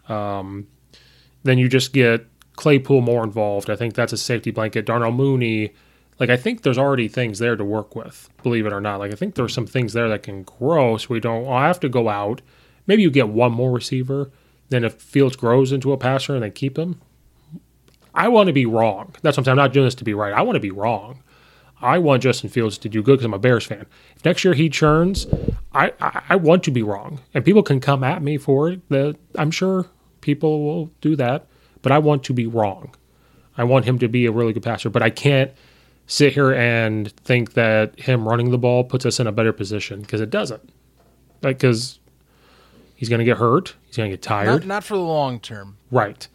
[0.08, 0.66] Um,
[1.42, 2.26] then you just get
[2.56, 3.68] Claypool more involved.
[3.68, 4.86] I think that's a safety blanket.
[4.86, 5.74] Darnell Mooney,
[6.18, 8.98] like I think there's already things there to work with, believe it or not.
[8.98, 11.80] Like I think there's some things there that can grow so we don't I have
[11.80, 12.40] to go out.
[12.86, 14.30] Maybe you get one more receiver.
[14.68, 17.00] Then if Fields grows into a passer and they keep him,
[18.16, 19.14] I want to be wrong.
[19.22, 19.52] That's what I'm saying.
[19.58, 20.32] I'm not doing this to be right.
[20.32, 21.22] I want to be wrong.
[21.82, 23.84] I want Justin Fields to do good because I'm a Bears fan.
[24.16, 25.26] If next year he churns,
[25.72, 27.20] I, I, I want to be wrong.
[27.34, 28.88] And people can come at me for it.
[28.88, 29.86] That I'm sure
[30.22, 31.46] people will do that.
[31.82, 32.94] But I want to be wrong.
[33.58, 34.88] I want him to be a really good passer.
[34.88, 35.52] But I can't
[36.06, 40.00] sit here and think that him running the ball puts us in a better position
[40.00, 40.70] because it doesn't.
[41.42, 42.00] Like, because
[42.94, 43.74] he's going to get hurt.
[43.84, 44.46] He's going to get tired.
[44.46, 45.76] not, not for the long term.
[45.90, 46.26] right.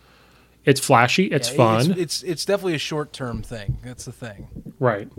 [0.65, 1.25] It's flashy.
[1.25, 1.91] It's Yeah, fun.
[1.91, 3.79] It's, it's it's definitely a short term thing.
[3.83, 4.47] That's the thing.
[4.79, 5.09] Right.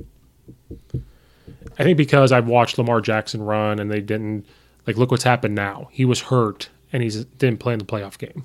[1.78, 4.46] I think because I've watched Lamar Jackson run and they didn't
[4.86, 5.88] like look what's happened now.
[5.90, 8.44] He was hurt and he's didn't play in the playoff game.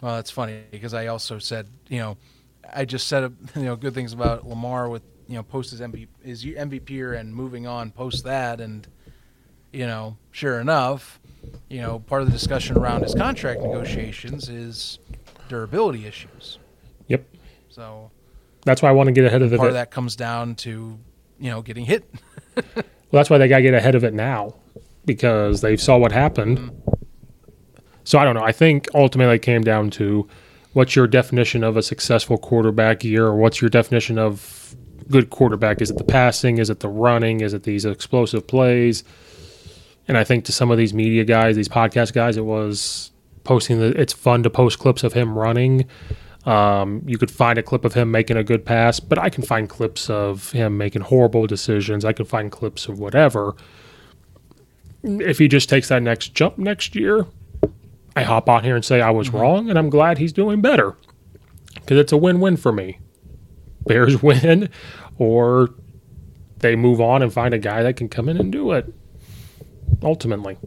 [0.00, 2.16] Well, that's funny because I also said, you know,
[2.72, 6.08] I just said, you know, good things about Lamar with, you know, post his MVP,
[6.22, 8.60] his MVP year and moving on post that.
[8.60, 8.86] And,
[9.72, 11.20] you know, sure enough,
[11.68, 14.98] you know, part of the discussion around his contract negotiations is
[15.48, 16.58] durability issues.
[17.08, 17.26] Yep.
[17.68, 18.10] So
[18.64, 19.56] That's why I want to get ahead of it.
[19.56, 20.98] part of that comes down to,
[21.38, 22.04] you know, getting hit.
[23.10, 24.54] Well, that's why they got to get ahead of it now
[25.06, 26.58] because they saw what happened.
[26.58, 26.92] Mm-hmm.
[28.04, 28.42] So I don't know.
[28.42, 30.28] I think ultimately it came down to
[30.74, 34.76] what's your definition of a successful quarterback year, or what's your definition of
[35.10, 35.80] good quarterback?
[35.80, 36.58] Is it the passing?
[36.58, 37.40] Is it the running?
[37.40, 39.04] Is it these explosive plays?
[40.06, 43.10] And I think to some of these media guys, these podcast guys, it was
[43.48, 43.98] posting the.
[43.98, 45.86] It's fun to post clips of him running.
[46.44, 49.42] Um, you could find a clip of him making a good pass, but I can
[49.42, 52.04] find clips of him making horrible decisions.
[52.04, 53.56] I can find clips of whatever.
[55.02, 57.26] If he just takes that next jump next year,
[58.14, 60.96] I hop on here and say I was wrong, and I'm glad he's doing better
[61.74, 62.98] because it's a win-win for me.
[63.86, 64.68] Bears win,
[65.16, 65.70] or
[66.58, 68.92] they move on and find a guy that can come in and do it.
[70.02, 70.58] Ultimately,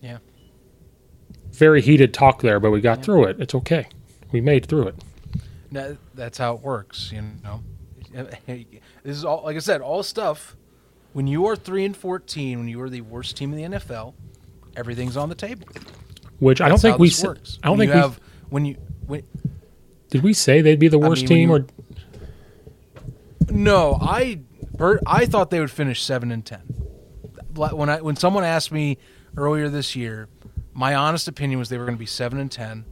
[0.00, 0.18] yeah.
[1.58, 3.40] Very heated talk there, but we got through it.
[3.40, 3.88] It's okay.
[4.32, 4.94] We made through it.
[5.70, 7.62] No, that's how it works, you know.
[9.04, 10.56] This is all, like I said, all stuff.
[11.12, 14.14] When you are three and fourteen, when you are the worst team in the NFL,
[14.76, 15.66] everything's on the table.
[16.38, 17.08] Which I don't think we.
[17.08, 17.58] this sa- works.
[17.62, 18.20] I don't When think we have
[18.50, 18.76] when you
[19.06, 19.22] when
[20.10, 20.22] did.
[20.22, 21.66] We say they'd be the worst mean, team, you- or
[23.50, 24.40] no, I
[25.06, 26.60] I thought they would finish seven and ten.
[27.54, 28.98] When I when someone asked me
[29.36, 30.28] earlier this year,
[30.78, 32.84] my honest opinion was they were going to be seven and ten,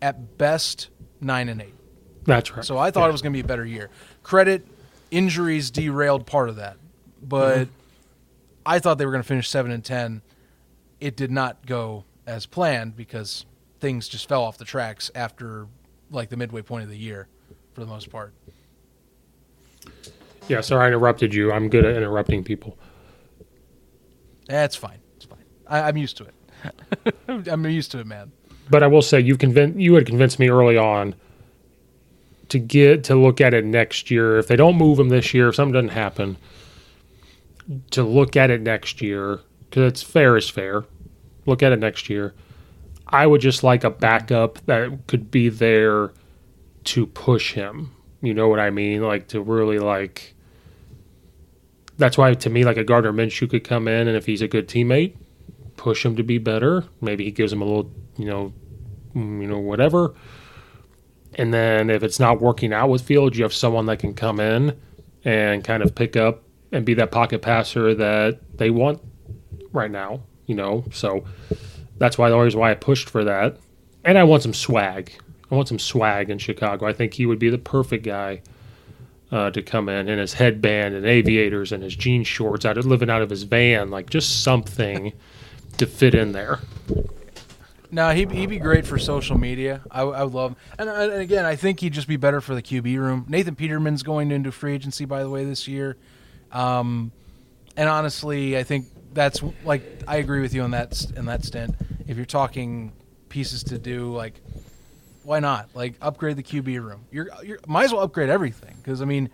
[0.00, 0.90] at best
[1.20, 1.74] nine and eight.
[2.24, 2.64] That's right.
[2.64, 3.08] So I thought Yeah.
[3.08, 3.90] it was going to be a better year.
[4.22, 4.64] Credit
[5.10, 6.76] injuries derailed part of that,
[7.22, 7.70] but Mm-hmm.
[8.68, 10.22] I thought they were going to finish seven and ten.
[11.00, 13.44] It did not go as planned because
[13.80, 15.66] things just fell off the tracks after
[16.10, 17.26] like the midway point of the year,
[17.74, 18.32] for the most part.
[20.48, 21.52] Yeah, sorry I interrupted you.
[21.52, 22.76] I'm good at interrupting people.
[24.46, 24.98] That's fine.
[25.16, 25.44] It's fine.
[25.66, 26.34] I, I'm used to it.
[27.28, 28.32] I'm used to it, man.
[28.68, 31.14] But I will say you convinced you had convinced me early on
[32.48, 34.38] to get to look at it next year.
[34.38, 36.36] If they don't move him this year, if something doesn't happen,
[37.90, 40.84] to look at it next year because it's fair is fair.
[41.44, 42.34] Look at it next year.
[43.06, 46.12] I would just like a backup that could be there
[46.84, 47.94] to push him.
[48.20, 49.02] You know what I mean?
[49.02, 50.34] Like to really like.
[51.98, 54.48] That's why to me, like a Gardner Minshew could come in, and if he's a
[54.48, 55.16] good teammate,
[55.76, 56.84] push him to be better.
[57.00, 58.52] Maybe he gives him a little, you know,
[59.14, 60.14] mm, you know, whatever.
[61.34, 64.40] And then if it's not working out with Fields, you have someone that can come
[64.40, 64.78] in
[65.24, 66.42] and kind of pick up
[66.72, 69.00] and be that pocket passer that they want
[69.72, 70.22] right now.
[70.46, 71.24] You know, so
[71.98, 73.58] that's why always why I pushed for that.
[74.04, 75.12] And I want some swag.
[75.50, 76.86] I want some swag in Chicago.
[76.86, 78.42] I think he would be the perfect guy
[79.32, 82.86] uh, to come in in his headband and aviators and his jean shorts, out of
[82.86, 85.12] living out of his van, like just something
[85.78, 86.60] to fit in there.
[87.90, 89.80] No, he'd, be great for social media.
[89.90, 92.62] I, I would love, and, and again, I think he'd just be better for the
[92.62, 93.24] QB room.
[93.28, 95.96] Nathan Peterman's going into free agency, by the way, this year.
[96.50, 97.12] Um,
[97.76, 101.74] and honestly, I think that's like I agree with you on that in that stint.
[102.06, 102.92] If you're talking
[103.28, 104.40] pieces to do, like
[105.22, 105.70] why not?
[105.74, 107.04] Like upgrade the QB room.
[107.10, 109.30] You're you might as well upgrade everything because I mean,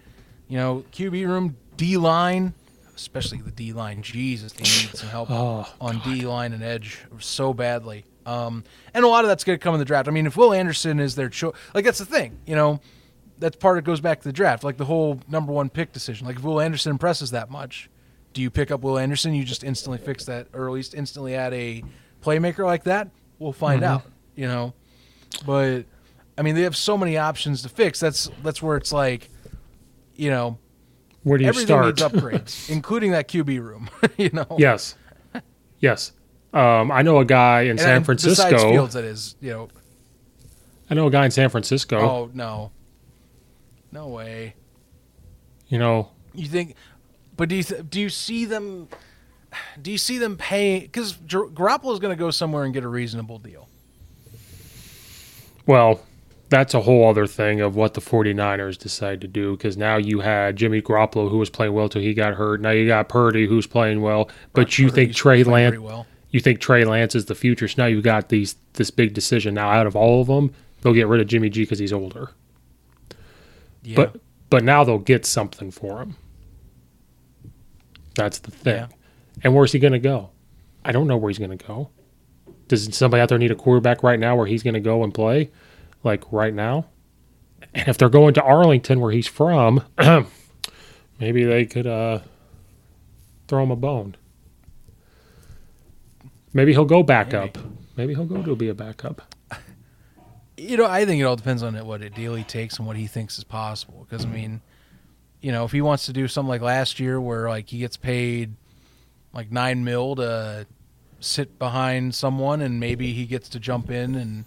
[0.49, 2.55] you know, QB room, D line,
[2.97, 4.03] especially the D line.
[4.03, 8.05] Jesus, they need some help Oh, on D line and edge so badly.
[8.25, 8.65] Um,
[8.95, 10.07] and a lot of that's going to come in the draft.
[10.09, 12.81] I mean, if Will Anderson is their choice, like that's the thing, you know,
[13.39, 16.27] that's part of goes back to the draft, like the whole number one pick decision.
[16.27, 17.91] Like if Will Anderson impresses that much,
[18.33, 19.35] do you pick up Will Anderson?
[19.35, 21.83] You just instantly fix that, or at least instantly add a
[22.23, 23.11] playmaker like that.
[23.39, 24.05] We'll find out,
[24.37, 24.73] you know.
[25.45, 25.85] But
[26.39, 27.99] I mean, they have so many options to fix.
[27.99, 29.29] That's that's where it's like,
[30.15, 30.59] you know,
[31.25, 31.87] Where do you everything start?
[31.87, 33.89] needs upgrades, including that QB room.
[34.17, 34.47] you know.
[34.59, 34.97] yes,
[35.79, 36.13] yes.
[36.53, 38.59] Um, I know a guy in And- San and Francisco.
[38.71, 39.69] Fields, that is, you know,
[40.91, 41.99] I know a guy in San Francisco.
[41.99, 42.73] Oh no,
[43.91, 44.55] no way.
[45.69, 46.75] You know, You think?
[47.37, 48.89] But do you th- do you see them?
[49.81, 50.83] Do you see them paying?
[50.83, 53.69] Because Garoppolo is going to go somewhere and get a reasonable deal.
[55.67, 56.01] well,
[56.53, 60.21] that's a whole other thing of what the 49ers decide to do because now you
[60.21, 62.61] had Jimmy Garoppolo who was playing well till he got hurt.
[62.61, 66.07] Now you got Purdy who's playing well, but you think Trey Lance well.
[66.29, 67.67] you think Trey Lance is the future.
[67.69, 69.55] So now you got these this big decision.
[69.55, 70.53] Now out of all of them,
[70.83, 72.33] they'll get rid of Jimmy G because he's older.
[73.83, 73.97] Yeah.
[73.97, 74.21] But
[74.51, 76.17] but now they'll get something for him.
[78.15, 78.75] That's the thing.
[78.75, 78.89] Yeah.
[79.43, 80.29] And where's he going to go?
[80.85, 81.89] I don't know where he's going to go.
[82.69, 85.15] Does somebody out there need a quarterback right now where he's going to go and
[85.15, 85.51] play,
[86.05, 86.87] like right now?
[87.75, 89.85] And if they're going to Arlington, where he's from,
[91.19, 92.21] maybe they could uh,
[93.49, 94.17] throw him a bone.
[96.53, 97.37] Maybe he'll go back Maybe.
[97.39, 97.59] up.
[97.97, 99.23] Maybe he'll go to be a backup.
[100.57, 102.97] you know, I think it all depends on what a deal he takes and what
[102.97, 104.07] he thinks is possible.
[104.09, 104.61] Because I mean,
[105.41, 107.97] you know, if he wants to do something like last year, where like he gets
[107.97, 108.55] paid
[109.33, 110.67] like nine mil to
[111.21, 114.45] sit behind someone, and maybe he gets to jump in and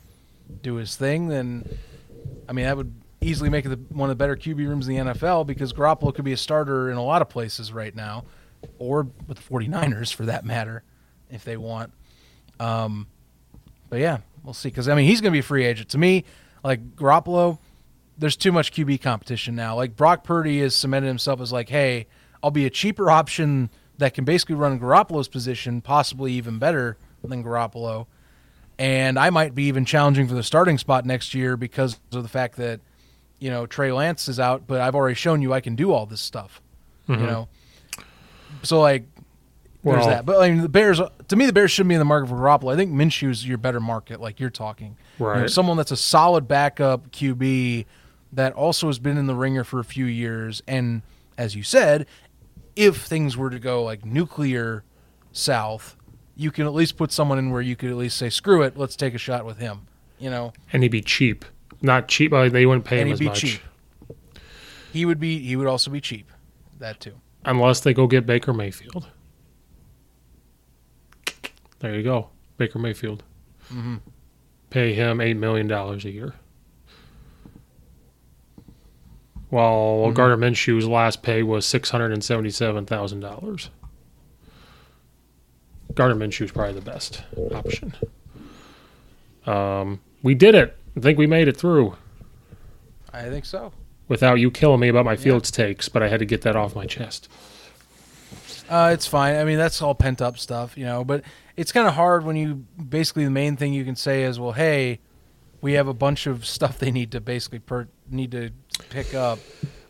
[0.62, 1.78] do his thing, then
[2.48, 4.96] I mean that would easily make it the, one of the better QB rooms in
[4.96, 8.26] the NFL because Garoppolo could be a starter in a lot of places right now,
[8.78, 10.84] or with the 49ers for that matter,
[11.30, 11.92] if they want.
[12.60, 13.08] Um,
[13.90, 14.70] but yeah, we'll see.
[14.70, 15.90] Because I mean, he's going to be a free agent.
[15.90, 16.24] To me,
[16.64, 17.60] like Garoppolo,
[18.18, 19.76] there's too much QB competition now.
[19.76, 22.08] Like Brock Purdy has cemented himself as like, hey,
[22.44, 27.44] I'll be a cheaper option that can basically run Garoppolo's position, possibly even better than
[27.44, 28.08] Garoppolo.
[28.78, 32.30] And I might be even challenging for the starting spot next year because of the
[32.30, 32.82] fact that,
[33.40, 36.06] you know, Trey Lance is out, but I've already shown you I can do all
[36.06, 36.62] this stuff.
[37.08, 37.26] You mm-hmm.
[37.26, 37.48] know?
[38.64, 39.06] So like
[39.84, 40.26] there's Well- that.
[40.26, 42.36] But I mean the Bears to me the Bears shouldn't be in the market for
[42.36, 42.74] Garoppolo.
[42.74, 44.98] I think Minshew's your better market, like you're talking.
[45.20, 45.50] You know, Right.
[45.50, 47.86] someone that's a solid backup QB
[48.34, 51.02] that also has been in the ringer for a few years and
[51.38, 52.08] as you said,
[52.76, 54.84] if things were to go like nuclear
[55.32, 55.96] south,
[56.36, 58.78] you can at least put someone in where you could at least say, Screw it,
[58.78, 59.88] let's take a shot with him.
[60.20, 60.54] You know?
[60.74, 61.46] And he'd be cheap.
[61.82, 63.40] Not cheap, but they wouldn't pay and him he'd as be much.
[63.42, 63.62] cheap.
[64.94, 66.32] He would be he would also be cheap.
[66.80, 67.14] That too.
[67.44, 69.08] Unless they go get Baker Mayfield.
[71.80, 72.30] There you go.
[72.58, 73.24] Baker Mayfield.
[73.72, 73.96] Mm-hmm.
[74.70, 76.34] Pay him $8 million a year.
[79.50, 83.70] while Gardner Minshew's last pay was six hundred and seventy-seven thousand dollars.
[85.96, 87.24] Gardner Minshew is probably the best
[87.54, 87.94] option.
[89.46, 90.78] Um, we did it.
[90.98, 91.96] I think we made it through
[93.14, 93.72] I think so.
[94.08, 96.76] without you killing me about my Fields takes, but I had to get that off
[96.76, 97.30] my chest.
[98.70, 99.36] Uh, it's fine.
[99.36, 101.04] I mean, that's all pent up stuff, you know.
[101.04, 101.24] But
[101.56, 104.54] it's kind of hard when you basically the main thing you can say is, well,
[104.54, 105.00] hey,
[105.62, 108.50] we have a bunch of stuff they need to basically per- need to
[108.90, 109.38] pick up,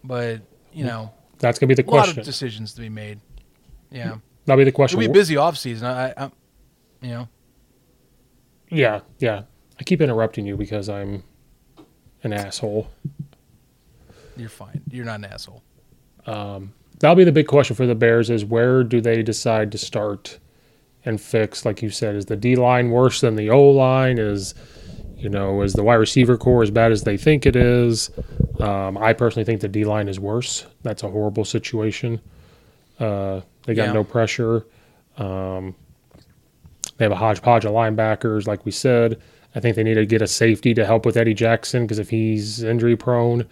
[0.04, 0.42] but
[0.74, 2.20] you know, That's gonna be the a lot question.
[2.20, 3.20] of decisions to be made.
[3.92, 5.00] Yeah, That'll be the question.
[5.00, 5.88] it'll be a busy off season.
[5.88, 6.32] I, I,
[7.02, 7.30] you know,
[8.70, 9.44] Yeah, yeah.
[9.80, 11.24] I keep interrupting you because I'm
[12.24, 12.90] an asshole.
[14.38, 14.82] you're fine.
[14.90, 15.64] You're not an asshole.
[17.00, 20.40] That'll be the big question for the Bears: is where do they decide to start
[21.04, 21.66] and fix?
[21.66, 24.18] Like you said, is the D line worse than the O line?
[24.18, 24.56] Is
[25.18, 28.12] you know, is the wide receiver core as bad as they think it is?
[28.60, 30.66] Um, I personally think the D line is worse.
[30.84, 32.22] That's a horrible situation.
[33.00, 33.94] Uh, they got Yeah.
[33.94, 34.66] no pressure.
[35.18, 35.76] Um,
[36.98, 39.20] they have a hodgepodge of linebackers, like we said.
[39.54, 42.10] I think they need to get a safety to help with Eddie Jackson because if
[42.10, 43.46] he's injury prone,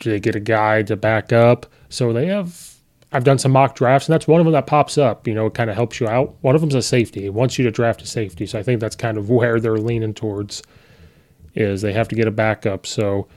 [0.00, 1.66] do they get a guy to back up?
[1.88, 2.72] So they have.
[3.12, 5.28] I've done some mock drafts, and that's one of them that pops up.
[5.28, 6.34] You know, it kind of helps you out.
[6.40, 7.26] One of them's a safety.
[7.26, 8.44] It wants you to draft a safety.
[8.46, 10.62] So I think that's kind of where they're leaning towards.
[11.54, 12.84] Is they have to get a backup.
[12.86, 13.28] So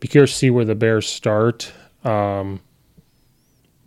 [0.00, 1.72] be curious to see where the Bears start.
[2.04, 2.60] Um,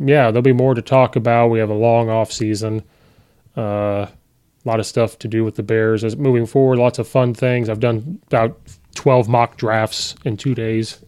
[0.07, 1.47] yeah, there'll be more to talk about.
[1.49, 2.83] We have a long off season.
[3.57, 4.09] Uh, a
[4.65, 6.77] lot of stuff to do with the Bears as moving forward.
[6.79, 7.69] Lots of fun things.
[7.69, 8.57] I've done about
[8.95, 11.03] twelve mock drafts in two days.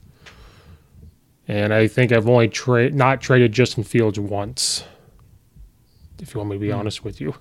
[1.47, 4.83] And I think I've only tra- not traded Justin Fields once.
[6.19, 7.35] If you want me to be honest with you,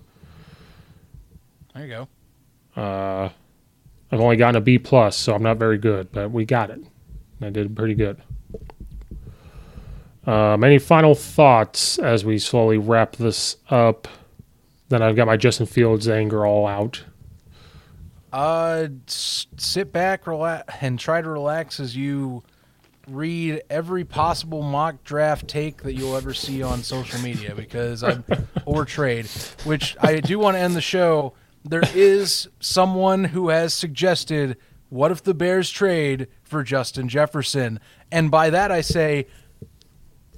[1.74, 1.88] There you
[2.76, 2.80] go.
[2.80, 3.30] uh,
[4.12, 6.80] I've only gotten a B plus, so I'm not very good, but we got it.
[7.40, 8.20] I did pretty good.
[10.26, 14.08] Um, any final thoughts as we slowly wrap this up?
[14.88, 17.04] Then I've got my Justin Fields anger all out.
[18.32, 22.42] Uh, sit back, relax, and try to relax as you
[23.06, 28.24] read every possible mock draft take that you'll ever see on social media because I'm
[28.66, 29.26] or trade.
[29.64, 31.34] Which I do want to end the show.
[31.64, 34.56] There is someone who has suggested,
[34.88, 37.78] "What if the Bears trade for Justin Jefferson?"
[38.10, 39.26] And by that I say,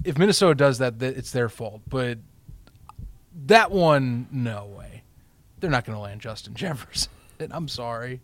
[0.03, 1.81] if Minnesota does that, that it's their fault.
[1.87, 2.19] But
[3.45, 5.03] that one, no way.
[5.59, 7.11] They're not going to land Justin Jefferson.
[7.51, 8.21] I'm sorry.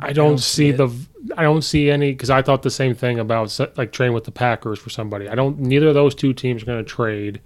[0.00, 0.76] I don't, don't see see it.
[0.76, 0.90] the
[1.36, 4.32] I don't see any because I thought the same thing about like trading with the
[4.32, 5.28] Packers for somebody.
[5.28, 5.58] I don't.
[5.58, 7.40] Neither of those two teams are going to trade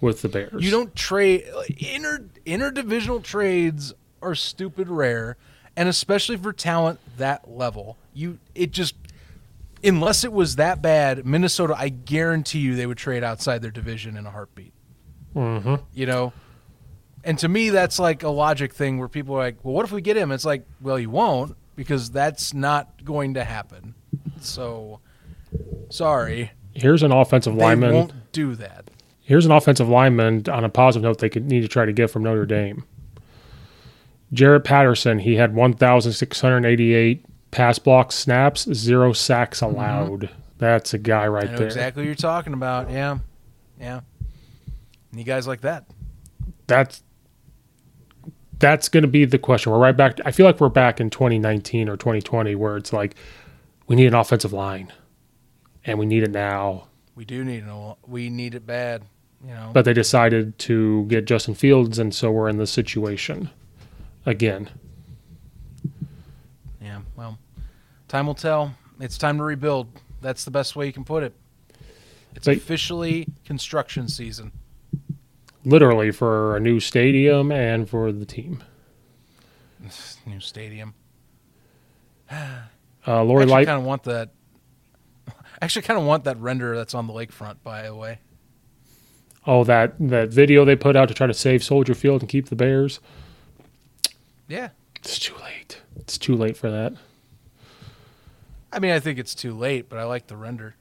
[0.00, 0.62] with the Bears.
[0.62, 1.44] You don't trade
[1.78, 5.36] inter interdivisional trades are stupid rare,
[5.76, 7.96] and especially for talent that level.
[8.12, 8.94] You it just
[9.84, 11.74] unless it was that bad, Minnesota.
[11.76, 14.72] I guarantee you they would trade outside their division in a heartbeat.
[15.34, 15.76] Mm-hmm.
[15.94, 16.32] You know.
[17.24, 19.92] And to me, that's like a logic thing where people are like, "Well, what if
[19.92, 23.94] we get him?" It's like, "Well, you won't because that's not going to happen."
[24.40, 24.98] So,
[25.88, 27.94] sorry, Here's an offensive they lineman.
[27.94, 28.90] won't do that.
[29.20, 32.10] Here's an offensive lineman on a positive note they could need to try to get
[32.10, 32.84] from Notre Dame.
[34.32, 40.28] Jarrett Patterson, he had 1,688 pass block snaps, zero sacks allowed.
[40.58, 41.48] That's a guy right Mm-hmm.
[41.50, 41.66] I know there.
[41.68, 42.90] exactly what you're talking about.
[42.90, 43.18] Yeah,
[43.80, 44.00] yeah.
[45.12, 45.84] Need guys like that.
[46.66, 47.02] That's
[48.58, 49.72] that's going to be the question.
[49.72, 50.18] We're right back.
[50.24, 53.14] I feel like we're back in 2019 or 2020 where it's like
[53.88, 54.92] we need an offensive line,
[55.84, 56.86] and we need it now.
[57.14, 57.96] We do need it.
[58.06, 59.02] We need it bad.
[59.44, 59.70] You know.
[59.74, 63.50] But they decided to get Justin Fields, and so we're in this situation
[64.24, 64.70] again.
[66.80, 67.00] yeah.
[67.16, 67.36] Well,
[68.12, 68.74] time will tell.
[69.00, 69.88] It's time to rebuild.
[70.20, 71.34] That's the best way you can put it.
[72.36, 74.52] It's But- officially construction season.
[75.64, 78.62] literally for a new stadium and for the team.
[80.26, 80.94] New stadium.
[83.04, 84.30] Uh, Lori I actually Light, kind of want that.
[85.26, 85.32] I
[85.62, 87.56] actually kind of want that render that's on the lakefront.
[87.64, 88.18] By the way.
[89.44, 92.48] oh that that video they put out to try to save Soldier Field and keep
[92.48, 93.00] the Bears.
[94.46, 94.68] Yeah.
[94.96, 95.80] It's too late.
[95.96, 96.92] It's too late for that.
[98.72, 100.76] I mean, I think it's too late, but I like the render.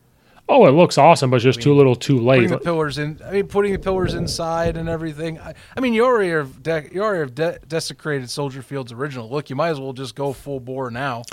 [0.50, 2.38] Oh, it looks awesome, but it's just I too little, too late.
[2.38, 3.22] putting the pillars in.
[3.24, 5.40] I mean, putting the pillars inside and everything.
[5.40, 9.30] I, I mean, you already have de- you already have de- desecrated Soldier Field's original
[9.30, 9.50] look.
[9.50, 11.24] You might as well just go full bore now.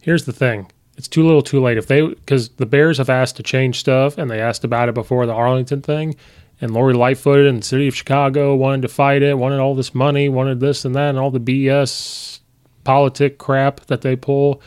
[0.00, 1.78] Here's the thing: it's too little, too late.
[1.78, 4.94] If they, because the Bears have asked to change stuff, and they asked about it
[4.94, 6.14] before the Arlington thing,
[6.60, 9.94] and Lori Lightfoot and the city of Chicago wanted to fight it, wanted all this
[9.94, 12.40] money, wanted this and that, and all the BS
[12.84, 14.62] politic crap that they pull.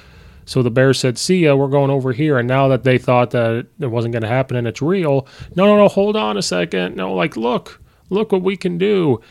[0.46, 3.32] So the Bears said, "See ya, we're going over here." And now that they thought
[3.32, 6.42] that it wasn't going to happen and it's real, no, no, no, hold on a
[6.42, 6.96] second.
[6.96, 9.22] No, like look, look what we can do.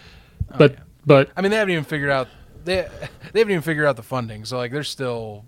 [0.51, 2.29] Oh, but but I mean, they haven't even figured out
[2.65, 2.89] they
[3.33, 4.45] they haven't even figured out the funding.
[4.45, 5.45] So like, they're still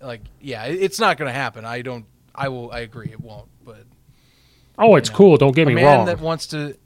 [0.00, 1.64] like, yeah, it's not going to happen.
[1.64, 2.06] I don't.
[2.34, 2.70] I will.
[2.70, 3.10] I agree.
[3.10, 3.48] It won't.
[3.64, 3.84] But
[4.78, 5.36] oh, it's cool.
[5.36, 5.82] Don't get me wrong.
[5.82, 6.06] a man wrong.
[6.06, 6.76] that wants to,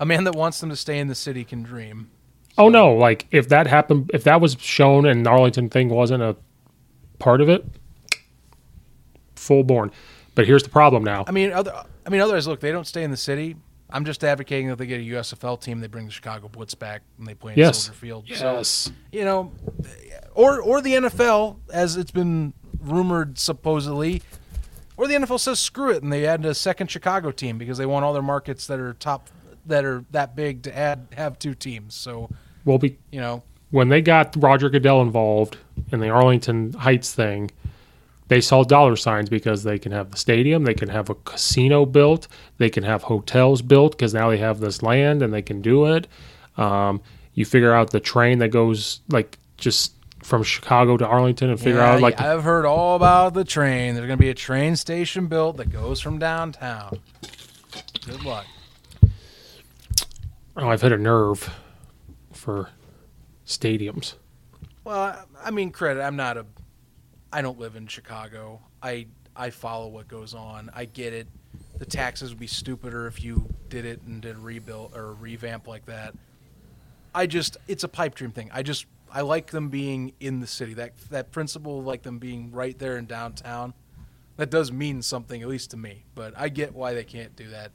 [0.00, 2.10] a man that wants them to stay in the city can dream.
[2.58, 2.94] Oh no!
[2.94, 6.36] Like if that happened, if that was shown and the Arlington thing wasn't a
[7.22, 7.64] part of it,
[9.36, 9.90] full born.
[10.34, 11.24] But here's the problem now.
[11.26, 11.72] I mean, other.
[12.04, 13.54] I mean, otherwise, look, they don't stay in the city.
[13.90, 15.80] I'm just advocating that they get a USFL team.
[15.80, 17.84] They bring the Chicago Blitz back and they play in Yes.
[17.84, 18.24] Soldier Field.
[18.26, 18.66] Yes.
[18.66, 19.52] So you know,
[20.34, 24.22] or or the NFL, as it's been rumored supposedly,
[24.96, 27.86] or the NFL says screw it and they add a second Chicago team because they
[27.86, 29.28] want all their markets that are top
[29.66, 31.94] that are that big to add have two teams.
[31.94, 32.30] So
[32.64, 33.42] Well, be, you know,
[33.72, 35.56] when they got Roger Goodell involved
[35.90, 37.50] in the Arlington Heights thing,
[38.28, 41.84] they saw dollar signs because they can have the stadium, they can have a casino
[41.84, 42.28] built,
[42.58, 45.86] they can have hotels built because now they have this land and they can do
[45.86, 46.06] it.
[46.56, 47.00] Um,
[47.34, 51.80] you figure out the train that goes like just from Chicago to Arlington and figure
[51.80, 53.94] Yeah, out like I've heard all about the train.
[53.94, 57.00] There's going to be a train station built that goes from downtown.
[58.06, 58.46] Good luck.
[60.56, 61.52] oh, I've hit a nerve
[62.32, 62.68] for
[63.46, 64.14] stadiums.
[64.84, 66.02] Well, I- mean, credit.
[66.02, 66.46] I'm not a.
[67.32, 68.60] I don't live in Chicago.
[68.82, 70.70] I I follow what goes on.
[70.74, 71.28] I get it.
[71.78, 75.12] The taxes would be stupider if you did it and did a rebuild or a
[75.12, 76.14] revamp like that.
[77.14, 78.50] I just it's a pipe dream thing.
[78.52, 80.74] I just I like them being in the city.
[80.74, 83.74] That that principle like them being right there in downtown.
[84.36, 86.04] That does mean something at least to me.
[86.14, 87.70] But I get why they can't do that.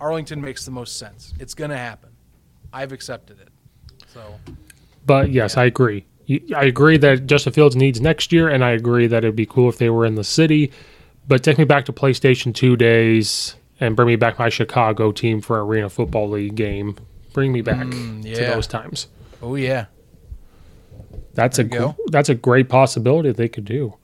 [0.00, 1.32] Arlington makes the most sense.
[1.38, 2.10] It's going to happen.
[2.72, 3.48] I've accepted it.
[4.08, 4.34] So
[5.06, 6.04] But yes, I agree.
[6.54, 9.68] I agree that Justin Fields needs next year, and I agree that it'd be cool
[9.68, 10.70] if they were in the city.
[11.26, 15.40] But take me back to PlayStation 2 days and bring me back my Chicago team
[15.40, 16.96] for Arena Football League game.
[17.32, 18.54] Bring me back to Mm, yeah.
[18.54, 19.08] those times.
[19.42, 19.86] oh yeah.
[21.34, 21.96] That's a There gr- go.
[22.08, 23.94] that's a great possibility they could do.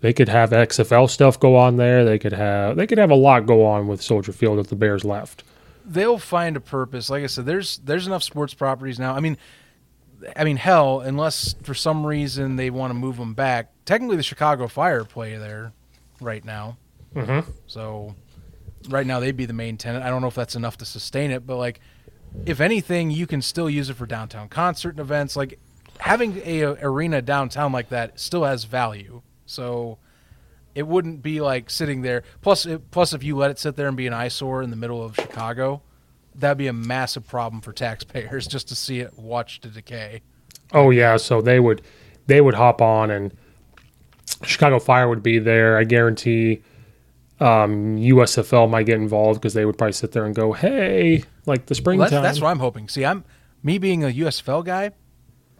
[0.00, 2.04] They could have XFL stuff go on there.
[2.04, 4.76] They could have they could have a lot go on with Soldier Field if the
[4.76, 5.44] Bears left.
[5.84, 7.10] they'll find a purpose.
[7.10, 9.14] Like I said, there's there's enough sports properties now.
[9.14, 9.36] I mean,
[10.36, 13.72] I mean, hell, unless for some reason they want to move them back.
[13.84, 15.72] Technically, the Chicago Fire play there
[16.20, 16.76] right now.
[17.14, 17.44] Mhm.
[17.66, 18.14] So
[18.88, 20.04] right now they'd be the main tenant.
[20.04, 21.80] I don't know if that's enough to sustain it, but like,
[22.46, 25.36] if anything, you can still use it for downtown concert and events.
[25.36, 25.58] Like
[25.98, 29.22] having a, a arena downtown like that still has value.
[29.46, 29.98] So
[30.74, 32.22] it wouldn't be like sitting there.
[32.40, 34.76] Plus, it, plus if you let it sit there and be an eyesore in the
[34.76, 35.82] middle of Chicago,
[36.34, 40.22] that'd be a massive problem for taxpayers just to see it watch to decay.
[40.72, 41.82] Oh yeah, so they would
[42.26, 43.36] they would hop on and
[44.44, 45.76] Chicago Fire would be there.
[45.76, 46.62] I guarantee
[47.40, 51.66] um, USFL might get involved because they would probably sit there and go, "Hey, like
[51.66, 52.88] the Well, springtime." that's, that's what I'm hoping.
[52.88, 53.24] See, I'm
[53.62, 54.92] me being a USFL guy.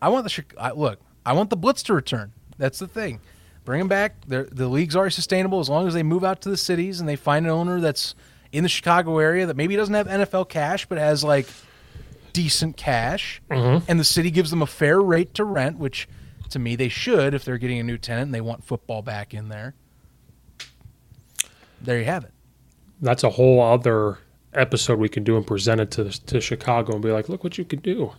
[0.01, 1.01] I want the I, look.
[1.24, 2.32] I want the Blitz to return.
[2.59, 3.20] That's the thing.
[3.65, 4.16] Bring them back.
[4.27, 7.09] They're, the leagues are sustainable as long as they move out to the cities and
[7.09, 8.16] they find an owner that's
[8.53, 11.47] in the Chicago area that maybe doesn't have NFL cash but has like
[12.33, 13.85] decent cash, mm-hmm.
[13.89, 16.09] and the city gives them a fair rate to rent, which
[16.51, 19.35] to me they should if they're getting a new tenant and they want football back
[19.35, 19.74] in there.
[21.81, 22.33] There you have it.
[23.01, 24.19] That's a whole other
[24.55, 27.59] episode we could do and present it to to Chicago and be like, "Look what
[27.59, 28.12] you could do."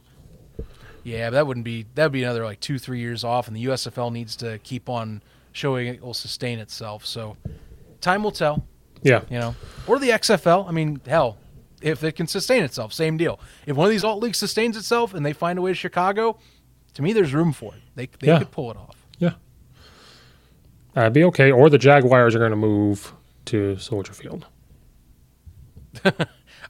[1.03, 3.55] Yeah, but that wouldn't be that would be another like two three years off, and
[3.55, 7.05] the USFL needs to keep on showing it will sustain itself.
[7.05, 7.38] So
[8.01, 8.65] time will tell,
[9.03, 9.55] Yeah, you know.
[9.88, 10.67] Or the XFL.
[10.67, 11.38] I mean, hell,
[11.81, 13.39] if it can sustain itself, same deal.
[13.65, 16.38] If one of these alt leagues sustains itself and they find a way to Chicago,
[16.93, 17.81] to me, there's room for it.
[17.95, 18.39] They they Yeah.
[18.39, 18.95] could pull it off.
[19.19, 19.34] yeah,
[20.95, 21.51] I'd be okay.
[21.51, 23.13] Or the Jaguars are going to move
[23.45, 24.45] to Soldier Field.
[26.05, 26.13] I,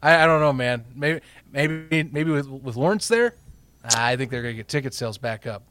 [0.01, 0.85] I don't know, man.
[0.95, 3.35] Maybe maybe maybe with with Lawrence there,
[3.84, 5.64] I think they're gonna get ticket sales back up.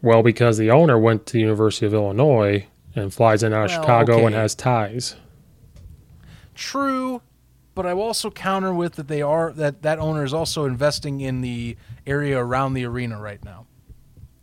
[0.00, 3.70] Well, because the owner went to the University of Illinois and flies in out of
[3.70, 5.16] Well, Chicago and has ties.
[6.58, 7.22] True,
[7.76, 11.20] but I will also counter with that they are that that owner is also investing
[11.20, 13.66] in the area around the arena right now,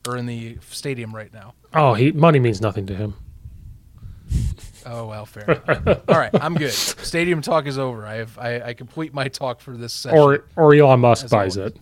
[0.07, 1.55] or in the stadium right now.
[1.73, 3.15] Oh, he money means nothing to him.
[4.87, 5.43] Oh well, fair.
[5.67, 6.01] enough.
[6.07, 6.71] All right, I'm good.
[6.71, 8.05] Stadium talk is over.
[8.05, 10.15] I have I, I complete my talk for this session.
[10.19, 11.73] Or or Elon Musk buys always.
[11.73, 11.79] it.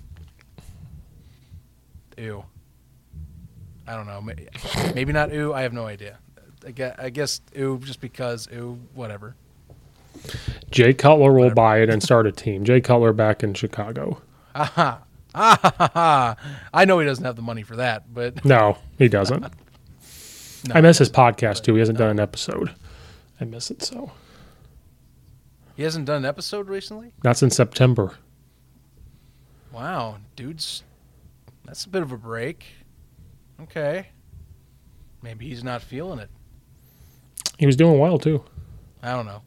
[2.17, 2.45] ew.
[3.85, 4.21] I don't know.
[4.21, 4.47] May-
[4.95, 5.53] Maybe not ew.
[5.53, 6.17] I have no idea.
[6.65, 9.35] I guess, I guess ew just because ew whatever.
[10.71, 12.63] Jay Cutler will buy it and start a team.
[12.63, 14.21] Jay Cutler back in Chicago.
[14.55, 15.01] Ah.
[15.35, 19.45] I know he doesn't have the money for that, but No, he doesn't.
[20.65, 20.75] No.
[20.75, 21.73] I miss his podcast too.
[21.73, 22.73] He hasn't done an episode.
[23.41, 24.13] I miss it so.
[25.75, 27.11] He hasn't done an episode recently.
[27.21, 28.15] Not since September.
[29.73, 30.83] Wow, dude's
[31.65, 32.65] that's a bit of a break.
[33.63, 34.07] Okay.
[35.21, 36.29] Maybe he's not feeling it.
[37.57, 38.43] He was doing well too.
[39.01, 39.41] I don't know.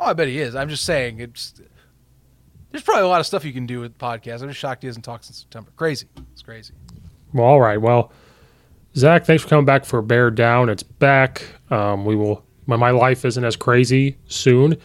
[0.00, 0.54] Oh, I bet he is.
[0.54, 1.60] I'm just saying it's
[2.70, 4.42] there's probably a lot of stuff you can do with podcasts.
[4.42, 5.70] I'm just shocked he hasn't talked since September.
[5.76, 6.06] Crazy.
[6.32, 6.74] It's crazy.
[7.32, 7.80] Well, all right.
[7.80, 8.12] Well,
[8.96, 10.68] Zach, thanks for coming back for Bear Down.
[10.68, 11.44] It's back.
[11.70, 12.44] Um, we will.
[12.66, 14.76] When my life isn't as crazy soon,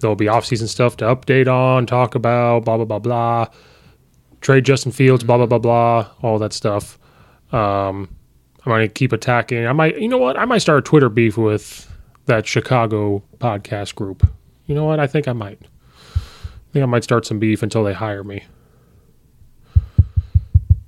[0.00, 3.46] there'll be off-season stuff to update on, talk about, blah blah blah blah.
[4.42, 6.98] Trade Justin Fields, blah blah blah blah, all that stuff.
[7.52, 8.14] Um,
[8.64, 9.66] I'm gonna keep attacking.
[9.66, 10.38] I might, you know what?
[10.38, 11.90] I might start a Twitter beef with
[12.26, 14.26] that Chicago podcast group.
[14.70, 15.00] You know what?
[15.00, 15.58] I think I might.
[15.60, 18.44] I think I might start some beef until they hire me.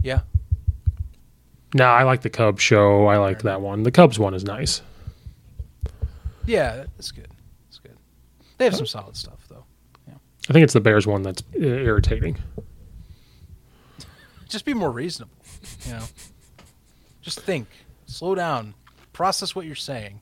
[0.04, 0.20] Yeah.
[1.74, 3.06] Nah, I like the Cubs show.
[3.09, 3.82] I like that one.
[3.82, 4.82] The Cubs one is nice.
[6.46, 7.26] Yeah, that's good.
[7.66, 7.96] That's good.
[8.56, 9.64] They have some solid stuff though.
[10.09, 12.38] I think it's the Bears one that's irritating.
[14.48, 15.34] Just be more reasonable.
[15.86, 16.04] You know.
[17.20, 17.66] Just think.
[18.06, 18.74] Slow down.
[19.12, 20.20] Process what you're saying.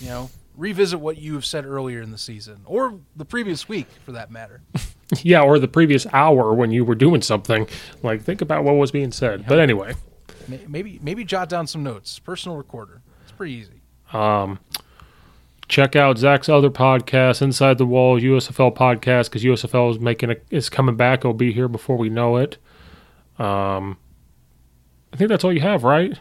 [0.00, 3.88] You know, revisit what you have said earlier in the season or the previous week
[4.04, 4.62] for that matter.
[5.22, 7.68] Yeah, or the previous hour when you were doing something.
[8.02, 9.46] Like, think about what was being said.
[9.46, 9.94] But anyway,
[10.66, 12.18] Maybe maybe jot down some notes.
[12.18, 13.02] Personal recorder.
[13.22, 13.82] It's pretty easy.
[14.12, 14.58] Um
[15.68, 20.36] check out Zach's other podcast, Inside the Wall USFL podcast, because USFL is making a,
[20.50, 21.20] is coming back.
[21.20, 22.58] It'll be here before we know it.
[23.38, 23.96] Um,
[25.12, 26.18] I think that's all you have, right?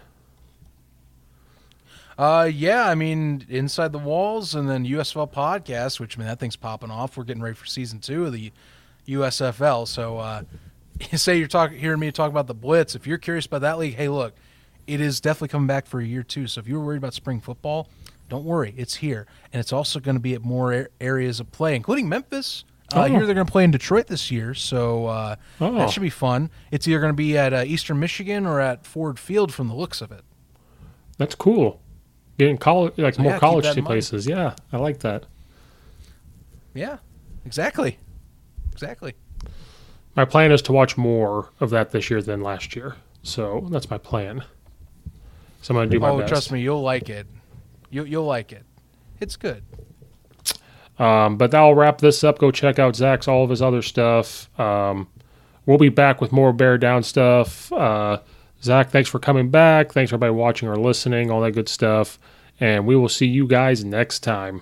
[2.18, 6.40] Uh, yeah, I mean, inside the walls, and then USFL podcast, which I mean that
[6.40, 7.18] thing's popping off.
[7.18, 8.52] We're getting ready for season two of the
[9.08, 9.88] USFL.
[9.88, 10.44] So, uh,
[11.16, 12.96] say you're talking hearing me talk about the Blitz.
[12.96, 14.34] If you're curious about that league, hey, look,
[14.88, 16.48] it is definitely coming back for a year too.
[16.48, 17.90] So if you were worried about spring football,
[18.30, 21.52] don't worry, it's here, and it's also going to be at more a- areas of
[21.52, 22.64] play, including Memphis.
[22.68, 23.02] Uh, Oh.
[23.02, 25.74] I hear they're going to play in Detroit this year, so uh, Oh.
[25.76, 26.52] that should be fun.
[26.70, 29.74] It's either going to be at uh, Eastern Michigan or at Ford Field, from the
[29.74, 30.22] looks of it.
[31.18, 31.80] That's cool.
[32.38, 34.28] Getting college, like So, more yeah, college places.
[34.28, 35.26] Yeah, I like that.
[36.74, 36.98] Yeah,
[37.46, 38.00] exactly,
[38.72, 39.14] exactly.
[40.16, 42.96] My plan is to watch more of that this year than last year.
[43.24, 44.44] So that's my plan.
[45.62, 46.30] So I'm going to do my oh, best.
[46.30, 47.26] trust me, you'll like it.
[47.90, 48.64] You, you'll like it.
[49.20, 49.64] It's good.
[51.00, 52.38] Um, but that'll wrap this up.
[52.38, 54.50] Go check out Zach's all of his other stuff.
[54.60, 55.08] Um,
[55.66, 57.72] we'll be back with more Bear Down stuff.
[57.72, 58.20] Uh,
[58.64, 59.92] Zach, thanks for coming back.
[59.92, 62.18] Thanks for everybody watching or listening, all that good stuff.
[62.60, 64.62] And we will see you guys next time.